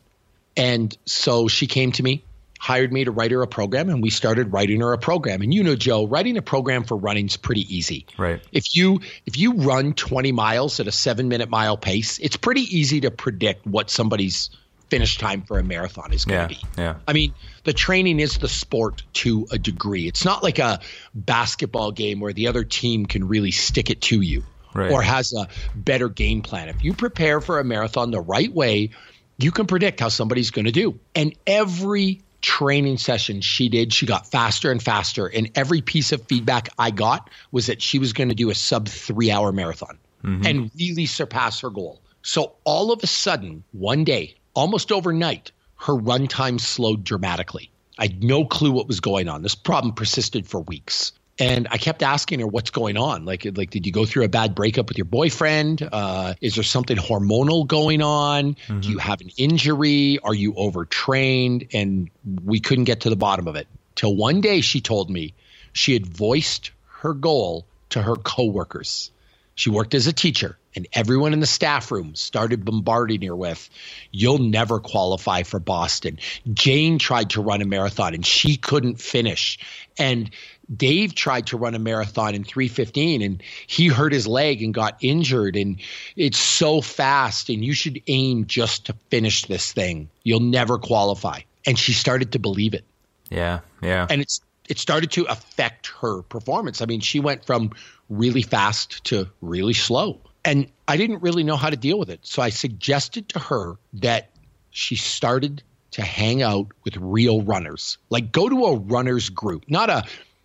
And 0.56 0.96
so 1.04 1.46
she 1.46 1.68
came 1.68 1.92
to 1.92 2.02
me, 2.02 2.24
hired 2.58 2.92
me 2.92 3.04
to 3.04 3.12
write 3.12 3.30
her 3.30 3.42
a 3.42 3.46
program, 3.46 3.88
and 3.88 4.02
we 4.02 4.10
started 4.10 4.52
writing 4.52 4.80
her 4.80 4.92
a 4.92 4.98
program. 4.98 5.42
And 5.42 5.54
you 5.54 5.62
know, 5.62 5.76
Joe, 5.76 6.06
writing 6.06 6.36
a 6.36 6.42
program 6.42 6.82
for 6.82 6.96
running 6.96 7.26
is 7.26 7.36
pretty 7.36 7.72
easy. 7.74 8.06
Right. 8.18 8.40
If 8.50 8.74
you 8.74 9.00
if 9.26 9.38
you 9.38 9.54
run 9.54 9.92
20 9.92 10.32
miles 10.32 10.80
at 10.80 10.88
a 10.88 10.92
seven 10.92 11.28
minute 11.28 11.48
mile 11.48 11.76
pace, 11.76 12.18
it's 12.18 12.36
pretty 12.36 12.62
easy 12.62 13.02
to 13.02 13.12
predict 13.12 13.64
what 13.64 13.90
somebody's 13.90 14.50
finish 14.90 15.18
time 15.18 15.42
for 15.42 15.58
a 15.58 15.62
marathon 15.62 16.12
is 16.12 16.24
going 16.24 16.40
Yeah. 16.40 16.46
to 16.46 16.54
be. 16.54 16.60
Yeah. 16.78 16.94
I 17.06 17.12
mean, 17.12 17.34
the 17.64 17.72
training 17.72 18.20
is 18.20 18.38
the 18.38 18.48
sport 18.48 19.02
to 19.14 19.46
a 19.50 19.58
degree. 19.58 20.06
It's 20.06 20.24
not 20.24 20.42
like 20.42 20.58
a 20.58 20.80
basketball 21.14 21.92
game 21.92 22.20
where 22.20 22.32
the 22.32 22.48
other 22.48 22.64
team 22.64 23.06
can 23.06 23.28
really 23.28 23.50
stick 23.50 23.90
it 23.90 24.00
to 24.02 24.20
you 24.20 24.44
Right. 24.74 24.90
or 24.90 25.02
has 25.02 25.32
a 25.32 25.48
better 25.74 26.08
game 26.08 26.42
plan. 26.42 26.68
If 26.68 26.84
you 26.84 26.94
prepare 26.94 27.40
for 27.40 27.58
a 27.58 27.64
marathon 27.64 28.10
the 28.10 28.20
right 28.20 28.52
way, 28.52 28.90
you 29.38 29.50
can 29.50 29.66
predict 29.66 30.00
how 30.00 30.08
somebody's 30.08 30.50
going 30.50 30.66
to 30.66 30.72
do. 30.72 30.98
And 31.14 31.34
every 31.46 32.22
training 32.40 32.98
session 32.98 33.40
she 33.40 33.68
did, 33.68 33.92
she 33.92 34.06
got 34.06 34.26
faster 34.30 34.70
and 34.70 34.82
faster. 34.82 35.26
And 35.26 35.50
every 35.54 35.80
piece 35.80 36.12
of 36.12 36.22
feedback 36.26 36.68
I 36.78 36.90
got 36.90 37.30
was 37.50 37.66
that 37.66 37.82
she 37.82 37.98
was 37.98 38.12
going 38.12 38.28
to 38.28 38.34
do 38.34 38.50
a 38.50 38.54
sub 38.54 38.88
three 38.88 39.30
hour 39.30 39.52
marathon 39.52 39.98
mm-hmm. 40.24 40.46
and 40.46 40.70
really 40.78 41.06
surpass 41.06 41.60
her 41.60 41.70
goal. 41.70 42.00
So 42.22 42.56
all 42.64 42.92
of 42.92 43.02
a 43.02 43.06
sudden, 43.06 43.64
one 43.72 44.04
day, 44.04 44.34
almost 44.54 44.92
overnight, 44.92 45.52
her 45.76 45.94
runtime 45.94 46.60
slowed 46.60 47.04
dramatically. 47.04 47.70
I 47.98 48.04
had 48.04 48.22
no 48.22 48.44
clue 48.44 48.72
what 48.72 48.86
was 48.86 49.00
going 49.00 49.28
on. 49.28 49.42
This 49.42 49.54
problem 49.54 49.94
persisted 49.94 50.46
for 50.46 50.60
weeks. 50.60 51.12
And 51.40 51.68
I 51.70 51.78
kept 51.78 52.02
asking 52.02 52.40
her 52.40 52.48
what's 52.48 52.70
going 52.70 52.96
on. 52.96 53.24
Like, 53.24 53.46
like, 53.54 53.70
did 53.70 53.86
you 53.86 53.92
go 53.92 54.04
through 54.04 54.24
a 54.24 54.28
bad 54.28 54.56
breakup 54.56 54.88
with 54.88 54.98
your 54.98 55.04
boyfriend? 55.04 55.88
Uh, 55.90 56.34
is 56.40 56.56
there 56.56 56.64
something 56.64 56.96
hormonal 56.96 57.64
going 57.66 58.02
on? 58.02 58.56
Do 58.80 58.88
you 58.88 58.98
have 58.98 59.20
an 59.20 59.30
injury? 59.36 60.18
Are 60.24 60.34
you 60.34 60.54
overtrained? 60.54 61.68
And 61.72 62.10
we 62.44 62.58
couldn't 62.58 62.84
get 62.84 63.02
to 63.02 63.10
the 63.10 63.16
bottom 63.16 63.46
of 63.46 63.54
it. 63.54 63.68
Till 63.94 64.16
one 64.16 64.40
day 64.40 64.60
she 64.60 64.80
told 64.80 65.10
me 65.10 65.34
she 65.72 65.92
had 65.92 66.06
voiced 66.06 66.72
her 67.02 67.14
goal 67.14 67.66
to 67.90 68.02
her 68.02 68.16
coworkers. 68.16 69.12
She 69.54 69.70
worked 69.70 69.94
as 69.94 70.06
a 70.08 70.12
teacher, 70.12 70.58
and 70.78 70.86
everyone 70.92 71.32
in 71.32 71.40
the 71.40 71.46
staff 71.46 71.90
room 71.90 72.14
started 72.14 72.64
bombarding 72.64 73.22
her 73.22 73.34
with, 73.34 73.68
You'll 74.12 74.38
never 74.38 74.78
qualify 74.78 75.42
for 75.42 75.58
Boston. 75.58 76.20
Jane 76.54 77.00
tried 77.00 77.30
to 77.30 77.42
run 77.42 77.62
a 77.62 77.64
marathon 77.64 78.14
and 78.14 78.24
she 78.24 78.56
couldn't 78.56 79.00
finish. 79.00 79.58
And 79.98 80.30
Dave 80.74 81.16
tried 81.16 81.48
to 81.48 81.56
run 81.56 81.74
a 81.74 81.80
marathon 81.80 82.36
in 82.36 82.44
315 82.44 83.22
and 83.22 83.42
he 83.66 83.88
hurt 83.88 84.12
his 84.12 84.28
leg 84.28 84.62
and 84.62 84.72
got 84.72 84.98
injured. 85.00 85.56
And 85.56 85.80
it's 86.14 86.38
so 86.38 86.80
fast, 86.80 87.48
and 87.48 87.64
you 87.64 87.72
should 87.72 88.00
aim 88.06 88.46
just 88.46 88.86
to 88.86 88.92
finish 89.10 89.46
this 89.46 89.72
thing. 89.72 90.08
You'll 90.22 90.38
never 90.38 90.78
qualify. 90.78 91.40
And 91.66 91.76
she 91.76 91.92
started 91.92 92.32
to 92.32 92.38
believe 92.38 92.72
it 92.74 92.84
Yeah. 93.30 93.60
Yeah. 93.82 94.06
and 94.08 94.20
it's 94.22 94.40
it 94.68 94.78
started 94.78 95.10
to 95.12 95.24
affect 95.24 95.88
her 96.02 96.22
performance. 96.22 96.82
I 96.82 96.86
mean, 96.86 97.00
she 97.00 97.18
went 97.18 97.46
from 97.46 97.72
really 98.08 98.42
fast 98.42 99.02
to 99.04 99.28
really 99.40 99.72
slow. 99.72 100.20
And 100.48 100.72
I 100.86 100.96
didn't 100.96 101.22
really 101.22 101.44
know 101.44 101.56
how 101.56 101.68
to 101.68 101.76
deal 101.76 101.98
with 101.98 102.08
it. 102.08 102.20
So 102.22 102.40
I 102.40 102.48
suggested 102.48 103.28
to 103.30 103.38
her 103.38 103.76
that 103.94 104.30
she 104.70 104.96
started 104.96 105.62
to 105.90 106.02
hang 106.02 106.42
out 106.42 106.68
with 106.84 106.96
real 106.96 107.42
runners. 107.42 107.98
Like 108.08 108.32
go 108.32 108.48
to 108.48 108.64
a 108.64 108.76
runners 108.76 109.28
group, 109.28 109.64
not 109.68 109.90
a 109.90 110.04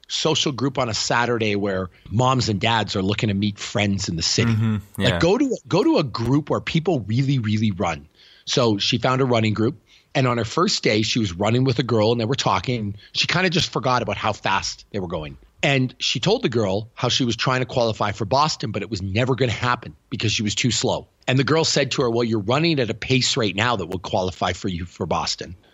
social 0.10 0.52
group 0.52 0.78
on 0.78 0.89
a 0.89 0.94
Saturday 0.94 1.56
where 1.56 1.89
moms 2.10 2.50
and 2.50 2.60
dads 2.60 2.96
are 2.96 3.02
looking 3.02 3.30
to 3.30 3.34
meet 3.34 3.58
friends 3.58 4.10
in 4.10 4.18
the 4.18 4.22
city. 4.22 4.54
Mm-hmm. 4.54 5.02
yeah. 5.02 5.10
Like 5.10 5.22
go 5.22 5.38
to 5.38 5.58
go 5.68 5.84
to 5.84 5.98
a 5.98 6.04
group 6.04 6.50
where 6.50 6.60
people 6.60 7.00
really 7.02 7.39
really 7.39 7.72
run. 7.72 8.08
So 8.46 8.78
she 8.78 8.98
found 8.98 9.22
a 9.22 9.26
running 9.26 9.54
group 9.54 9.82
and 10.13 10.28
on 10.28 10.38
her 10.38 10.46
first 10.46 10.84
day 10.84 11.02
she 11.02 11.20
was 11.20 11.32
running 11.32 11.63
with 11.63 11.80
a 11.80 11.84
girl 11.84 12.12
and 12.12 12.20
they 12.20 12.26
were 12.26 12.36
talking. 12.36 12.96
She 13.13 13.28
kind 13.28 13.46
of 13.46 13.54
just 13.54 13.72
forgot 13.72 14.02
about 14.02 14.18
how 14.18 14.34
fast 14.34 14.86
they 14.92 15.00
were 15.00 15.08
going. 15.08 15.38
And 15.63 15.95
she 15.97 16.19
told 16.19 16.43
the 16.43 16.49
girl 16.49 16.91
how 16.93 17.08
she 17.08 17.23
was 17.23 17.38
trying 17.38 17.62
to 17.62 17.65
qualify 17.65 18.12
for 18.12 18.26
Boston 18.26 18.71
but 18.71 18.82
it 18.82 18.89
was 18.89 19.02
never 19.02 19.36
going 19.36 19.49
to 19.49 19.56
happen 19.56 19.95
because 20.10 20.32
she 20.32 20.43
was 20.43 20.56
too 20.56 20.71
slow. 20.71 21.08
And 21.28 21.39
the 21.39 21.43
girl 21.43 21.63
said 21.63 21.91
to 21.91 22.02
her, 22.02 22.10
"Well, 22.10 22.26
you're 22.26 22.41
running 22.41 22.80
at 22.80 22.89
a 22.89 22.93
pace 22.93 23.38
right 23.38 23.56
now 23.56 23.78
that 23.78 23.86
will 23.86 23.99
qualify 23.99 24.54
for 24.54 24.67
you 24.67 24.86
for 24.86 25.06
Boston." 25.06 25.56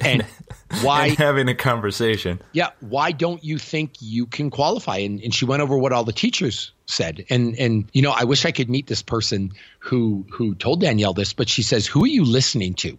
And 0.00 0.26
why 0.82 1.06
and 1.06 1.16
having 1.18 1.48
a 1.48 1.54
conversation. 1.54 2.40
yeah, 2.52 2.70
why 2.80 3.12
don't 3.12 3.42
you 3.44 3.58
think 3.58 3.92
you 4.00 4.26
can 4.26 4.50
qualify? 4.50 4.98
And, 4.98 5.20
and 5.20 5.32
she 5.32 5.44
went 5.44 5.62
over 5.62 5.78
what 5.78 5.92
all 5.92 6.02
the 6.02 6.12
teachers 6.12 6.72
said. 6.86 7.24
And 7.30 7.56
and 7.58 7.88
you 7.92 8.02
know, 8.02 8.10
I 8.10 8.24
wish 8.24 8.44
I 8.44 8.50
could 8.50 8.68
meet 8.68 8.86
this 8.86 9.02
person 9.02 9.52
who 9.78 10.26
who 10.30 10.54
told 10.56 10.80
Danielle 10.80 11.14
this, 11.14 11.32
but 11.32 11.48
she 11.48 11.62
says, 11.62 11.86
"Who 11.86 12.04
are 12.04 12.08
you 12.08 12.24
listening 12.24 12.74
to?" 12.74 12.98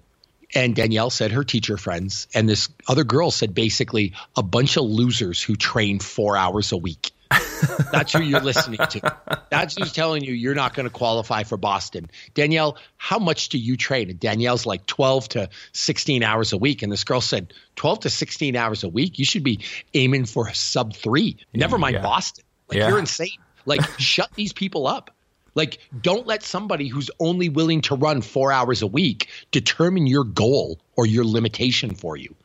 And 0.56 0.76
Danielle 0.76 1.10
said 1.12 1.32
her 1.32 1.44
teacher 1.44 1.78
friends, 1.78 2.28
and 2.34 2.50
this 2.50 2.70
other 2.88 3.04
girl 3.04 3.30
said 3.30 3.54
basically 3.54 4.14
a 4.36 4.42
bunch 4.42 4.78
of 4.78 4.84
losers 4.84 5.42
who 5.42 5.56
train 5.56 6.00
four 6.00 6.36
hours 6.36 6.72
a 6.72 6.78
week. 6.78 7.12
That's 7.92 8.14
who 8.14 8.24
you're 8.24 8.40
listening 8.40 8.80
to. 8.80 9.16
That's 9.52 9.76
who's 9.78 9.94
telling 9.94 10.24
you 10.24 10.34
you're 10.34 10.56
not 10.56 10.74
going 10.74 10.88
to 10.88 10.94
qualify 10.94 11.44
for 11.44 11.58
Boston. 11.58 12.10
Danielle, 12.34 12.78
how 12.98 13.20
much 13.20 13.50
do 13.50 13.60
you 13.60 13.78
train? 13.78 14.10
And 14.10 14.20
Danielle's 14.20 14.66
like 14.66 14.88
12 14.88 15.30
to 15.30 15.50
16 15.74 16.24
hours 16.24 16.54
a 16.54 16.58
week. 16.58 16.82
And 16.82 16.92
this 16.92 17.04
girl 17.04 17.22
said, 17.22 17.54
12 17.76 18.02
to 18.02 18.10
16 18.10 18.56
hours 18.56 18.84
a 18.84 18.90
week? 18.90 19.20
You 19.20 19.26
should 19.26 19.44
be 19.44 19.60
aiming 19.94 20.26
for 20.26 20.48
a 20.48 20.56
sub 20.56 20.96
three. 20.96 21.38
Never 21.54 21.78
mm, 21.78 21.82
mind 21.82 21.94
Yeah. 21.96 22.02
Boston. 22.02 22.46
Like, 22.68 22.80
Yeah. 22.80 22.90
you're 22.90 23.00
insane. 23.00 23.38
Like, 23.66 23.82
shut 24.00 24.32
these 24.34 24.54
people 24.54 24.88
up. 24.88 25.12
Like, 25.56 25.80
don't 26.02 26.28
let 26.28 26.44
somebody 26.44 26.88
who's 26.88 27.10
only 27.20 27.50
willing 27.50 27.82
to 27.82 27.96
run 27.96 28.22
four 28.22 28.52
hours 28.52 28.82
a 28.82 28.88
week 28.88 29.28
determine 29.52 30.08
your 30.08 30.24
goal 30.24 30.80
or 30.96 31.06
your 31.06 31.26
limitation 31.26 31.96
for 31.96 32.18
you. 32.18 32.36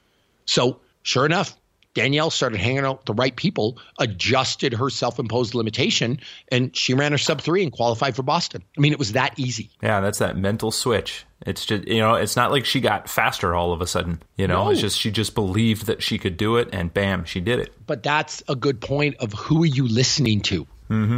So, 0.46 0.80
sure 1.02 1.26
enough, 1.26 1.56
Danielle 1.94 2.30
started 2.30 2.58
hanging 2.58 2.84
out 2.84 2.98
with 2.98 3.06
the 3.06 3.14
right 3.14 3.34
people, 3.36 3.78
adjusted 4.00 4.72
her 4.74 4.90
self 4.90 5.20
imposed 5.20 5.54
limitation, 5.54 6.18
and 6.50 6.76
she 6.76 6.92
ran 6.92 7.12
her 7.12 7.18
sub 7.18 7.40
three 7.40 7.62
and 7.62 7.70
qualified 7.70 8.16
for 8.16 8.24
Boston. 8.24 8.64
I 8.76 8.80
mean, 8.80 8.92
it 8.92 8.98
was 8.98 9.12
that 9.12 9.38
easy. 9.38 9.70
Yeah, 9.80 10.00
that's 10.00 10.18
that 10.18 10.36
mental 10.36 10.72
switch. 10.72 11.24
It's 11.46 11.64
just 11.64 11.86
you 11.86 11.98
know, 11.98 12.14
it's 12.14 12.34
not 12.34 12.50
like 12.50 12.64
she 12.64 12.80
got 12.80 13.08
faster 13.08 13.54
all 13.54 13.72
of 13.72 13.80
a 13.80 13.86
sudden. 13.86 14.20
You 14.36 14.48
know, 14.48 14.64
No. 14.64 14.70
it's 14.70 14.80
just 14.80 14.98
she 14.98 15.12
just 15.12 15.36
believed 15.36 15.86
that 15.86 16.02
she 16.02 16.18
could 16.18 16.36
do 16.36 16.56
it, 16.56 16.68
and 16.72 16.92
bam, 16.92 17.24
she 17.24 17.40
did 17.40 17.60
it. 17.60 17.72
But 17.86 18.02
that's 18.02 18.42
a 18.48 18.56
good 18.56 18.80
point 18.80 19.14
of 19.20 19.32
who 19.32 19.62
are 19.62 19.66
you 19.66 19.86
listening 19.86 20.40
to? 20.42 20.66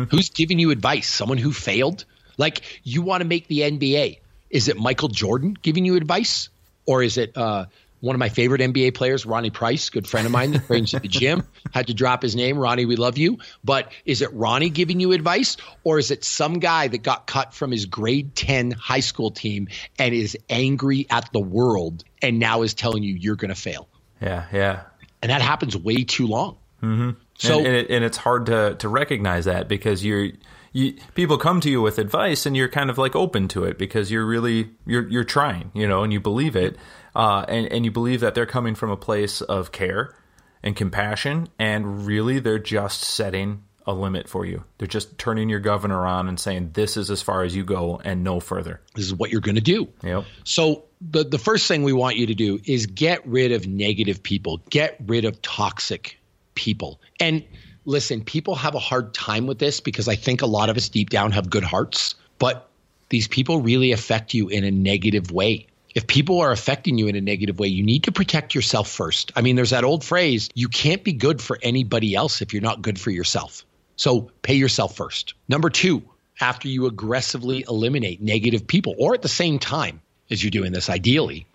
Who's 0.07 0.31
giving 0.31 0.59
you 0.59 0.71
advice? 0.71 1.09
Someone 1.09 1.39
who 1.39 1.53
failed? 1.53 2.05
Like, 2.37 2.63
you 2.83 3.03
want 3.03 3.23
to 3.23 3.27
make 3.27 3.49
the 3.49 3.61
NBA. 3.61 4.21
Is 4.51 4.69
it 4.69 4.77
Michael 4.77 5.09
Jordan 5.09 5.57
giving 5.61 5.85
you 5.85 5.97
advice? 5.97 6.49
Or 6.87 7.03
is 7.03 7.19
it 7.19 7.37
uh, 7.37 7.67
one 8.01 8.15
of 8.15 8.21
my 8.21 8.29
favorite 8.29 8.61
NBA 8.61 8.95
players, 8.95 9.27
Ronnie 9.27 9.51
Price, 9.51 9.91
good 9.91 10.07
friend 10.07 10.27
of 10.27 10.33
mine 10.33 10.53
that 10.53 10.67
trains 10.67 10.95
at 10.95 11.03
the 11.03 11.09
gym? 11.09 11.47
Had 11.75 11.89
to 11.89 11.95
drop 11.95 12.23
his 12.23 12.37
name. 12.37 12.59
Ronnie, 12.59 12.85
we 12.85 12.97
love 12.97 13.19
you. 13.19 13.39
But 13.65 13.91
is 14.05 14.23
it 14.23 14.33
Ronnie 14.33 14.71
giving 14.71 15.01
you 15.01 15.13
advice? 15.13 15.57
Or 15.83 15.99
is 15.99 16.11
it 16.11 16.23
some 16.25 16.61
guy 16.61 16.89
that 16.89 17.03
got 17.03 17.27
cut 17.27 17.55
from 17.55 17.73
his 17.73 17.87
grade 17.87 18.35
10 18.37 18.71
high 18.73 19.01
school 19.01 19.31
team 19.31 19.69
and 19.99 20.15
is 20.15 20.37
angry 20.49 21.07
at 21.11 21.33
the 21.33 21.41
world 21.41 22.05
and 22.23 22.39
now 22.39 22.63
is 22.63 22.75
telling 22.75 23.03
you 23.03 23.15
you're 23.15 23.37
going 23.37 23.49
to 23.49 23.61
fail? 23.61 23.89
Yeah, 24.21 24.47
yeah. 24.53 24.83
And 25.23 25.31
that 25.31 25.43
happens 25.43 25.77
way 25.77 26.05
too 26.05 26.27
long. 26.27 26.59
Mm-hmm. 26.83 27.11
So, 27.39 27.59
and, 27.59 27.67
and, 27.67 27.77
it, 27.77 27.91
and 27.91 28.05
it's 28.05 28.17
hard 28.17 28.47
to 28.47 28.77
to 28.77 28.89
recognize 28.89 29.45
that 29.45 29.69
because 29.69 30.05
you're 30.05 30.29
you 30.73 30.95
people 31.15 31.39
come 31.39 31.61
to 31.61 31.71
you 31.71 31.81
with 31.81 31.99
advice 31.99 32.47
and 32.47 32.57
you're 32.57 32.69
kind 32.69 32.91
of 32.91 32.99
like 32.99 33.17
open 33.17 33.49
to 33.49 33.65
it 33.65 33.79
because 33.79 34.11
you're 34.11 34.27
really 34.27 34.71
you're 34.87 35.09
you're 35.09 35.25
trying 35.25 35.71
you 35.75 35.87
know 35.87 36.03
and 36.03 36.13
you 36.13 36.21
believe 36.21 36.57
it. 36.57 36.77
Uh, 37.15 37.45
and 37.49 37.73
and 37.73 37.85
you 37.85 37.91
believe 37.91 38.21
that 38.21 38.35
they're 38.35 38.47
coming 38.47 38.75
from 38.75 38.91
a 38.91 38.97
place 38.97 39.41
of 39.41 39.73
care 39.73 40.15
and 40.63 40.77
compassion 40.77 41.49
and 41.59 42.07
really 42.07 42.41
they're 42.41 42.59
just 42.59 43.01
setting 43.03 43.63
a 43.87 43.95
limit 43.95 44.29
for 44.29 44.45
you. 44.45 44.65
They're 44.79 44.89
just 44.89 45.17
turning 45.17 45.49
your 45.49 45.61
governor 45.61 46.05
on 46.07 46.29
and 46.29 46.39
saying 46.39 46.71
this 46.73 46.97
is 46.97 47.11
as 47.11 47.23
far 47.23 47.45
as 47.45 47.55
you 47.55 47.65
go 47.65 48.01
and 48.05 48.25
no 48.25 48.41
further. 48.41 48.81
This 48.95 49.07
is 49.07 49.15
what 49.15 49.31
you're 49.31 49.41
going 49.41 49.55
to 49.55 49.61
do. 49.61 49.89
yep. 50.03 50.25
So 50.45 50.85
the 51.01 51.25
the 51.25 51.39
first 51.39 51.69
thing 51.69 51.85
we 51.85 51.93
want 51.93 52.17
you 52.17 52.27
to 52.27 52.35
do 52.35 52.59
is 52.65 52.87
get 52.87 53.27
rid 53.27 53.53
of 53.53 53.67
negative 53.67 54.23
people, 54.23 54.61
get 54.71 54.97
rid 55.07 55.25
of 55.25 55.41
toxic 55.41 56.19
people. 56.57 57.01
And 57.21 57.45
listen, 57.85 58.25
people 58.25 58.57
have 58.57 58.75
a 58.75 58.81
hard 58.81 59.15
time 59.15 59.47
with 59.47 59.61
this 59.61 59.81
because 59.81 60.09
I 60.09 60.17
think 60.17 60.43
a 60.43 60.47
lot 60.47 60.69
of 60.69 60.77
us 60.77 60.89
deep 60.89 61.11
down 61.11 61.31
have 61.33 61.49
good 61.49 61.63
hearts, 61.63 62.17
but 62.39 62.69
these 63.09 63.29
people 63.29 63.61
really 63.61 63.93
affect 63.93 64.35
you 64.35 64.49
in 64.49 64.65
a 64.65 64.71
negative 64.71 65.31
way. 65.31 65.69
If 65.95 66.07
people 66.07 66.41
are 66.41 66.51
affecting 66.51 66.99
you 66.99 67.07
in 67.07 67.17
a 67.17 67.21
negative 67.21 67.59
way, 67.59 67.69
you 67.69 67.83
need 67.83 68.05
to 68.05 68.13
protect 68.13 68.55
yourself 68.55 68.91
first. 68.91 69.33
I 69.37 69.41
mean, 69.41 69.57
there's 69.57 69.71
that 69.71 69.85
old 69.85 70.05
phrase 70.05 70.51
you 70.55 70.69
can't 70.69 71.05
be 71.05 71.13
good 71.13 71.41
for 71.41 71.59
anybody 71.63 72.15
else 72.15 72.43
if 72.43 72.53
you're 72.53 72.63
not 72.63 72.83
good 72.83 73.01
for 73.01 73.11
yourself. 73.11 73.65
So 73.97 74.31
pay 74.43 74.55
yourself 74.55 74.97
first. 74.97 75.35
Number 75.49 75.71
two, 75.71 76.03
after 76.41 76.69
you 76.69 76.87
aggressively 76.87 77.65
eliminate 77.67 78.21
negative 78.21 78.67
people, 78.67 78.95
or 78.99 79.15
at 79.15 79.23
the 79.23 79.29
same 79.29 79.59
time 79.59 80.03
as 80.31 80.43
you're 80.43 80.51
doing 80.51 80.73
this, 80.73 80.91
ideally, 80.91 81.47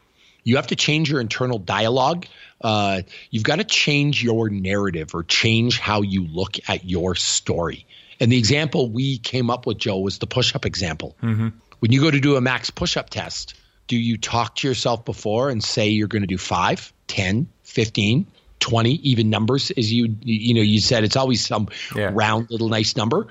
you 0.44 0.56
have 0.56 0.68
to 0.68 0.76
change 0.76 1.10
your 1.10 1.22
internal 1.22 1.60
dialogue. 1.60 2.26
Uh, 2.62 3.02
you've 3.30 3.44
got 3.44 3.58
to 3.58 3.64
change 3.64 4.24
your 4.24 4.50
narrative 4.50 5.14
or 5.14 5.24
change 5.24 5.80
how 5.80 6.02
you 6.02 6.26
look 6.28 6.58
at 6.68 6.86
your 6.86 7.16
story. 7.16 7.86
And 8.20 8.32
the 8.32 8.38
example 8.38 8.90
we 8.90 9.18
came 9.18 9.50
up 9.50 9.66
with, 9.66 9.78
Joe, 9.78 10.00
was 10.00 10.20
the 10.20 10.28
push 10.28 10.56
up 10.56 10.66
example. 10.66 11.16
Mm-hmm. 11.24 11.50
When 11.80 11.92
you 11.92 12.02
go 12.02 12.12
to 12.12 12.20
do 12.20 12.36
a 12.36 12.42
max 12.42 12.70
push 12.70 12.98
up 12.98 13.10
test, 13.10 13.56
do 13.88 13.98
you 13.98 14.18
talk 14.18 14.56
to 14.58 14.68
yourself 14.68 15.04
before 15.04 15.50
and 15.50 15.64
say 15.64 15.90
you're 15.90 16.08
going 16.08 16.22
to 16.22 16.28
do 16.28 16.38
5, 16.38 16.94
10, 17.08 17.48
15, 17.64 18.26
20, 18.62 18.92
even 18.92 19.30
numbers 19.30 19.72
as 19.72 19.92
you 19.92 20.16
you 20.22 20.54
know 20.54 20.62
you 20.62 20.80
said 20.80 21.04
it's 21.04 21.16
always 21.16 21.46
some 21.46 21.68
yeah. 21.96 22.12
round 22.14 22.50
little 22.50 22.70
nice 22.70 22.96
number 22.96 23.28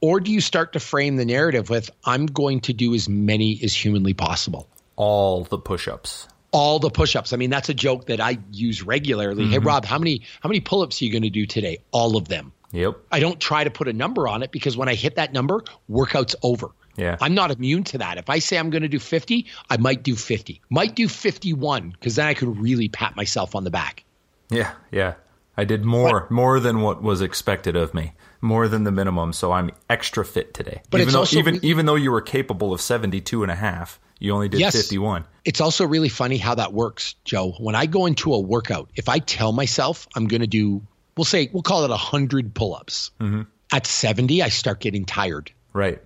or 0.00 0.20
do 0.20 0.32
you 0.32 0.40
start 0.40 0.72
to 0.72 0.80
frame 0.80 1.16
the 1.16 1.24
narrative 1.24 1.68
with 1.68 1.90
i'm 2.04 2.26
going 2.26 2.60
to 2.60 2.72
do 2.72 2.94
as 2.94 3.08
many 3.08 3.58
as 3.62 3.74
humanly 3.74 4.14
possible 4.14 4.68
all 4.96 5.44
the 5.44 5.58
push-ups 5.58 6.28
all 6.52 6.78
the 6.78 6.90
push-ups 6.90 7.32
i 7.32 7.36
mean 7.36 7.50
that's 7.50 7.68
a 7.68 7.74
joke 7.74 8.06
that 8.06 8.20
i 8.20 8.38
use 8.52 8.82
regularly 8.82 9.44
mm-hmm. 9.44 9.52
hey 9.52 9.58
rob 9.58 9.84
how 9.84 9.98
many 9.98 10.22
how 10.40 10.48
many 10.48 10.60
pull-ups 10.60 11.00
are 11.00 11.04
you 11.04 11.10
going 11.10 11.22
to 11.22 11.30
do 11.30 11.46
today 11.46 11.78
all 11.90 12.16
of 12.16 12.28
them 12.28 12.52
yep 12.70 12.96
i 13.10 13.20
don't 13.20 13.40
try 13.40 13.64
to 13.64 13.70
put 13.70 13.88
a 13.88 13.92
number 13.92 14.28
on 14.28 14.42
it 14.42 14.52
because 14.52 14.76
when 14.76 14.88
i 14.88 14.94
hit 14.94 15.16
that 15.16 15.32
number 15.32 15.62
workout's 15.88 16.36
over 16.42 16.70
yeah. 16.96 17.16
I'm 17.20 17.34
not 17.34 17.50
immune 17.50 17.84
to 17.84 17.98
that. 17.98 18.18
If 18.18 18.28
I 18.28 18.38
say 18.38 18.58
I'm 18.58 18.70
going 18.70 18.82
to 18.82 18.88
do 18.88 18.98
50, 18.98 19.46
I 19.70 19.76
might 19.78 20.02
do 20.02 20.14
50. 20.14 20.60
Might 20.68 20.94
do 20.94 21.08
51 21.08 21.90
because 21.90 22.16
then 22.16 22.26
I 22.26 22.34
can 22.34 22.60
really 22.60 22.88
pat 22.88 23.16
myself 23.16 23.54
on 23.54 23.64
the 23.64 23.70
back. 23.70 24.04
Yeah, 24.50 24.72
yeah. 24.90 25.14
I 25.56 25.64
did 25.64 25.84
more 25.84 26.12
what? 26.12 26.30
more 26.30 26.60
than 26.60 26.80
what 26.80 27.02
was 27.02 27.20
expected 27.20 27.76
of 27.76 27.92
me, 27.92 28.14
more 28.42 28.68
than 28.68 28.84
the 28.84 28.90
minimum, 28.90 29.32
so 29.32 29.52
I'm 29.52 29.70
extra 29.88 30.24
fit 30.24 30.52
today. 30.52 30.82
But 30.90 31.00
even 31.00 31.12
though 31.14 31.24
even 31.32 31.60
even 31.62 31.86
though 31.86 31.94
you 31.94 32.10
were 32.10 32.20
capable 32.20 32.72
of 32.72 32.80
72 32.80 33.42
and 33.42 33.50
a 33.50 33.54
half, 33.54 33.98
you 34.18 34.32
only 34.32 34.48
did 34.48 34.60
yes, 34.60 34.76
51. 34.76 35.24
It's 35.44 35.60
also 35.60 35.86
really 35.86 36.10
funny 36.10 36.36
how 36.36 36.56
that 36.56 36.72
works, 36.72 37.14
Joe. 37.24 37.52
When 37.58 37.74
I 37.74 37.86
go 37.86 38.06
into 38.06 38.34
a 38.34 38.40
workout, 38.40 38.90
if 38.94 39.08
I 39.08 39.20
tell 39.20 39.52
myself 39.52 40.06
I'm 40.14 40.26
going 40.26 40.42
to 40.42 40.46
do 40.46 40.82
we'll 41.16 41.24
say 41.24 41.48
we'll 41.52 41.62
call 41.62 41.84
it 41.84 41.90
100 41.90 42.54
pull-ups. 42.54 43.10
Mm-hmm. 43.20 43.42
At 43.72 43.86
70, 43.86 44.42
I 44.42 44.48
start 44.48 44.80
getting 44.80 45.04
tired. 45.04 45.50
Right. 45.72 46.02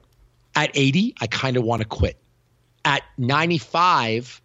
At 0.54 0.70
80, 0.74 1.16
I 1.20 1.26
kind 1.26 1.56
of 1.56 1.64
want 1.64 1.82
to 1.82 1.88
quit. 1.88 2.16
At 2.84 3.02
95, 3.18 4.40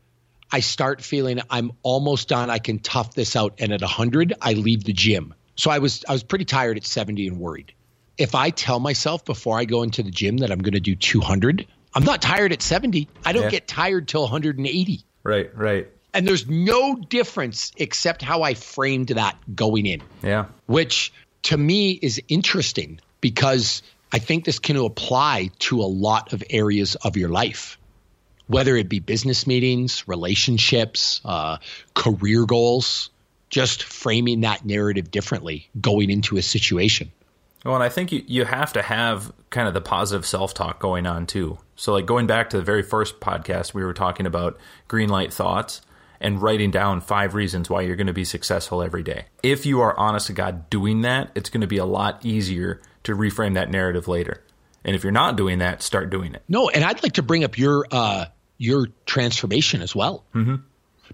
I 0.52 0.60
start 0.60 1.02
feeling 1.02 1.40
I'm 1.50 1.72
almost 1.84 2.28
done. 2.30 2.50
I 2.50 2.58
can 2.58 2.80
tough 2.80 3.14
this 3.14 3.36
out. 3.36 3.56
And 3.60 3.72
at 3.72 3.82
100, 3.82 4.34
I 4.42 4.54
leave 4.54 4.84
the 4.84 4.94
gym. 4.94 5.36
So 5.56 5.70
I 5.70 5.78
was 5.80 6.04
I 6.10 6.14
was 6.14 6.24
pretty 6.24 6.46
tired 6.46 6.78
at 6.78 6.86
70 6.86 7.28
and 7.28 7.40
worried. 7.40 7.74
If 8.22 8.36
I 8.36 8.52
tell 8.52 8.80
myself 8.80 9.26
before 9.26 9.58
I 9.58 9.66
go 9.66 9.84
into 9.84 10.04
the 10.04 10.12
gym 10.12 10.38
that 10.38 10.52
I'm 10.52 10.60
going 10.60 10.74
to 10.74 10.80
do 10.80 10.96
200, 10.96 11.66
I'm 11.96 12.04
not 12.04 12.22
tired 12.22 12.54
at 12.54 12.62
70. 12.62 13.08
I 13.26 13.34
don't 13.34 13.44
yeah. 13.44 13.50
get 13.50 13.68
tired 13.68 14.08
till 14.08 14.22
180. 14.22 15.04
Right, 15.24 15.56
right. 15.58 15.88
And 16.14 16.28
there's 16.28 16.48
no 16.48 16.96
difference 16.96 17.72
except 17.78 18.22
how 18.22 18.44
I 18.44 18.54
framed 18.54 19.10
that 19.10 19.38
going 19.56 19.86
in. 19.86 20.02
Yeah. 20.22 20.46
Which 20.68 21.12
to 21.44 21.58
me 21.58 21.92
is 21.92 22.22
interesting 22.28 23.00
because 23.22 23.82
I 24.12 24.20
think 24.20 24.46
this 24.46 24.60
can 24.60 24.78
apply 24.78 25.50
to 25.60 25.82
a 25.82 25.90
lot 25.90 26.34
of 26.34 26.44
areas 26.50 26.96
of 26.96 27.18
your 27.18 27.30
life 27.30 27.78
whether 28.52 28.76
it 28.76 28.90
be 28.90 29.00
business 29.00 29.48
meetings, 29.48 30.06
relationships, 30.10 31.22
uh, 31.24 31.56
career 31.94 32.46
goals, 32.46 33.10
just 33.50 33.84
framing 33.84 34.42
that 34.42 34.66
narrative 34.66 35.10
differently 35.10 35.70
going 35.80 36.10
into 36.10 36.36
a 36.36 36.42
situation. 36.42 37.10
Well, 37.64 37.76
and 37.76 37.84
I 37.84 37.90
think 37.90 38.12
you, 38.12 38.24
you 38.26 38.46
have 38.46 38.74
to 38.74 38.82
have 38.82 39.32
kind 39.50 39.68
of 39.68 39.74
the 39.74 39.82
positive 39.82 40.26
self 40.26 40.54
talk 40.54 40.80
going 40.80 41.06
on 41.06 41.28
too. 41.28 41.60
So, 41.76 41.94
like 41.94 42.06
going 42.06 42.28
back 42.28 42.50
to 42.52 42.58
the 42.58 42.64
very 42.64 42.84
first 42.84 43.20
podcast, 43.20 43.74
we 43.74 43.84
were 43.84 43.94
talking 43.94 44.26
about 44.26 44.58
green 44.88 45.10
light 45.10 45.34
thoughts 45.34 45.82
and 46.20 46.42
writing 46.42 46.72
down 46.72 47.02
five 47.02 47.34
reasons 47.34 47.70
why 47.70 47.82
you're 47.82 47.96
going 47.96 48.08
to 48.08 48.14
be 48.14 48.26
successful 48.26 48.82
every 48.82 49.04
day. 49.04 49.26
If 49.44 49.66
you 49.66 49.82
are 49.82 49.98
honest 49.98 50.28
to 50.28 50.34
God 50.34 50.70
doing 50.70 51.02
that, 51.02 51.32
it's 51.36 51.50
going 51.50 51.62
to 51.62 51.68
be 51.68 51.78
a 51.78 51.86
lot 51.86 52.26
easier 52.26 52.82
to 53.04 53.16
reframe 53.16 53.56
that 53.56 53.70
narrative 53.70 54.08
later. 54.08 54.44
And 54.84 54.96
if 54.96 55.04
you're 55.04 55.12
not 55.12 55.36
doing 55.36 55.60
that, 55.60 55.82
start 55.82 56.10
doing 56.10 56.34
it. 56.34 56.44
No, 56.48 56.70
and 56.70 56.84
I'd 56.84 57.04
like 57.04 57.14
to 57.14 57.24
bring 57.24 57.44
up 57.44 57.58
your 57.58 57.86
uh, 57.92 58.26
your 58.58 58.88
transformation 59.06 59.82
as 59.82 59.96
well. 59.96 60.24
Mm-hmm. 60.34 60.56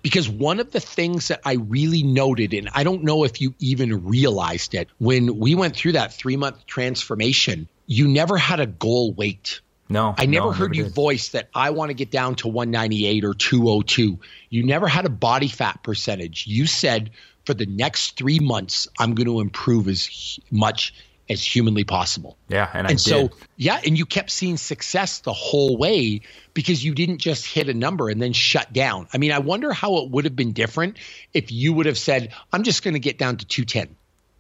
Because 0.08 0.30
one 0.30 0.62
of 0.62 0.72
the 0.72 0.80
things 0.80 1.28
that 1.28 1.42
I 1.44 1.56
really 1.56 2.02
noted, 2.02 2.54
and 2.54 2.70
I 2.74 2.86
don't 2.86 3.04
know 3.04 3.26
if 3.26 3.42
you 3.42 3.54
even 3.60 4.06
realized 4.06 4.74
it, 4.74 4.88
when 5.00 5.38
we 5.38 5.54
went 5.54 5.76
through 5.76 5.92
that 5.92 6.14
three 6.14 6.38
month 6.38 6.66
transformation, 6.66 7.68
you 7.88 8.08
never 8.08 8.38
had 8.38 8.62
a 8.62 8.66
goal 8.66 9.12
weight. 9.12 9.60
No, 9.90 10.16
I 10.18 10.26
never 10.26 10.46
no, 10.46 10.52
heard 10.54 10.72
never 10.72 10.76
you 10.76 10.84
did. 10.86 10.96
voice 10.96 11.28
that 11.30 11.50
I 11.54 11.72
want 11.72 11.90
to 11.90 11.94
get 11.94 12.10
down 12.10 12.36
to 12.36 12.48
198 12.48 13.26
or 13.26 13.34
202. 13.34 14.18
You 14.50 14.64
never 14.64 14.88
had 14.88 15.06
a 15.06 15.10
body 15.10 15.50
fat 15.50 15.84
percentage. 15.84 16.48
You 16.48 16.68
said 16.68 17.12
for 17.44 17.54
the 17.54 17.66
next 17.66 18.16
three 18.16 18.40
months, 18.40 18.88
I'm 18.98 19.14
going 19.14 19.28
to 19.28 19.42
improve 19.42 19.90
as 19.90 20.40
much 20.50 20.94
as 21.30 21.44
humanly 21.44 21.84
possible. 21.84 22.38
Yeah, 22.48 22.70
and, 22.74 22.90
and 22.90 23.02
so 23.02 23.30
yeah, 23.56 23.80
and 23.86 23.98
you 23.98 24.06
kept 24.06 24.30
seeing 24.30 24.58
success 24.58 25.20
the 25.20 25.34
whole 25.34 25.78
way 25.78 26.22
because 26.54 26.84
you 26.84 26.94
didn't 26.94 27.20
just 27.20 27.46
hit 27.46 27.70
a 27.70 27.74
number 27.74 28.10
and 28.10 28.22
then 28.22 28.34
shut 28.34 28.72
down. 28.72 29.08
I 29.14 29.18
mean, 29.18 29.32
I 29.32 29.40
wonder 29.40 29.74
how 29.74 29.98
it 29.98 30.12
would 30.12 30.26
have 30.26 30.36
been 30.36 30.54
different 30.54 30.98
if 31.34 31.52
you 31.52 31.74
would 31.74 31.86
have 31.86 31.98
said, 31.98 32.34
"I'm 32.52 32.64
just 32.64 32.84
going 32.84 32.94
to 32.94 33.00
get 33.00 33.18
down 33.18 33.38
to 33.38 33.46
210." 33.46 33.96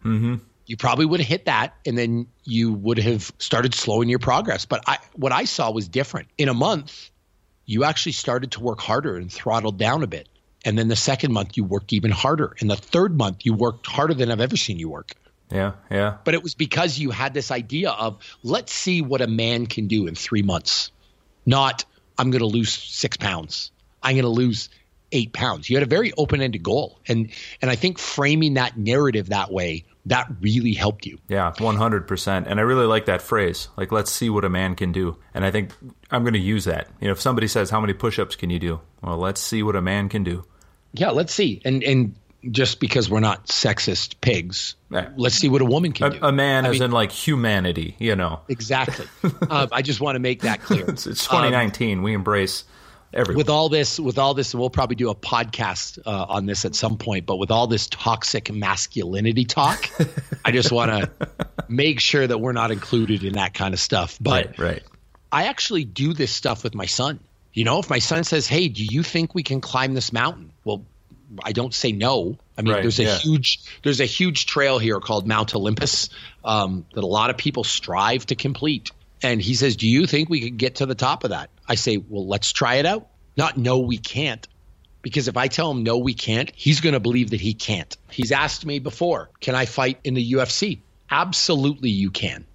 Mm-hmm. 0.05 0.35
You 0.65 0.75
probably 0.75 1.05
would 1.05 1.21
have 1.21 1.29
hit 1.29 1.45
that, 1.45 1.75
and 1.85 1.97
then 1.97 2.27
you 2.43 2.73
would 2.73 2.99
have 2.99 3.31
started 3.39 3.73
slowing 3.73 4.09
your 4.09 4.19
progress. 4.19 4.65
But 4.65 4.83
I, 4.85 4.97
what 5.13 5.31
I 5.31 5.45
saw 5.45 5.71
was 5.71 5.87
different. 5.87 6.27
In 6.37 6.49
a 6.49 6.53
month, 6.53 7.09
you 7.65 7.83
actually 7.83 8.11
started 8.13 8.51
to 8.53 8.59
work 8.59 8.81
harder 8.81 9.15
and 9.15 9.31
throttled 9.31 9.77
down 9.77 10.03
a 10.03 10.07
bit. 10.07 10.27
And 10.65 10.77
then 10.77 10.89
the 10.89 10.95
second 10.95 11.31
month, 11.31 11.55
you 11.55 11.63
worked 11.63 11.93
even 11.93 12.11
harder. 12.11 12.55
And 12.59 12.69
the 12.69 12.75
third 12.75 13.17
month, 13.17 13.45
you 13.45 13.53
worked 13.53 13.87
harder 13.87 14.13
than 14.13 14.31
I've 14.31 14.41
ever 14.41 14.57
seen 14.57 14.79
you 14.79 14.89
work. 14.89 15.13
Yeah, 15.49 15.73
yeah. 15.89 16.17
But 16.23 16.33
it 16.33 16.43
was 16.43 16.55
because 16.55 16.97
you 16.97 17.11
had 17.11 17.33
this 17.33 17.51
idea 17.51 17.91
of 17.91 18.17
let's 18.43 18.73
see 18.73 19.01
what 19.01 19.21
a 19.21 19.27
man 19.27 19.65
can 19.65 19.87
do 19.87 20.07
in 20.07 20.15
three 20.15 20.41
months, 20.41 20.91
not 21.45 21.85
I'm 22.17 22.31
going 22.31 22.41
to 22.41 22.47
lose 22.47 22.73
six 22.73 23.17
pounds. 23.17 23.71
I'm 24.03 24.15
going 24.15 24.23
to 24.23 24.29
lose 24.29 24.69
eight 25.11 25.31
pounds. 25.33 25.69
You 25.69 25.77
had 25.77 25.83
a 25.83 25.89
very 25.89 26.11
open 26.17 26.41
ended 26.41 26.63
goal, 26.63 26.99
and 27.07 27.31
and 27.61 27.71
I 27.71 27.75
think 27.75 27.99
framing 27.99 28.55
that 28.55 28.77
narrative 28.77 29.29
that 29.29 29.51
way 29.51 29.85
that 30.07 30.31
really 30.39 30.73
helped 30.73 31.05
you. 31.05 31.19
Yeah, 31.27 31.53
100%. 31.57 32.45
And 32.47 32.59
I 32.59 32.63
really 32.63 32.85
like 32.85 33.05
that 33.07 33.21
phrase. 33.21 33.67
Like, 33.75 33.91
let's 33.91 34.09
see 34.09 34.29
what 34.29 34.45
a 34.45 34.49
man 34.49 34.75
can 34.75 34.93
do. 34.93 35.17
And 35.33 35.45
I 35.45 35.51
think 35.51 35.73
I'm 36.09 36.23
going 36.23 36.33
to 36.33 36.39
use 36.39 36.63
that. 36.63 36.87
You 37.01 37.07
know, 37.07 37.11
if 37.11 37.19
somebody 37.19 37.47
says, 37.47 37.69
how 37.69 37.81
many 37.81 37.93
push 37.93 38.17
ups 38.17 38.35
can 38.35 38.49
you 38.49 38.57
do? 38.57 38.79
Well, 39.03 39.17
let's 39.17 39.41
see 39.41 39.63
what 39.63 39.75
a 39.75 39.81
man 39.81 40.07
can 40.07 40.23
do. 40.23 40.45
Yeah, 40.93 41.09
let's 41.09 41.33
see. 41.33 41.61
And, 41.65 41.83
and 41.83 42.15
just 42.51 42.79
because 42.79 43.09
we're 43.09 43.19
not 43.19 43.47
sexist 43.47 44.21
pigs. 44.21 44.75
Let's 44.89 45.35
see 45.35 45.49
what 45.49 45.61
a 45.61 45.65
woman 45.65 45.91
can 45.91 46.07
a, 46.07 46.09
do. 46.11 46.19
A 46.21 46.31
man, 46.31 46.65
I 46.65 46.69
as 46.69 46.73
mean, 46.73 46.83
in 46.83 46.91
like 46.91 47.11
humanity, 47.11 47.95
you 47.99 48.15
know. 48.15 48.41
Exactly. 48.47 49.05
uh, 49.49 49.67
I 49.71 49.81
just 49.81 49.99
want 50.01 50.15
to 50.15 50.19
make 50.19 50.41
that 50.41 50.61
clear. 50.61 50.85
it's, 50.87 51.07
it's 51.07 51.23
2019. 51.25 51.97
Um, 51.97 52.03
we 52.03 52.13
embrace 52.13 52.63
everyone. 53.13 53.37
With 53.37 53.49
all 53.49 53.69
this, 53.69 53.99
with 53.99 54.17
all 54.17 54.33
this, 54.33 54.53
we'll 54.55 54.69
probably 54.69 54.95
do 54.95 55.09
a 55.09 55.15
podcast 55.15 55.99
uh, 56.05 56.25
on 56.29 56.45
this 56.45 56.65
at 56.65 56.75
some 56.75 56.97
point. 56.97 57.25
But 57.25 57.37
with 57.37 57.51
all 57.51 57.67
this 57.67 57.87
toxic 57.87 58.51
masculinity 58.51 59.45
talk, 59.45 59.89
I 60.45 60.51
just 60.51 60.71
want 60.71 60.91
to 60.91 61.29
make 61.67 61.99
sure 61.99 62.25
that 62.25 62.37
we're 62.37 62.53
not 62.53 62.71
included 62.71 63.23
in 63.23 63.33
that 63.33 63.53
kind 63.53 63.73
of 63.73 63.79
stuff. 63.79 64.17
But 64.21 64.47
right, 64.47 64.59
right. 64.59 64.83
I 65.31 65.45
actually 65.45 65.83
do 65.83 66.13
this 66.13 66.31
stuff 66.31 66.63
with 66.63 66.75
my 66.75 66.85
son. 66.85 67.19
You 67.53 67.63
know, 67.63 67.79
if 67.79 67.89
my 67.89 67.99
son 67.99 68.23
says, 68.23 68.47
"Hey, 68.47 68.67
do 68.67 68.85
you 68.85 69.03
think 69.03 69.33
we 69.33 69.43
can 69.43 69.61
climb 69.61 69.93
this 69.93 70.13
mountain?" 70.13 70.51
Well, 70.63 70.85
I 71.43 71.51
don't 71.51 71.73
say 71.73 71.91
no. 71.91 72.37
I 72.57 72.61
mean, 72.61 72.73
right, 72.73 72.81
there's 72.81 72.99
a 72.99 73.03
yeah. 73.03 73.17
huge 73.17 73.59
there's 73.83 73.99
a 73.99 74.05
huge 74.05 74.45
trail 74.45 74.79
here 74.79 74.99
called 74.99 75.27
Mount 75.27 75.55
Olympus 75.55 76.09
um, 76.43 76.85
that 76.93 77.03
a 77.03 77.07
lot 77.07 77.29
of 77.29 77.37
people 77.37 77.63
strive 77.63 78.25
to 78.27 78.35
complete. 78.35 78.91
And 79.21 79.41
he 79.41 79.55
says, 79.55 79.75
"Do 79.75 79.87
you 79.87 80.05
think 80.05 80.29
we 80.29 80.41
could 80.41 80.57
get 80.57 80.75
to 80.75 80.85
the 80.85 80.95
top 80.95 81.23
of 81.23 81.31
that?" 81.31 81.49
I 81.67 81.75
say, 81.75 81.97
"Well, 81.97 82.27
let's 82.27 82.51
try 82.51 82.75
it 82.75 82.85
out." 82.85 83.07
Not 83.35 83.57
no, 83.57 83.79
we 83.79 83.97
can't. 83.97 84.47
Because 85.01 85.27
if 85.27 85.37
I 85.37 85.47
tell 85.47 85.71
him 85.71 85.83
no, 85.83 85.97
we 85.97 86.13
can't, 86.13 86.51
he's 86.53 86.81
going 86.81 86.93
to 86.93 86.99
believe 86.99 87.29
that 87.29 87.39
he 87.39 87.53
can't. 87.53 87.95
He's 88.09 88.31
asked 88.31 88.65
me 88.65 88.79
before, 88.79 89.29
"Can 89.39 89.55
I 89.55 89.65
fight 89.65 89.99
in 90.03 90.13
the 90.13 90.33
UFC?" 90.33 90.79
Absolutely, 91.09 91.89
you 91.89 92.11
can. 92.11 92.45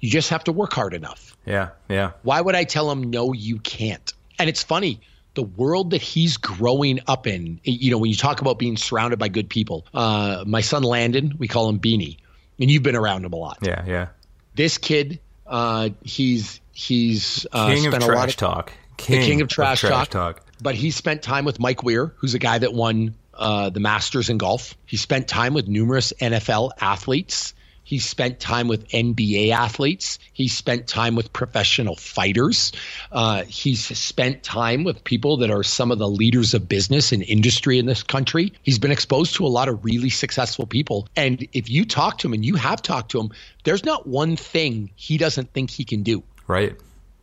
You 0.00 0.10
just 0.10 0.30
have 0.30 0.44
to 0.44 0.52
work 0.52 0.72
hard 0.72 0.94
enough. 0.94 1.36
Yeah, 1.44 1.70
yeah. 1.88 2.12
Why 2.22 2.40
would 2.40 2.54
I 2.54 2.64
tell 2.64 2.90
him 2.90 3.10
no, 3.10 3.32
you 3.32 3.58
can't? 3.58 4.12
And 4.38 4.48
it's 4.48 4.62
funny 4.62 5.00
the 5.38 5.44
world 5.44 5.92
that 5.92 6.02
he's 6.02 6.36
growing 6.36 6.98
up 7.06 7.28
in, 7.28 7.60
you 7.62 7.92
know, 7.92 7.98
when 7.98 8.10
you 8.10 8.16
talk 8.16 8.40
about 8.40 8.58
being 8.58 8.76
surrounded 8.76 9.20
by 9.20 9.28
good 9.28 9.48
people, 9.48 9.86
uh, 9.94 10.42
my 10.44 10.62
son 10.62 10.82
Landon, 10.82 11.36
we 11.38 11.46
call 11.46 11.68
him 11.68 11.78
Beanie. 11.78 12.16
and 12.58 12.68
you've 12.68 12.82
been 12.82 12.96
around 12.96 13.24
him 13.24 13.32
a 13.32 13.36
lot. 13.36 13.58
Yeah, 13.62 13.84
yeah. 13.86 14.08
This 14.56 14.78
kid, 14.78 15.20
uh, 15.46 15.90
he's 16.02 16.60
he's 16.72 17.46
uh, 17.52 17.68
king 17.68 17.86
of 17.86 17.92
spent 17.92 18.02
a 18.02 18.06
trash 18.06 18.18
lot 18.18 18.28
of 18.30 18.36
talk. 18.36 18.72
King, 18.96 19.20
the 19.20 19.26
king 19.26 19.40
of 19.42 19.48
trash, 19.48 19.82
talk, 19.82 20.08
talk. 20.08 20.42
But 20.60 20.74
he 20.74 20.90
spent 20.90 21.22
time 21.22 21.44
with 21.44 21.60
Mike 21.60 21.84
Weir, 21.84 22.12
who's 22.16 22.34
a 22.34 22.40
guy 22.40 22.58
that 22.58 22.74
won 22.74 23.14
uh, 23.32 23.70
the 23.70 23.78
Masters 23.78 24.30
in 24.30 24.38
golf. 24.38 24.76
He 24.86 24.96
spent 24.96 25.28
time 25.28 25.54
with 25.54 25.68
numerous 25.68 26.12
NFL 26.20 26.72
athletes. 26.80 27.54
He 27.88 28.00
spent 28.00 28.38
time 28.38 28.68
with 28.68 28.86
NBA 28.88 29.50
athletes. 29.50 30.18
He 30.34 30.48
spent 30.48 30.86
time 30.86 31.16
with 31.16 31.32
professional 31.32 31.96
fighters. 31.96 32.72
Uh, 33.10 33.44
he's 33.44 33.82
spent 33.98 34.42
time 34.42 34.84
with 34.84 35.04
people 35.04 35.38
that 35.38 35.50
are 35.50 35.62
some 35.62 35.90
of 35.90 35.98
the 35.98 36.06
leaders 36.06 36.52
of 36.52 36.68
business 36.68 37.12
and 37.12 37.22
industry 37.22 37.78
in 37.78 37.86
this 37.86 38.02
country. 38.02 38.52
He's 38.62 38.78
been 38.78 38.90
exposed 38.90 39.36
to 39.36 39.46
a 39.46 39.48
lot 39.48 39.70
of 39.70 39.86
really 39.86 40.10
successful 40.10 40.66
people. 40.66 41.08
And 41.16 41.48
if 41.54 41.70
you 41.70 41.86
talk 41.86 42.18
to 42.18 42.28
him 42.28 42.34
and 42.34 42.44
you 42.44 42.56
have 42.56 42.82
talked 42.82 43.12
to 43.12 43.20
him, 43.20 43.30
there's 43.64 43.86
not 43.86 44.06
one 44.06 44.36
thing 44.36 44.90
he 44.94 45.16
doesn't 45.16 45.54
think 45.54 45.70
he 45.70 45.86
can 45.86 46.02
do. 46.02 46.22
Right. 46.46 46.76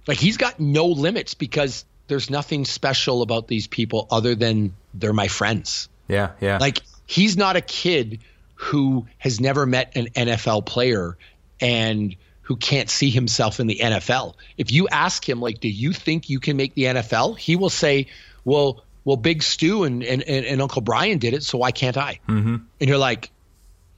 Like 0.08 0.18
he's 0.18 0.38
got 0.38 0.60
no 0.60 0.88
limits 0.88 1.36
because 1.36 1.86
there's 2.08 2.32
nothing 2.32 2.66
special 2.66 3.22
about 3.22 3.48
these 3.48 3.68
people 3.68 4.08
other 4.10 4.34
than 4.34 4.74
they're 4.96 5.14
my 5.14 5.28
friends. 5.28 5.90
Yeah, 6.08 6.32
yeah. 6.42 6.58
Like 6.58 6.82
he's 7.06 7.38
not 7.38 7.56
a 7.56 7.62
kid 7.62 8.22
who 8.66 9.06
has 9.20 9.40
never 9.40 9.66
met 9.68 9.96
an 9.96 10.08
NFL 10.16 10.66
player 10.66 11.16
and 11.62 12.16
who 12.42 12.56
can't 12.56 12.90
see 12.90 13.12
himself 13.12 13.60
in 13.60 13.68
the 13.68 13.78
NFL. 13.78 14.34
If 14.58 14.72
you 14.72 14.88
ask 14.88 15.28
him, 15.28 15.40
like, 15.40 15.60
do 15.60 15.70
you 15.70 15.94
think 15.94 16.30
you 16.32 16.40
can 16.40 16.58
make 16.58 16.74
the 16.74 16.86
NFL? 16.86 17.38
He 17.38 17.56
will 17.56 17.70
say, 17.70 18.08
well, 18.44 18.84
well, 19.04 19.18
Big 19.18 19.44
Stu 19.44 19.84
and, 19.84 20.04
and, 20.04 20.24
and, 20.24 20.62
Uncle 20.64 20.82
Brian 20.82 21.20
did 21.20 21.36
it, 21.36 21.44
so 21.44 21.60
why 21.60 21.70
can't 21.70 21.96
I? 21.96 22.20
Mm-hmm. 22.28 22.56
And 22.80 22.90
you're 22.90 22.98
like, 22.98 23.30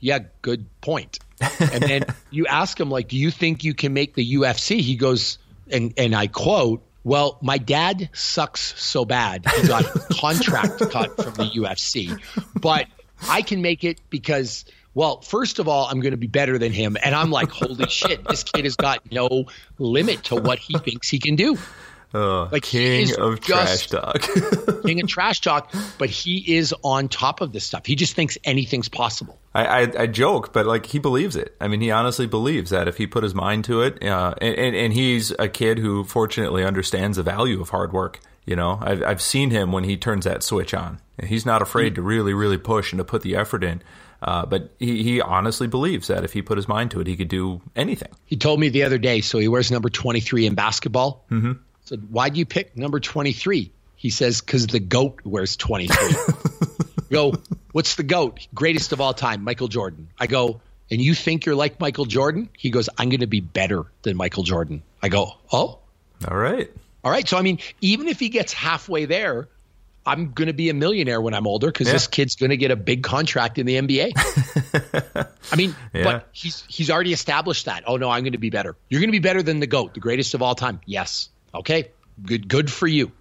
yeah, 0.01 0.19
good 0.41 0.65
point. 0.81 1.19
and 1.39 1.83
then 1.83 2.05
you 2.29 2.45
ask 2.47 2.77
him, 2.77 2.91
like, 2.91 3.07
do 3.07 3.15
you 3.15 3.31
think 3.31 3.63
you 3.63 3.73
can 3.73 3.93
make 3.93 4.15
the 4.15 4.35
UFC? 4.35 4.81
He 4.81 4.97
goes, 4.97 5.37
and, 5.71 5.93
and 5.95 6.13
I 6.13 6.27
quote, 6.27 6.83
well, 7.05 7.37
my 7.41 7.57
dad 7.57 8.09
sucks 8.11 8.77
so 8.81 9.05
bad 9.05 9.45
he 9.61 9.65
got 9.65 9.85
a 9.85 9.99
contract 10.13 10.81
cut 10.91 11.15
from 11.15 11.35
the 11.35 11.49
UFC, 11.55 12.19
but 12.59 12.87
I 13.29 13.41
can 13.41 13.61
make 13.61 13.83
it 13.83 14.01
because, 14.09 14.65
well, 14.93 15.21
first 15.21 15.59
of 15.59 15.67
all, 15.67 15.87
I'm 15.87 15.99
going 15.99 16.11
to 16.11 16.17
be 16.17 16.27
better 16.27 16.57
than 16.57 16.71
him, 16.71 16.97
and 17.03 17.15
I'm 17.15 17.31
like, 17.31 17.49
holy 17.49 17.85
shit, 17.89 18.27
this 18.27 18.43
kid 18.43 18.65
has 18.65 18.75
got 18.75 19.11
no 19.11 19.45
limit 19.77 20.25
to 20.25 20.35
what 20.35 20.59
he 20.59 20.77
thinks 20.79 21.09
he 21.09 21.19
can 21.19 21.35
do. 21.35 21.57
Uh, 22.13 22.47
like 22.49 22.63
king 22.63 23.09
of 23.19 23.41
trash 23.41 23.87
talk, 23.87 24.21
king 24.85 25.01
of 25.01 25.07
trash 25.07 25.41
talk, 25.41 25.73
but 25.97 26.09
he 26.09 26.55
is 26.55 26.73
on 26.81 27.09
top 27.09 27.41
of 27.41 27.51
this 27.51 27.65
stuff. 27.65 27.85
He 27.85 27.95
just 27.95 28.15
thinks 28.15 28.37
anything's 28.45 28.87
possible. 28.87 29.37
I, 29.53 29.65
I, 29.65 29.91
I, 30.03 30.07
joke, 30.07 30.53
but 30.53 30.65
like 30.65 30.85
he 30.85 30.99
believes 30.99 31.35
it. 31.35 31.55
I 31.59 31.67
mean, 31.67 31.81
he 31.81 31.91
honestly 31.91 32.25
believes 32.25 32.69
that 32.69 32.87
if 32.87 32.97
he 32.97 33.07
put 33.07 33.23
his 33.23 33.35
mind 33.35 33.65
to 33.65 33.81
it, 33.81 34.01
uh, 34.05 34.35
and, 34.39 34.55
and, 34.55 34.75
and 34.75 34.93
he's 34.93 35.31
a 35.31 35.49
kid 35.49 35.79
who 35.79 36.05
fortunately 36.05 36.63
understands 36.63 37.17
the 37.17 37.23
value 37.23 37.59
of 37.59 37.69
hard 37.69 37.91
work. 37.91 38.21
You 38.47 38.55
know, 38.55 38.79
I've, 38.81 39.03
I've 39.03 39.21
seen 39.21 39.51
him 39.51 39.73
when 39.73 39.83
he 39.83 39.97
turns 39.97 40.23
that 40.23 40.41
switch 40.41 40.73
on. 40.73 41.01
He's 41.21 41.45
not 41.45 41.61
afraid 41.61 41.95
to 41.95 42.01
really, 42.01 42.33
really 42.33 42.57
push 42.57 42.93
and 42.93 42.97
to 42.97 43.03
put 43.03 43.21
the 43.21 43.35
effort 43.35 43.63
in. 43.63 43.83
Uh, 44.21 44.45
but 44.45 44.71
he, 44.79 45.03
he 45.03 45.21
honestly 45.21 45.67
believes 45.67 46.07
that 46.07 46.23
if 46.23 46.33
he 46.33 46.41
put 46.41 46.57
his 46.57 46.67
mind 46.67 46.91
to 46.91 47.01
it, 47.01 47.07
he 47.07 47.17
could 47.17 47.27
do 47.27 47.61
anything. 47.75 48.09
He 48.25 48.37
told 48.37 48.59
me 48.59 48.69
the 48.69 48.83
other 48.83 48.97
day, 48.97 49.21
so 49.21 49.37
he 49.37 49.49
wears 49.49 49.69
number 49.69 49.89
23 49.89 50.47
in 50.47 50.55
basketball. 50.55 51.25
Mm-hmm. 51.29 51.53
said, 51.83 52.07
why 52.09 52.29
do 52.29 52.39
you 52.39 52.45
pick 52.45 52.75
number 52.77 52.99
23? 52.99 53.71
He 53.97 54.09
says, 54.09 54.41
because 54.41 54.67
the 54.67 54.79
GOAT 54.79 55.19
wears 55.25 55.57
23. 55.57 56.15
go, 57.11 57.33
what's 57.73 57.95
the 57.95 58.03
GOAT? 58.03 58.47
Greatest 58.53 58.93
of 58.93 59.01
all 59.01 59.13
time, 59.13 59.43
Michael 59.43 59.67
Jordan. 59.67 60.07
I 60.17 60.27
go, 60.27 60.61
and 60.89 61.01
you 61.01 61.13
think 61.13 61.45
you're 61.45 61.55
like 61.55 61.79
Michael 61.79 62.05
Jordan? 62.05 62.49
He 62.57 62.69
goes, 62.69 62.89
I'm 62.97 63.09
going 63.09 63.19
to 63.19 63.27
be 63.27 63.41
better 63.41 63.85
than 64.03 64.15
Michael 64.15 64.43
Jordan. 64.43 64.83
I 65.01 65.09
go, 65.09 65.33
oh. 65.51 65.79
All 66.27 66.37
right. 66.37 66.71
All 67.07 67.13
right. 67.13 67.25
So, 67.25 67.37
I 67.37 67.41
mean, 67.41 67.59
even 67.79 68.09
if 68.09 68.19
he 68.19 68.27
gets 68.27 68.51
halfway 68.51 69.05
there, 69.05 69.47
I'm 70.05 70.33
going 70.33 70.47
to 70.47 70.53
be 70.53 70.69
a 70.69 70.73
millionaire 70.73 71.21
when 71.21 71.33
I'm 71.33 71.47
older 71.47 71.67
because 71.67 71.87
yeah. 71.87 71.93
this 71.93 72.05
kid's 72.05 72.35
going 72.35 72.49
to 72.49 72.57
get 72.57 72.69
a 72.69 72.75
big 72.75 73.01
contract 73.01 73.57
in 73.57 73.65
the 73.65 73.77
NBA. 73.77 74.11
I 75.53 75.55
mean, 75.55 75.73
yeah. 75.93 76.03
but 76.03 76.27
he's 76.33 76.65
he's 76.67 76.91
already 76.91 77.13
established 77.13 77.63
that. 77.63 77.85
Oh 77.87 77.95
no, 77.95 78.09
I'm 78.09 78.23
going 78.23 78.33
to 78.33 78.37
be 78.37 78.49
better. 78.49 78.75
You're 78.89 78.99
going 78.99 79.07
to 79.07 79.13
be 79.13 79.19
better 79.19 79.41
than 79.41 79.61
the 79.61 79.67
goat, 79.67 79.93
the 79.93 80.01
greatest 80.01 80.33
of 80.33 80.41
all 80.41 80.53
time. 80.53 80.81
Yes. 80.85 81.29
Okay. 81.55 81.91
Good 82.21 82.49
good 82.49 82.69
for 82.69 82.87
you. 82.87 83.13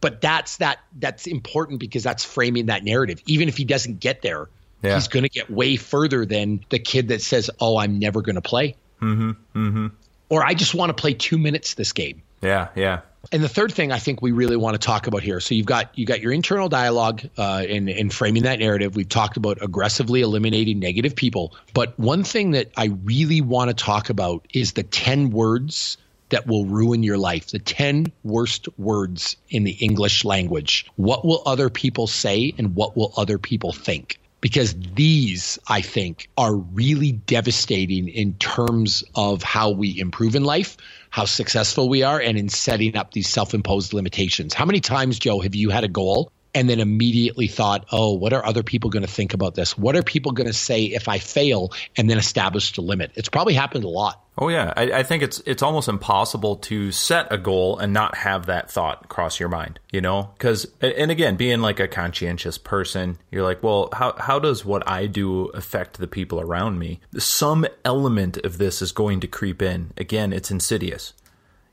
But 0.00 0.20
that's 0.20 0.58
that 0.58 0.78
that's 0.96 1.26
important 1.26 1.80
because 1.80 2.04
that's 2.04 2.22
framing 2.22 2.66
that 2.66 2.84
narrative. 2.84 3.20
Even 3.26 3.48
if 3.48 3.56
he 3.56 3.64
doesn't 3.64 3.98
get 3.98 4.22
there, 4.22 4.48
yeah. 4.82 4.94
he's 4.94 5.08
going 5.08 5.24
to 5.24 5.28
get 5.28 5.50
way 5.50 5.74
further 5.74 6.24
than 6.24 6.64
the 6.68 6.78
kid 6.78 7.08
that 7.08 7.22
says, 7.22 7.50
"Oh, 7.58 7.76
I'm 7.76 7.98
never 7.98 8.22
going 8.22 8.36
to 8.36 8.40
play." 8.40 8.76
Mm-hmm. 9.02 9.30
Mm-hmm. 9.56 9.86
Or 10.28 10.44
I 10.44 10.54
just 10.54 10.76
want 10.76 10.90
to 10.90 10.94
play 10.94 11.14
two 11.14 11.38
minutes 11.38 11.74
this 11.74 11.92
game. 11.92 12.22
Yeah, 12.42 12.68
yeah. 12.74 13.00
And 13.32 13.42
the 13.42 13.48
third 13.48 13.72
thing 13.72 13.92
I 13.92 13.98
think 13.98 14.22
we 14.22 14.32
really 14.32 14.56
want 14.56 14.74
to 14.74 14.78
talk 14.78 15.06
about 15.06 15.22
here. 15.22 15.40
So 15.40 15.54
you've 15.54 15.66
got 15.66 15.96
you 15.98 16.06
got 16.06 16.20
your 16.20 16.32
internal 16.32 16.68
dialogue 16.68 17.22
uh, 17.36 17.64
in 17.68 17.88
in 17.88 18.10
framing 18.10 18.44
that 18.44 18.58
narrative. 18.58 18.96
We've 18.96 19.08
talked 19.08 19.36
about 19.36 19.58
aggressively 19.62 20.22
eliminating 20.22 20.78
negative 20.78 21.14
people, 21.14 21.54
but 21.74 21.98
one 21.98 22.24
thing 22.24 22.52
that 22.52 22.70
I 22.76 22.86
really 23.04 23.42
want 23.42 23.68
to 23.68 23.74
talk 23.74 24.08
about 24.08 24.46
is 24.54 24.72
the 24.72 24.82
ten 24.82 25.30
words 25.30 25.98
that 26.30 26.46
will 26.46 26.64
ruin 26.64 27.02
your 27.02 27.18
life. 27.18 27.48
The 27.48 27.58
ten 27.58 28.10
worst 28.24 28.68
words 28.78 29.36
in 29.50 29.64
the 29.64 29.72
English 29.72 30.24
language. 30.24 30.86
What 30.96 31.24
will 31.24 31.42
other 31.44 31.68
people 31.68 32.06
say, 32.06 32.54
and 32.56 32.74
what 32.74 32.96
will 32.96 33.12
other 33.18 33.38
people 33.38 33.72
think? 33.72 34.18
Because 34.40 34.74
these, 34.94 35.58
I 35.68 35.80
think, 35.80 36.28
are 36.36 36.54
really 36.54 37.12
devastating 37.12 38.08
in 38.08 38.34
terms 38.34 39.04
of 39.14 39.42
how 39.42 39.70
we 39.70 39.98
improve 39.98 40.34
in 40.34 40.44
life, 40.44 40.76
how 41.10 41.24
successful 41.24 41.88
we 41.88 42.02
are 42.02 42.20
and 42.20 42.38
in 42.38 42.48
setting 42.48 42.96
up 42.96 43.12
these 43.12 43.28
self-imposed 43.28 43.92
limitations. 43.92 44.54
How 44.54 44.64
many 44.64 44.80
times, 44.80 45.18
Joe, 45.18 45.40
have 45.40 45.54
you 45.54 45.70
had 45.70 45.84
a 45.84 45.88
goal 45.88 46.32
and 46.54 46.68
then 46.68 46.80
immediately 46.80 47.46
thought, 47.46 47.86
"Oh, 47.92 48.14
what 48.14 48.32
are 48.32 48.44
other 48.44 48.62
people 48.62 48.90
going 48.90 49.04
to 49.04 49.12
think 49.12 49.34
about 49.34 49.54
this? 49.54 49.76
What 49.76 49.96
are 49.96 50.02
people 50.02 50.32
going 50.32 50.46
to 50.46 50.52
say 50.52 50.84
if 50.84 51.08
I 51.08 51.18
fail?" 51.18 51.72
and 51.96 52.08
then 52.08 52.18
established 52.18 52.78
a 52.78 52.80
limit? 52.80 53.12
It's 53.14 53.28
probably 53.28 53.54
happened 53.54 53.84
a 53.84 53.88
lot. 53.88 54.24
Oh 54.38 54.48
yeah, 54.48 54.72
I, 54.74 54.92
I, 54.92 55.02
think 55.02 55.22
it's 55.22 55.40
it's 55.44 55.62
almost 55.62 55.86
impossible 55.86 56.56
to 56.56 56.92
set 56.92 57.30
a 57.30 57.36
goal 57.36 57.78
and 57.78 57.92
not 57.92 58.16
have 58.16 58.46
that 58.46 58.70
thought 58.70 59.08
cross 59.10 59.38
your 59.38 59.50
mind. 59.50 59.78
You 59.92 60.00
know, 60.00 60.30
because 60.34 60.66
and 60.80 61.10
again, 61.10 61.36
being 61.36 61.60
like 61.60 61.78
a 61.78 61.86
conscientious 61.86 62.56
person, 62.56 63.18
you're 63.30 63.42
like, 63.42 63.62
well, 63.62 63.90
how 63.92 64.14
how 64.18 64.38
does 64.38 64.64
what 64.64 64.88
I 64.88 65.06
do 65.06 65.46
affect 65.48 65.98
the 65.98 66.06
people 66.06 66.40
around 66.40 66.78
me? 66.78 67.00
Some 67.18 67.66
element 67.84 68.38
of 68.38 68.56
this 68.56 68.80
is 68.80 68.92
going 68.92 69.20
to 69.20 69.26
creep 69.26 69.60
in. 69.60 69.92
Again, 69.98 70.32
it's 70.32 70.50
insidious. 70.50 71.12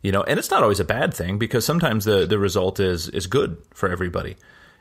You 0.01 0.11
know, 0.11 0.23
and 0.23 0.37
it's 0.37 0.51
not 0.51 0.61
always 0.61 0.81
a 0.81 0.85
bad 0.85 1.13
thing 1.13 1.37
because 1.37 1.65
sometimes 1.65 2.03
the 2.03 2.25
the 2.25 2.37
result 2.37 2.81
is 2.81 3.07
is 3.09 3.27
good 3.27 3.57
for 3.73 3.89
everybody. 3.89 4.35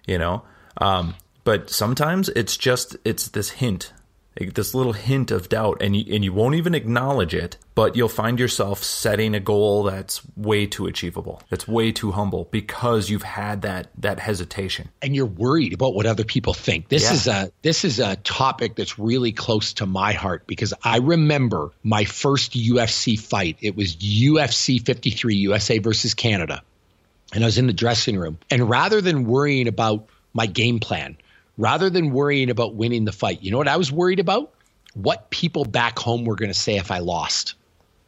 You 0.07 0.19
know, 0.19 0.43
um, 0.81 1.15
but 1.45 1.71
sometimes 1.71 2.29
it's 2.31 2.57
just 2.57 2.97
it's 3.05 3.29
this 3.29 3.51
hint 3.51 3.93
this 4.55 4.75
little 4.75 4.93
hint 4.93 5.31
of 5.31 5.49
doubt 5.49 5.79
and 5.81 5.97
you, 5.97 6.15
and 6.15 6.23
you 6.23 6.33
won't 6.33 6.55
even 6.55 6.75
acknowledge 6.75 7.35
it 7.35 7.57
but 7.75 7.97
you'll 7.97 8.09
find 8.09 8.39
yourself 8.39 8.83
setting 8.83 9.35
a 9.35 9.41
goal 9.41 9.85
that's 9.85 10.21
way 10.37 10.67
too 10.67 10.87
achievable 10.87 11.43
that's 11.49 11.67
way 11.67 11.91
too 11.91 12.13
humble 12.13 12.49
because 12.51 13.09
you've 13.09 13.23
had 13.23 13.63
that 13.63 13.89
that 13.99 14.19
hesitation. 14.19 14.89
And 15.03 15.15
you're 15.15 15.27
worried 15.27 15.73
about 15.73 15.95
what 15.95 16.07
other 16.07 16.25
people 16.25 16.55
think. 16.55 16.89
This 16.89 17.05
yeah. 17.05 17.13
is 17.13 17.27
a 17.27 17.53
this 17.63 17.85
is 17.85 17.99
a 17.99 18.17
topic 18.17 18.77
that's 18.77 18.99
really 18.99 19.33
close 19.33 19.75
to 19.75 19.87
my 19.87 20.13
heart 20.13 20.47
because 20.47 20.75
i 20.83 20.99
remember 20.99 21.71
my 21.83 22.05
first 22.05 22.53
ufc 22.53 23.19
fight. 23.19 23.59
It 23.61 23.77
was 23.77 23.97
ufc 23.97 24.85
53 24.85 25.35
usa 25.37 25.79
versus 25.79 26.15
canada 26.15 26.63
and 27.37 27.45
i 27.45 27.47
was 27.47 27.59
in 27.59 27.69
the 27.69 27.73
dressing 27.73 28.19
room 28.19 28.37
and 28.51 28.69
rather 28.69 29.01
than 29.01 29.25
worrying 29.25 29.69
about 29.69 30.09
my 30.33 30.47
game 30.47 30.81
plan 30.81 31.17
rather 31.59 31.91
than 31.91 32.11
worrying 32.11 32.51
about 32.51 32.75
winning 32.75 33.05
the 33.05 33.13
fight. 33.13 33.43
You 33.43 33.51
know 33.51 33.59
what 33.59 33.69
I 33.69 33.77
was 33.77 33.91
worried 33.91 34.21
about? 34.21 34.53
What 34.95 35.31
people 35.31 35.65
back 35.65 35.99
home 35.99 36.25
were 36.25 36.37
going 36.37 36.51
to 36.51 36.59
say 36.59 36.77
if 36.77 36.91
I 36.91 36.99
lost. 36.99 37.55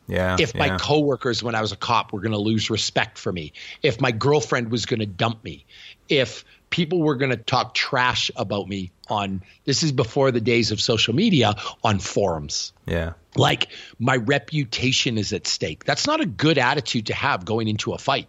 Yeah. 0.06 0.36
If 0.38 0.54
yeah. 0.54 0.68
my 0.68 0.78
coworkers 0.78 1.42
when 1.42 1.54
I 1.54 1.60
was 1.60 1.72
a 1.72 1.76
cop 1.76 2.12
were 2.12 2.20
going 2.20 2.32
to 2.32 2.38
lose 2.38 2.70
respect 2.70 3.18
for 3.18 3.30
me, 3.30 3.52
if 3.82 4.00
my 4.00 4.10
girlfriend 4.10 4.70
was 4.70 4.86
going 4.86 5.00
to 5.00 5.06
dump 5.06 5.44
me, 5.44 5.66
if 6.08 6.44
people 6.70 7.00
were 7.00 7.16
going 7.16 7.30
to 7.30 7.36
talk 7.36 7.74
trash 7.74 8.30
about 8.36 8.68
me 8.68 8.90
on 9.08 9.42
this 9.64 9.82
is 9.82 9.92
before 9.92 10.30
the 10.30 10.40
days 10.40 10.70
of 10.70 10.80
social 10.80 11.14
media 11.14 11.54
on 11.84 11.98
forums. 11.98 12.72
Yeah. 12.86 13.14
Like 13.36 13.68
my 13.98 14.16
reputation 14.16 15.18
is 15.18 15.32
at 15.34 15.46
stake. 15.46 15.84
That's 15.84 16.06
not 16.06 16.22
a 16.22 16.26
good 16.26 16.56
attitude 16.56 17.06
to 17.06 17.14
have 17.14 17.44
going 17.44 17.68
into 17.68 17.92
a 17.92 17.98
fight. 17.98 18.28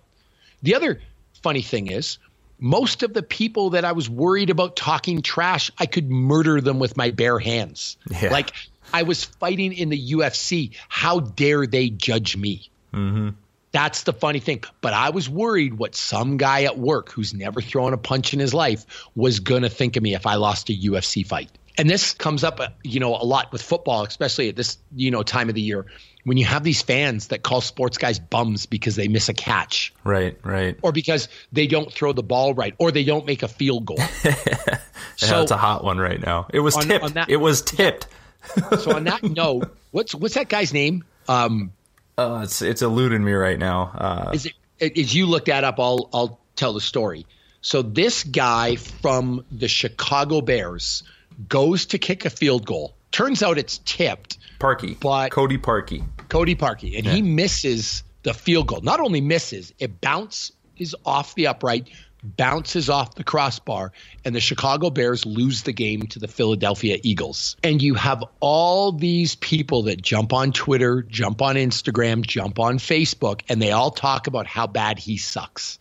The 0.62 0.76
other 0.76 1.01
funny 1.41 1.62
thing 1.62 1.88
is 1.88 2.18
most 2.60 3.03
of 3.03 3.14
the 3.14 3.24
people 3.24 3.72
that 3.72 3.86
I 3.86 3.93
was 3.93 4.10
worried 4.10 4.49
about 4.49 4.76
talking 4.76 5.22
trash, 5.22 5.72
I 5.78 5.86
could 5.86 6.10
murder 6.10 6.62
them 6.62 6.80
with 6.80 6.97
my 6.97 7.12
bare 7.12 7.39
hands. 7.39 7.97
Yeah. 8.10 8.32
Like 8.32 8.51
I 8.93 9.03
was 9.03 9.24
fighting 9.24 9.74
in 9.74 9.89
the 9.89 10.12
UFC. 10.12 10.76
How 10.88 11.20
dare 11.20 11.66
they 11.66 11.89
judge 11.89 12.36
me? 12.36 12.70
Mm-hmm. 12.93 13.30
That's 13.72 14.03
the 14.03 14.14
funny 14.14 14.39
thing. 14.39 14.64
But 14.82 14.93
I 14.93 15.12
was 15.12 15.30
worried 15.30 15.76
what 15.76 15.95
some 15.95 16.38
guy 16.38 16.64
at 16.64 16.78
work 16.78 17.12
who's 17.12 17.34
never 17.34 17.62
thrown 17.62 17.93
a 17.93 17.97
punch 17.97 18.34
in 18.34 18.39
his 18.39 18.53
life 18.53 18.86
was 19.16 19.39
going 19.39 19.62
to 19.62 19.70
think 19.70 19.95
of 19.95 20.03
me 20.03 20.16
if 20.16 20.26
I 20.26 20.36
lost 20.36 20.70
a 20.70 20.74
UFC 20.74 21.26
fight. 21.26 21.49
And 21.78 21.89
this 21.89 22.14
comes 22.14 22.43
up, 22.43 22.60
uh, 22.60 22.70
you 22.84 22.99
know, 22.99 23.16
a 23.16 23.24
lot 23.24 23.53
with 23.53 23.62
football, 23.62 24.03
especially 24.03 24.49
at 24.49 24.55
this, 24.55 24.78
you 24.95 25.12
know, 25.12 25.24
time 25.24 25.47
of 25.47 25.55
the 25.55 25.62
year 25.62 25.86
when 26.30 26.38
you 26.38 26.45
have 26.45 26.63
these 26.63 26.84
fans 26.84 27.30
that 27.30 27.41
call 27.41 27.59
sports 27.59 27.97
guys 27.97 28.19
bums 28.19 28.67
because 28.67 28.95
they 28.95 29.07
miss 29.07 29.30
a 29.30 29.34
catch. 29.34 29.91
Right, 30.03 30.38
right. 30.43 30.77
Or 30.84 30.91
because 30.91 31.27
they 31.51 31.65
don't 31.65 31.91
throw 31.91 32.13
the 32.13 32.21
ball 32.21 32.53
right 32.53 32.75
or 32.77 32.91
they 32.91 33.03
don't 33.03 33.25
make 33.25 33.41
a 33.41 33.47
field 33.47 33.88
goal. 33.88 33.97
so 35.15 35.41
it's 35.41 35.49
a 35.49 35.57
hot 35.57 35.84
one 35.84 35.97
right 35.97 36.23
now. 36.23 36.45
It 36.53 36.59
was 36.59 36.77
on, 36.77 36.84
tipped. 36.84 37.03
On 37.03 37.13
that, 37.13 37.32
it 37.32 37.38
was 37.38 37.63
tipped. 37.63 38.05
so 38.77 38.95
on 38.95 39.05
that 39.05 39.23
note, 39.36 39.75
what's 39.89 40.13
what's 40.13 40.36
that 40.36 40.49
guy's 40.49 40.71
name? 40.71 41.03
Um, 41.27 41.71
uh, 42.15 42.41
it's 42.43 42.61
it's 42.61 42.84
eluding 42.84 43.23
me 43.23 43.34
right 43.34 43.57
now. 43.57 43.91
Uh, 43.95 44.32
is 44.36 44.45
it? 44.45 44.53
As 44.80 45.15
you 45.15 45.25
look 45.25 45.45
that 45.45 45.63
up, 45.63 45.80
I'll 45.80 46.11
I'll 46.13 46.39
tell 46.55 46.73
the 46.73 46.82
story. 46.82 47.25
So 47.61 47.82
this 47.82 48.23
guy 48.23 48.75
from 48.75 49.45
the 49.49 49.67
Chicago 49.67 50.41
Bears 50.41 51.01
goes 51.47 51.88
to 51.88 51.97
kick 51.97 52.25
a 52.25 52.30
field 52.30 52.67
goal. 52.67 52.93
Turns 53.12 53.43
out 53.43 53.57
it's 53.57 53.80
tipped. 53.80 54.38
Parkey. 54.60 54.99
but 54.99 55.32
Cody 55.32 55.57
Parkey. 55.57 56.05
Cody 56.28 56.55
Parkey. 56.55 56.97
and 56.97 57.05
yeah. 57.05 57.14
he 57.14 57.22
misses 57.22 58.03
the 58.24 58.34
field 58.34 58.68
goal. 58.68 58.82
Not 58.82 58.99
only 58.99 59.22
misses, 59.22 59.74
it 59.80 60.01
bounces 60.01 60.95
off 61.05 61.34
the 61.36 61.47
upright, 61.47 61.89
bounces 62.22 62.89
off 62.89 63.16
the 63.16 63.24
crossbar, 63.24 63.93
and 64.26 64.36
the 64.36 64.41
Chicago 64.41 64.89
Bears 64.89 65.26
lose 65.26 65.64
the 65.64 65.72
game 65.72 66.07
to 66.07 66.20
the 66.20 66.28
Philadelphia 66.28 66.99
Eagles. 67.01 67.55
And 67.64 67.82
you 67.82 67.93
have 67.95 68.24
all 68.41 68.91
these 68.91 69.36
people 69.36 69.84
that 69.84 70.01
jump 70.01 70.34
on 70.34 70.51
Twitter, 70.51 71.03
jump 71.03 71.41
on 71.41 71.55
Instagram, 71.55 72.26
jump 72.26 72.60
on 72.60 72.78
Facebook, 72.78 73.41
and 73.47 73.62
they 73.62 73.72
all 73.72 73.91
talk 73.91 74.28
about 74.28 74.45
how 74.45 74.68
bad 74.68 74.99
he 74.99 75.18
sucks 75.18 75.80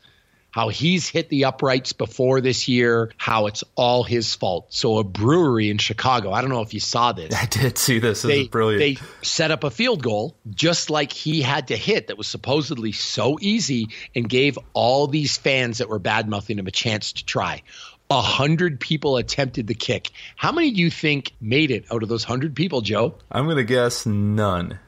how 0.58 0.70
he's 0.70 1.08
hit 1.08 1.28
the 1.28 1.44
uprights 1.44 1.92
before 1.92 2.40
this 2.40 2.66
year, 2.66 3.12
how 3.16 3.46
it's 3.46 3.62
all 3.76 4.02
his 4.02 4.34
fault. 4.34 4.66
So 4.70 4.98
a 4.98 5.04
brewery 5.04 5.70
in 5.70 5.78
Chicago, 5.78 6.32
I 6.32 6.40
don't 6.40 6.50
know 6.50 6.62
if 6.62 6.74
you 6.74 6.80
saw 6.80 7.12
this. 7.12 7.32
I 7.32 7.46
did 7.46 7.78
see 7.78 8.00
this. 8.00 8.22
This 8.22 8.28
they, 8.28 8.40
is 8.40 8.48
brilliant. 8.48 8.80
They 8.80 9.06
set 9.22 9.52
up 9.52 9.62
a 9.62 9.70
field 9.70 10.02
goal 10.02 10.36
just 10.50 10.90
like 10.90 11.12
he 11.12 11.42
had 11.42 11.68
to 11.68 11.76
hit 11.76 12.08
that 12.08 12.18
was 12.18 12.26
supposedly 12.26 12.90
so 12.90 13.38
easy 13.40 13.90
and 14.16 14.28
gave 14.28 14.58
all 14.72 15.06
these 15.06 15.36
fans 15.36 15.78
that 15.78 15.88
were 15.88 16.00
bad 16.00 16.28
mouthing 16.28 16.58
him 16.58 16.66
a 16.66 16.72
chance 16.72 17.12
to 17.12 17.24
try. 17.24 17.62
A 18.10 18.20
hundred 18.20 18.80
people 18.80 19.16
attempted 19.16 19.68
the 19.68 19.76
kick. 19.76 20.10
How 20.34 20.50
many 20.50 20.72
do 20.72 20.80
you 20.80 20.90
think 20.90 21.34
made 21.40 21.70
it 21.70 21.84
out 21.92 22.02
of 22.02 22.08
those 22.08 22.24
hundred 22.24 22.56
people, 22.56 22.80
Joe? 22.80 23.14
I'm 23.30 23.44
going 23.44 23.58
to 23.58 23.64
guess 23.64 24.06
none. 24.06 24.80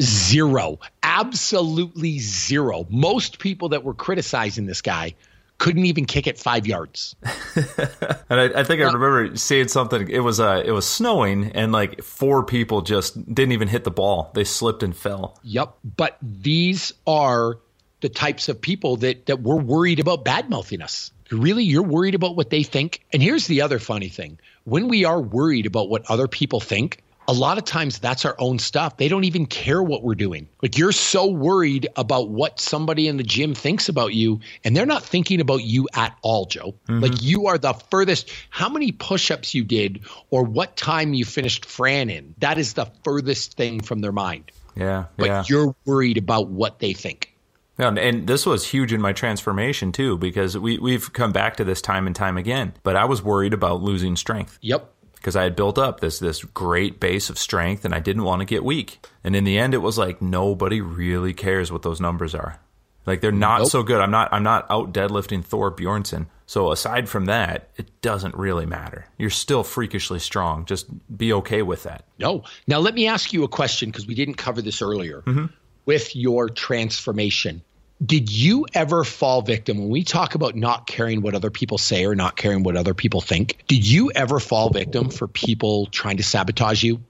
Zero. 0.00 0.78
Absolutely 1.02 2.18
zero. 2.18 2.86
Most 2.88 3.38
people 3.38 3.70
that 3.70 3.84
were 3.84 3.94
criticizing 3.94 4.66
this 4.66 4.82
guy 4.82 5.14
couldn't 5.60 5.84
even 5.84 6.06
kick 6.06 6.26
it 6.26 6.38
five 6.38 6.66
yards. 6.66 7.14
and 7.54 8.40
I, 8.40 8.44
I 8.60 8.64
think 8.64 8.80
I 8.80 8.90
remember 8.90 9.36
seeing 9.36 9.68
something. 9.68 10.08
It 10.08 10.20
was 10.20 10.40
uh, 10.40 10.62
it 10.64 10.72
was 10.72 10.88
snowing, 10.88 11.52
and 11.52 11.70
like 11.70 12.02
four 12.02 12.42
people 12.44 12.80
just 12.80 13.14
didn't 13.32 13.52
even 13.52 13.68
hit 13.68 13.84
the 13.84 13.90
ball. 13.90 14.30
They 14.34 14.44
slipped 14.44 14.82
and 14.82 14.96
fell. 14.96 15.38
Yep. 15.44 15.76
But 15.96 16.16
these 16.22 16.94
are 17.06 17.58
the 18.00 18.08
types 18.08 18.48
of 18.48 18.60
people 18.60 18.96
that 18.96 19.26
that 19.26 19.42
we're 19.42 19.60
worried 19.60 20.00
about 20.00 20.24
bad 20.24 20.52
us. 20.82 21.12
Really, 21.30 21.62
you're 21.62 21.82
worried 21.82 22.14
about 22.14 22.34
what 22.34 22.50
they 22.50 22.62
think. 22.62 23.04
And 23.12 23.22
here's 23.22 23.46
the 23.46 23.60
other 23.60 23.78
funny 23.78 24.08
thing: 24.08 24.38
when 24.64 24.88
we 24.88 25.04
are 25.04 25.20
worried 25.20 25.66
about 25.66 25.90
what 25.90 26.10
other 26.10 26.26
people 26.26 26.60
think, 26.60 27.02
a 27.30 27.32
lot 27.32 27.58
of 27.58 27.64
times 27.64 28.00
that's 28.00 28.24
our 28.24 28.34
own 28.40 28.58
stuff. 28.58 28.96
They 28.96 29.06
don't 29.06 29.22
even 29.22 29.46
care 29.46 29.80
what 29.80 30.02
we're 30.02 30.16
doing. 30.16 30.48
Like 30.62 30.76
you're 30.76 30.90
so 30.90 31.28
worried 31.28 31.88
about 31.94 32.28
what 32.28 32.58
somebody 32.58 33.06
in 33.06 33.18
the 33.18 33.22
gym 33.22 33.54
thinks 33.54 33.88
about 33.88 34.12
you, 34.14 34.40
and 34.64 34.76
they're 34.76 34.84
not 34.84 35.04
thinking 35.04 35.40
about 35.40 35.62
you 35.62 35.86
at 35.94 36.16
all, 36.22 36.46
Joe. 36.46 36.74
Mm-hmm. 36.88 36.98
Like 36.98 37.22
you 37.22 37.46
are 37.46 37.56
the 37.56 37.74
furthest. 37.74 38.32
How 38.50 38.68
many 38.68 38.90
push 38.90 39.30
ups 39.30 39.54
you 39.54 39.62
did 39.62 40.00
or 40.30 40.42
what 40.42 40.76
time 40.76 41.14
you 41.14 41.24
finished 41.24 41.66
Fran 41.66 42.10
in, 42.10 42.34
that 42.38 42.58
is 42.58 42.72
the 42.72 42.86
furthest 43.04 43.56
thing 43.56 43.80
from 43.80 44.00
their 44.00 44.10
mind. 44.10 44.50
Yeah. 44.74 45.04
But 45.16 45.26
yeah. 45.26 45.44
you're 45.46 45.76
worried 45.84 46.18
about 46.18 46.48
what 46.48 46.80
they 46.80 46.94
think. 46.94 47.32
Yeah, 47.78 47.90
and 47.90 48.26
this 48.26 48.44
was 48.44 48.66
huge 48.66 48.92
in 48.92 49.00
my 49.00 49.12
transformation 49.12 49.92
too, 49.92 50.18
because 50.18 50.58
we, 50.58 50.78
we've 50.78 51.12
come 51.12 51.30
back 51.30 51.56
to 51.58 51.64
this 51.64 51.80
time 51.80 52.08
and 52.08 52.16
time 52.16 52.36
again. 52.36 52.72
But 52.82 52.96
I 52.96 53.04
was 53.04 53.22
worried 53.22 53.54
about 53.54 53.82
losing 53.82 54.16
strength. 54.16 54.58
Yep 54.62 54.96
because 55.20 55.36
I 55.36 55.44
had 55.44 55.54
built 55.54 55.78
up 55.78 56.00
this 56.00 56.18
this 56.18 56.42
great 56.42 56.98
base 56.98 57.30
of 57.30 57.38
strength 57.38 57.84
and 57.84 57.94
I 57.94 58.00
didn't 58.00 58.24
want 58.24 58.40
to 58.40 58.46
get 58.46 58.64
weak. 58.64 59.06
And 59.22 59.36
in 59.36 59.44
the 59.44 59.58
end 59.58 59.74
it 59.74 59.78
was 59.78 59.98
like 59.98 60.22
nobody 60.22 60.80
really 60.80 61.34
cares 61.34 61.70
what 61.70 61.82
those 61.82 62.00
numbers 62.00 62.34
are. 62.34 62.58
Like 63.06 63.20
they're 63.20 63.32
not 63.32 63.60
nope. 63.60 63.70
so 63.70 63.82
good. 63.82 64.00
I'm 64.00 64.10
not 64.10 64.32
I'm 64.32 64.42
not 64.42 64.66
out 64.70 64.92
deadlifting 64.92 65.44
Thor 65.44 65.70
Bjornsson. 65.70 66.26
So 66.46 66.72
aside 66.72 67.08
from 67.08 67.26
that, 67.26 67.70
it 67.76 68.00
doesn't 68.02 68.34
really 68.34 68.66
matter. 68.66 69.06
You're 69.18 69.30
still 69.30 69.62
freakishly 69.62 70.18
strong. 70.18 70.64
Just 70.64 70.86
be 71.16 71.32
okay 71.34 71.62
with 71.62 71.84
that. 71.84 72.04
No. 72.18 72.44
Now 72.66 72.78
let 72.78 72.94
me 72.94 73.06
ask 73.06 73.32
you 73.32 73.44
a 73.44 73.48
question 73.48 73.90
because 73.90 74.06
we 74.06 74.14
didn't 74.14 74.34
cover 74.34 74.60
this 74.62 74.82
earlier. 74.82 75.22
Mm-hmm. 75.22 75.46
With 75.86 76.14
your 76.14 76.48
transformation, 76.48 77.62
did 78.04 78.32
you 78.32 78.66
ever 78.72 79.04
fall 79.04 79.42
victim 79.42 79.78
when 79.78 79.88
we 79.88 80.04
talk 80.04 80.34
about 80.34 80.56
not 80.56 80.86
caring 80.86 81.20
what 81.20 81.34
other 81.34 81.50
people 81.50 81.76
say 81.78 82.06
or 82.06 82.14
not 82.14 82.36
caring 82.36 82.62
what 82.62 82.76
other 82.76 82.94
people 82.94 83.20
think? 83.20 83.58
Did 83.66 83.86
you 83.86 84.10
ever 84.14 84.40
fall 84.40 84.70
victim 84.70 85.10
for 85.10 85.28
people 85.28 85.86
trying 85.86 86.16
to 86.16 86.22
sabotage 86.22 86.82
you 86.82 87.02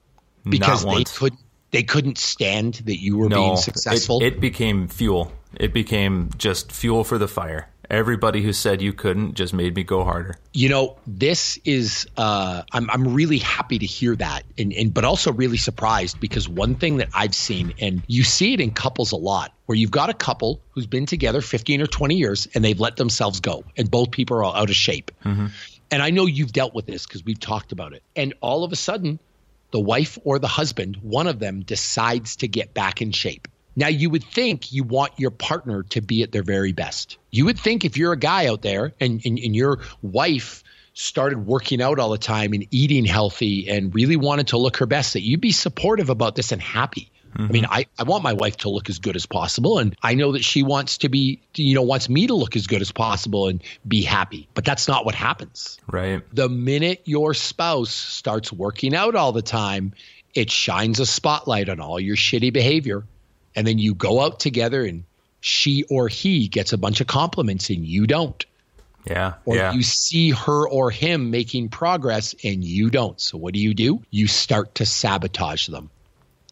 because 0.44 0.84
they 0.84 1.04
could 1.04 1.34
they 1.70 1.82
couldn't 1.84 2.18
stand 2.18 2.74
that 2.86 3.00
you 3.00 3.16
were 3.16 3.28
no, 3.28 3.36
being 3.36 3.56
successful? 3.56 4.20
It, 4.20 4.34
it 4.34 4.40
became 4.40 4.88
fuel. 4.88 5.32
It 5.54 5.72
became 5.72 6.30
just 6.36 6.72
fuel 6.72 7.04
for 7.04 7.18
the 7.18 7.28
fire. 7.28 7.68
Everybody 7.90 8.40
who 8.40 8.52
said 8.52 8.80
you 8.80 8.92
couldn't 8.92 9.34
just 9.34 9.52
made 9.52 9.74
me 9.74 9.82
go 9.82 10.04
harder. 10.04 10.36
You 10.52 10.68
know, 10.68 10.96
this 11.08 11.58
is 11.64 12.06
uh, 12.16 12.62
I'm 12.70 12.88
I'm 12.88 13.14
really 13.14 13.38
happy 13.38 13.80
to 13.80 13.86
hear 13.86 14.14
that, 14.14 14.44
and, 14.56 14.72
and 14.72 14.94
but 14.94 15.04
also 15.04 15.32
really 15.32 15.56
surprised 15.56 16.20
because 16.20 16.48
one 16.48 16.76
thing 16.76 16.98
that 16.98 17.08
I've 17.12 17.34
seen, 17.34 17.74
and 17.80 18.02
you 18.06 18.22
see 18.22 18.54
it 18.54 18.60
in 18.60 18.70
couples 18.70 19.10
a 19.10 19.16
lot, 19.16 19.52
where 19.66 19.76
you've 19.76 19.90
got 19.90 20.08
a 20.08 20.14
couple 20.14 20.60
who's 20.70 20.86
been 20.86 21.06
together 21.06 21.40
15 21.40 21.82
or 21.82 21.86
20 21.86 22.14
years 22.14 22.46
and 22.54 22.64
they've 22.64 22.78
let 22.78 22.96
themselves 22.96 23.40
go, 23.40 23.64
and 23.76 23.90
both 23.90 24.12
people 24.12 24.36
are 24.36 24.44
all 24.44 24.54
out 24.54 24.70
of 24.70 24.76
shape. 24.76 25.10
Mm-hmm. 25.24 25.46
And 25.90 26.02
I 26.02 26.10
know 26.10 26.26
you've 26.26 26.52
dealt 26.52 26.74
with 26.74 26.86
this 26.86 27.06
because 27.06 27.24
we've 27.24 27.40
talked 27.40 27.72
about 27.72 27.92
it. 27.92 28.04
And 28.14 28.34
all 28.40 28.62
of 28.62 28.70
a 28.70 28.76
sudden, 28.76 29.18
the 29.72 29.80
wife 29.80 30.18
or 30.24 30.38
the 30.38 30.48
husband, 30.48 30.96
one 31.02 31.26
of 31.26 31.38
them 31.38 31.62
decides 31.62 32.36
to 32.36 32.48
get 32.48 32.72
back 32.74 33.02
in 33.02 33.10
shape. 33.12 33.48
Now, 33.80 33.88
you 33.88 34.10
would 34.10 34.22
think 34.22 34.72
you 34.72 34.84
want 34.84 35.18
your 35.18 35.30
partner 35.30 35.84
to 35.84 36.02
be 36.02 36.22
at 36.22 36.32
their 36.32 36.42
very 36.42 36.72
best. 36.72 37.16
You 37.30 37.46
would 37.46 37.58
think 37.58 37.82
if 37.82 37.96
you're 37.96 38.12
a 38.12 38.18
guy 38.18 38.46
out 38.46 38.60
there 38.60 38.92
and, 39.00 39.24
and, 39.24 39.38
and 39.38 39.56
your 39.56 39.80
wife 40.02 40.62
started 40.92 41.46
working 41.46 41.80
out 41.80 41.98
all 41.98 42.10
the 42.10 42.18
time 42.18 42.52
and 42.52 42.66
eating 42.70 43.06
healthy 43.06 43.70
and 43.70 43.94
really 43.94 44.16
wanted 44.16 44.48
to 44.48 44.58
look 44.58 44.76
her 44.76 44.84
best, 44.84 45.14
that 45.14 45.22
you'd 45.22 45.40
be 45.40 45.50
supportive 45.50 46.10
about 46.10 46.36
this 46.36 46.52
and 46.52 46.60
happy. 46.60 47.10
Mm-hmm. 47.32 47.42
I 47.42 47.48
mean, 47.48 47.66
I, 47.70 47.86
I 47.98 48.02
want 48.02 48.22
my 48.22 48.34
wife 48.34 48.58
to 48.58 48.68
look 48.68 48.90
as 48.90 48.98
good 48.98 49.16
as 49.16 49.24
possible. 49.24 49.78
And 49.78 49.96
I 50.02 50.12
know 50.12 50.32
that 50.32 50.44
she 50.44 50.62
wants 50.62 50.98
to 50.98 51.08
be, 51.08 51.40
you 51.54 51.74
know, 51.74 51.80
wants 51.80 52.10
me 52.10 52.26
to 52.26 52.34
look 52.34 52.56
as 52.56 52.66
good 52.66 52.82
as 52.82 52.92
possible 52.92 53.48
and 53.48 53.62
be 53.88 54.02
happy. 54.02 54.46
But 54.52 54.66
that's 54.66 54.88
not 54.88 55.06
what 55.06 55.14
happens. 55.14 55.78
Right. 55.90 56.22
The 56.34 56.50
minute 56.50 57.00
your 57.06 57.32
spouse 57.32 57.92
starts 57.92 58.52
working 58.52 58.94
out 58.94 59.14
all 59.14 59.32
the 59.32 59.40
time, 59.40 59.94
it 60.34 60.50
shines 60.50 61.00
a 61.00 61.06
spotlight 61.06 61.70
on 61.70 61.80
all 61.80 61.98
your 61.98 62.16
shitty 62.16 62.52
behavior 62.52 63.04
and 63.54 63.66
then 63.66 63.78
you 63.78 63.94
go 63.94 64.20
out 64.20 64.40
together 64.40 64.84
and 64.84 65.04
she 65.40 65.84
or 65.84 66.08
he 66.08 66.48
gets 66.48 66.72
a 66.72 66.78
bunch 66.78 67.00
of 67.00 67.06
compliments 67.06 67.70
and 67.70 67.86
you 67.86 68.06
don't. 68.06 68.44
Yeah. 69.06 69.34
Or 69.44 69.56
yeah. 69.56 69.72
you 69.72 69.82
see 69.82 70.30
her 70.30 70.68
or 70.68 70.90
him 70.90 71.30
making 71.30 71.70
progress 71.70 72.34
and 72.44 72.62
you 72.62 72.90
don't. 72.90 73.18
So 73.20 73.38
what 73.38 73.54
do 73.54 73.60
you 73.60 73.74
do? 73.74 74.02
You 74.10 74.26
start 74.26 74.76
to 74.76 74.86
sabotage 74.86 75.68
them 75.68 75.90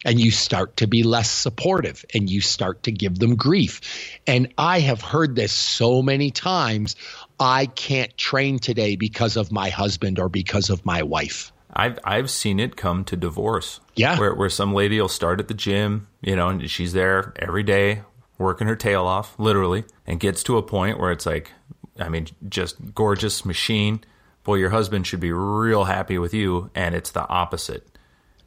and 0.05 0.21
you 0.21 0.31
start 0.31 0.79
to 0.79 0.87
be 0.87 1.03
less 1.03 1.31
supportive 1.31 2.05
and 2.15 2.31
you 2.31 2.41
start 2.41 2.85
to 2.85 2.93
give 2.93 3.19
them 3.19 3.37
grief. 3.37 4.19
And 4.27 4.53
I 4.57 4.81
have 4.81 5.03
heard 5.03 5.35
this 5.35 5.53
so 5.53 6.03
many 6.03 6.31
times. 6.31 6.97
I 7.39 7.67
can't 7.67 8.17
train 8.17 8.59
today 8.59 8.97
because 8.97 9.37
of 9.37 9.53
my 9.53 9.69
husband 9.69 10.19
or 10.19 10.29
because 10.29 10.71
of 10.71 10.87
my 10.87 11.03
wife. 11.03 11.53
I've 11.79 11.99
I've 12.05 12.29
seen 12.29 12.59
it 12.59 12.77
come 12.77 13.05
to 13.05 13.17
divorce. 13.17 13.81
Yeah, 13.95 14.19
where 14.19 14.35
where 14.35 14.51
some 14.51 14.75
lady 14.75 15.01
will 15.01 15.09
start 15.09 15.41
at 15.41 15.49
the 15.49 15.55
gym, 15.55 16.09
you 16.21 16.35
know, 16.35 16.49
and 16.49 16.69
she's 16.69 16.93
there 16.93 17.33
every 17.39 17.63
day 17.63 18.03
working 18.37 18.67
her 18.67 18.77
tail 18.77 19.07
off, 19.07 19.39
literally, 19.39 19.85
and 20.07 20.21
gets 20.21 20.43
to 20.45 20.57
a 20.57 20.63
point 20.63 20.99
where 20.99 21.13
it's 21.13 21.27
like, 21.27 21.53
I 21.99 22.09
mean, 22.09 22.29
just 22.49 22.95
gorgeous 22.95 23.45
machine. 23.45 24.03
Boy, 24.45 24.57
your 24.57 24.71
husband 24.71 25.07
should 25.07 25.21
be 25.21 25.33
real 25.33 25.85
happy 25.85 26.19
with 26.19 26.33
you, 26.33 26.71
and 26.75 26.95
it's 26.95 27.11
the 27.11 27.29
opposite. 27.29 27.87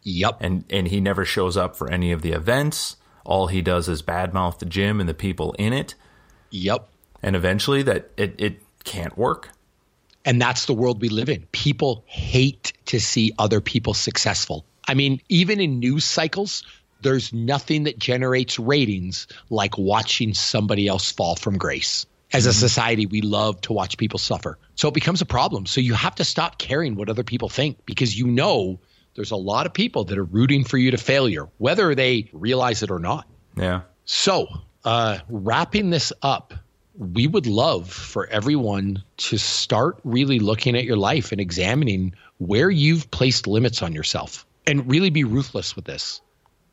Yep. 0.03 0.37
And 0.39 0.65
and 0.69 0.87
he 0.87 0.99
never 0.99 1.25
shows 1.25 1.57
up 1.57 1.75
for 1.75 1.89
any 1.89 2.11
of 2.11 2.21
the 2.21 2.31
events. 2.31 2.97
All 3.23 3.47
he 3.47 3.61
does 3.61 3.87
is 3.87 4.01
badmouth 4.01 4.59
the 4.59 4.65
gym 4.65 4.99
and 4.99 5.07
the 5.07 5.13
people 5.13 5.53
in 5.53 5.73
it. 5.73 5.95
Yep. 6.49 6.89
And 7.21 7.35
eventually, 7.35 7.83
that 7.83 8.09
it 8.17 8.35
it 8.39 8.61
can't 8.83 9.17
work. 9.17 9.49
And 10.25 10.41
that's 10.41 10.65
the 10.65 10.73
world 10.73 11.01
we 11.01 11.09
live 11.09 11.29
in. 11.29 11.47
People 11.51 12.03
hate 12.05 12.73
to 12.87 12.99
see 12.99 13.33
other 13.39 13.61
people 13.61 13.93
successful. 13.93 14.65
I 14.87 14.93
mean, 14.93 15.21
even 15.29 15.59
in 15.59 15.79
news 15.79 16.05
cycles, 16.05 16.63
there's 17.01 17.33
nothing 17.33 17.83
that 17.83 17.97
generates 17.97 18.59
ratings 18.59 19.27
like 19.49 19.77
watching 19.77 20.33
somebody 20.33 20.87
else 20.87 21.11
fall 21.11 21.35
from 21.35 21.57
grace. 21.57 22.05
As 22.33 22.45
a 22.45 22.53
society, 22.53 23.05
we 23.05 23.19
love 23.21 23.59
to 23.61 23.73
watch 23.73 23.97
people 23.97 24.17
suffer. 24.17 24.57
So 24.75 24.87
it 24.87 24.93
becomes 24.93 25.21
a 25.21 25.25
problem. 25.25 25.65
So 25.65 25.81
you 25.81 25.93
have 25.93 26.15
to 26.15 26.23
stop 26.23 26.57
caring 26.57 26.95
what 26.95 27.09
other 27.09 27.23
people 27.23 27.49
think 27.49 27.85
because 27.85 28.17
you 28.17 28.27
know 28.27 28.79
there's 29.15 29.31
a 29.31 29.35
lot 29.35 29.65
of 29.65 29.73
people 29.73 30.05
that 30.05 30.17
are 30.17 30.23
rooting 30.23 30.63
for 30.63 30.77
you 30.77 30.91
to 30.91 30.97
failure, 30.97 31.49
whether 31.57 31.93
they 31.93 32.29
realize 32.31 32.83
it 32.83 32.91
or 32.91 32.99
not. 32.99 33.27
Yeah. 33.57 33.81
So, 34.05 34.47
uh, 34.85 35.19
wrapping 35.29 35.89
this 35.89 36.13
up, 36.21 36.53
we 37.01 37.25
would 37.25 37.47
love 37.47 37.91
for 37.91 38.27
everyone 38.27 39.03
to 39.17 39.37
start 39.37 39.99
really 40.03 40.37
looking 40.37 40.77
at 40.77 40.83
your 40.83 40.97
life 40.97 41.31
and 41.31 41.41
examining 41.41 42.13
where 42.37 42.69
you've 42.69 43.09
placed 43.09 43.47
limits 43.47 43.81
on 43.81 43.93
yourself 43.93 44.45
and 44.67 44.87
really 44.87 45.09
be 45.09 45.23
ruthless 45.23 45.75
with 45.75 45.85
this 45.85 46.21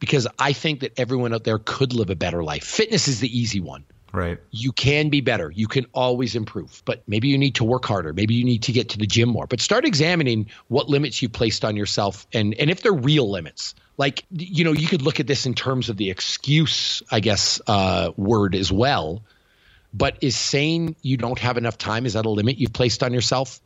because 0.00 0.28
I 0.38 0.52
think 0.52 0.80
that 0.80 0.92
everyone 0.98 1.32
out 1.32 1.44
there 1.44 1.58
could 1.58 1.94
live 1.94 2.10
a 2.10 2.14
better 2.14 2.44
life. 2.44 2.64
Fitness 2.64 3.08
is 3.08 3.20
the 3.20 3.38
easy 3.38 3.60
one. 3.60 3.84
Right. 4.12 4.38
You 4.50 4.72
can 4.72 5.08
be 5.08 5.22
better. 5.22 5.50
You 5.50 5.66
can 5.66 5.86
always 5.94 6.34
improve, 6.34 6.82
but 6.84 7.02
maybe 7.06 7.28
you 7.28 7.38
need 7.38 7.54
to 7.56 7.64
work 7.64 7.86
harder. 7.86 8.12
Maybe 8.12 8.34
you 8.34 8.44
need 8.44 8.64
to 8.64 8.72
get 8.72 8.90
to 8.90 8.98
the 8.98 9.06
gym 9.06 9.30
more. 9.30 9.46
But 9.46 9.62
start 9.62 9.86
examining 9.86 10.48
what 10.68 10.90
limits 10.90 11.22
you 11.22 11.30
placed 11.30 11.64
on 11.64 11.74
yourself 11.74 12.26
and 12.34 12.54
and 12.54 12.70
if 12.70 12.82
they're 12.82 12.92
real 12.92 13.30
limits. 13.30 13.74
Like 13.96 14.24
you 14.30 14.64
know, 14.64 14.72
you 14.72 14.88
could 14.88 15.02
look 15.02 15.20
at 15.20 15.26
this 15.26 15.46
in 15.46 15.54
terms 15.54 15.88
of 15.88 15.96
the 15.96 16.10
excuse, 16.10 17.02
I 17.10 17.20
guess, 17.20 17.60
uh, 17.66 18.12
word 18.16 18.54
as 18.54 18.70
well. 18.70 19.22
But 19.93 20.18
is 20.20 20.36
saying 20.36 20.97
you 21.03 21.16
don't 21.16 21.39
have 21.39 21.57
enough 21.57 21.78
time 21.78 22.07
is 22.07 22.12
that 22.12 22.26
a 22.26 22.30
limit 22.30 22.59
you've 22.59 22.72
placed 22.72 23.03
on 23.03 23.12
yourself? 23.12 23.61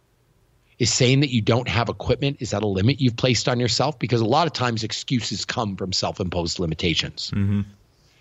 Is 0.79 0.93
saying 0.93 1.20
that 1.20 1.31
you 1.31 1.43
don't 1.43 1.68
have 1.68 1.89
equipment 1.89 2.39
is 2.41 2.51
that 2.51 2.62
a 2.62 2.66
limit 2.66 3.01
you've 3.01 3.16
placed 3.16 3.49
on 3.49 3.61
yourself? 3.61 3.99
Because 3.99 4.20
a 4.20 4.27
lot 4.27 4.47
of 4.47 4.53
times 4.53 4.85
excuses 4.85 5.45
come 5.45 5.77
from 5.77 5.93
self-imposed 5.93 6.59
limitations. 6.59 7.31
Mm-hmm. 7.35 7.62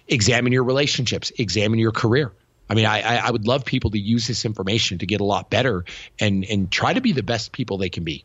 Examine 0.07 0.51
your 0.51 0.63
relationships. 0.63 1.31
Examine 1.37 1.79
your 1.79 1.91
career. 1.91 2.33
I 2.69 2.73
mean, 2.73 2.85
I, 2.85 3.17
I 3.17 3.31
would 3.31 3.47
love 3.47 3.65
people 3.65 3.91
to 3.91 3.99
use 3.99 4.27
this 4.27 4.45
information 4.45 4.99
to 4.99 5.05
get 5.05 5.19
a 5.19 5.25
lot 5.25 5.49
better 5.49 5.83
and 6.19 6.45
and 6.45 6.71
try 6.71 6.93
to 6.93 7.01
be 7.01 7.11
the 7.11 7.23
best 7.23 7.51
people 7.51 7.77
they 7.77 7.89
can 7.89 8.03
be. 8.03 8.23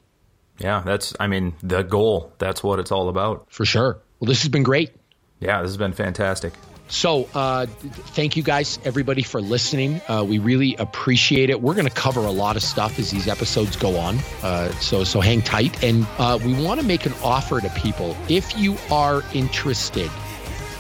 Yeah, 0.59 0.83
that's. 0.85 1.15
I 1.19 1.27
mean, 1.27 1.55
the 1.63 1.83
goal. 1.83 2.33
That's 2.39 2.63
what 2.63 2.79
it's 2.79 2.93
all 2.93 3.09
about. 3.09 3.47
For 3.49 3.65
sure. 3.65 3.99
Well, 4.21 4.29
this 4.29 4.43
has 4.43 4.49
been 4.49 4.63
great. 4.63 4.93
Yeah, 5.41 5.61
this 5.63 5.71
has 5.71 5.77
been 5.77 5.93
fantastic. 5.93 6.53
So, 6.89 7.29
uh, 7.35 7.67
thank 7.67 8.37
you 8.37 8.43
guys, 8.43 8.79
everybody, 8.85 9.23
for 9.23 9.41
listening. 9.41 10.01
Uh, 10.09 10.25
we 10.27 10.39
really 10.39 10.77
appreciate 10.77 11.51
it. 11.51 11.61
We're 11.61 11.75
going 11.75 11.89
to 11.89 11.95
cover 11.95 12.21
a 12.21 12.31
lot 12.31 12.57
of 12.57 12.63
stuff 12.63 12.99
as 12.99 13.11
these 13.11 13.27
episodes 13.27 13.77
go 13.77 13.97
on. 13.99 14.19
Uh, 14.43 14.71
so, 14.75 15.03
so 15.03 15.21
hang 15.21 15.43
tight. 15.43 15.83
And 15.83 16.07
uh, 16.19 16.39
we 16.45 16.55
want 16.63 16.81
to 16.81 16.87
make 16.87 17.05
an 17.05 17.13
offer 17.25 17.61
to 17.61 17.69
people. 17.71 18.17
If 18.29 18.57
you 18.57 18.77
are 18.91 19.23
interested 19.35 20.11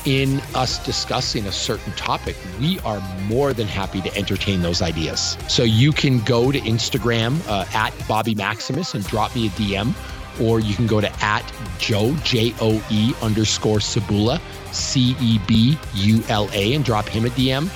in 0.04 0.40
us 0.54 0.84
discussing 0.86 1.46
a 1.46 1.52
certain 1.52 1.92
topic, 1.94 2.36
we 2.60 2.78
are 2.80 3.00
more 3.24 3.52
than 3.52 3.66
happy 3.66 4.00
to 4.02 4.16
entertain 4.16 4.62
those 4.62 4.82
ideas. 4.82 5.36
So, 5.48 5.64
you 5.64 5.90
can 5.90 6.20
go 6.20 6.52
to 6.52 6.60
Instagram 6.60 7.44
uh, 7.48 7.64
at 7.74 7.92
Bobby 8.06 8.36
Maximus 8.36 8.94
and 8.94 9.04
drop 9.04 9.34
me 9.34 9.48
a 9.48 9.50
DM 9.50 9.92
or 10.40 10.60
you 10.60 10.74
can 10.74 10.86
go 10.86 11.00
to 11.00 11.10
at 11.22 11.50
Joe, 11.78 12.14
J 12.24 12.54
O 12.60 12.84
E 12.90 13.12
underscore 13.22 13.78
Cebula, 13.78 14.40
C 14.72 15.16
E 15.20 15.38
B 15.46 15.78
U 15.94 16.22
L 16.28 16.48
A, 16.52 16.74
and 16.74 16.84
drop 16.84 17.08
him 17.08 17.24
a 17.24 17.28
DM. 17.28 17.68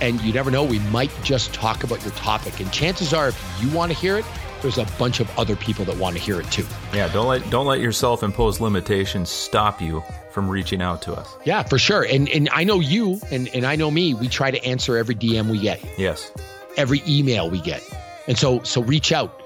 And 0.00 0.20
you 0.22 0.32
never 0.32 0.50
know, 0.50 0.64
we 0.64 0.78
might 0.78 1.10
just 1.22 1.52
talk 1.52 1.84
about 1.84 2.02
your 2.02 2.12
topic. 2.12 2.58
And 2.60 2.72
chances 2.72 3.12
are, 3.12 3.28
if 3.28 3.58
you 3.60 3.70
want 3.70 3.92
to 3.92 3.98
hear 3.98 4.16
it, 4.16 4.24
there's 4.62 4.78
a 4.78 4.86
bunch 4.98 5.20
of 5.20 5.38
other 5.38 5.56
people 5.56 5.84
that 5.86 5.96
want 5.96 6.16
to 6.16 6.22
hear 6.22 6.40
it 6.40 6.50
too. 6.50 6.66
Yeah, 6.92 7.08
don't 7.12 7.26
let 7.26 7.48
don't 7.50 7.66
let 7.66 7.80
your 7.80 7.92
self-imposed 7.92 8.60
limitations 8.60 9.30
stop 9.30 9.80
you 9.80 10.02
from 10.30 10.48
reaching 10.48 10.82
out 10.82 11.02
to 11.02 11.14
us. 11.14 11.34
Yeah, 11.44 11.62
for 11.62 11.78
sure. 11.78 12.02
And 12.02 12.28
and 12.28 12.48
I 12.52 12.64
know 12.64 12.80
you 12.80 13.20
and, 13.30 13.48
and 13.54 13.64
I 13.66 13.76
know 13.76 13.90
me, 13.90 14.14
we 14.14 14.28
try 14.28 14.50
to 14.50 14.62
answer 14.64 14.96
every 14.96 15.14
DM 15.14 15.50
we 15.50 15.58
get. 15.58 15.82
Yes. 15.98 16.32
Every 16.76 17.02
email 17.06 17.50
we 17.50 17.60
get. 17.60 17.82
And 18.26 18.38
so 18.38 18.62
so 18.62 18.82
reach 18.82 19.12
out. 19.12 19.42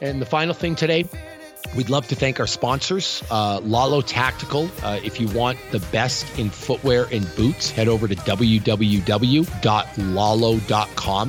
And 0.00 0.22
the 0.22 0.26
final 0.26 0.54
thing 0.54 0.76
today, 0.76 1.06
We'd 1.76 1.90
love 1.90 2.08
to 2.08 2.14
thank 2.14 2.40
our 2.40 2.46
sponsors, 2.46 3.22
uh, 3.30 3.60
Lalo 3.62 4.00
Tactical. 4.00 4.70
Uh, 4.82 5.00
if 5.04 5.20
you 5.20 5.28
want 5.28 5.58
the 5.70 5.80
best 5.92 6.38
in 6.38 6.48
footwear 6.50 7.06
and 7.12 7.28
boots, 7.36 7.70
head 7.70 7.88
over 7.88 8.08
to 8.08 8.16
www.lalo.com. 8.16 8.60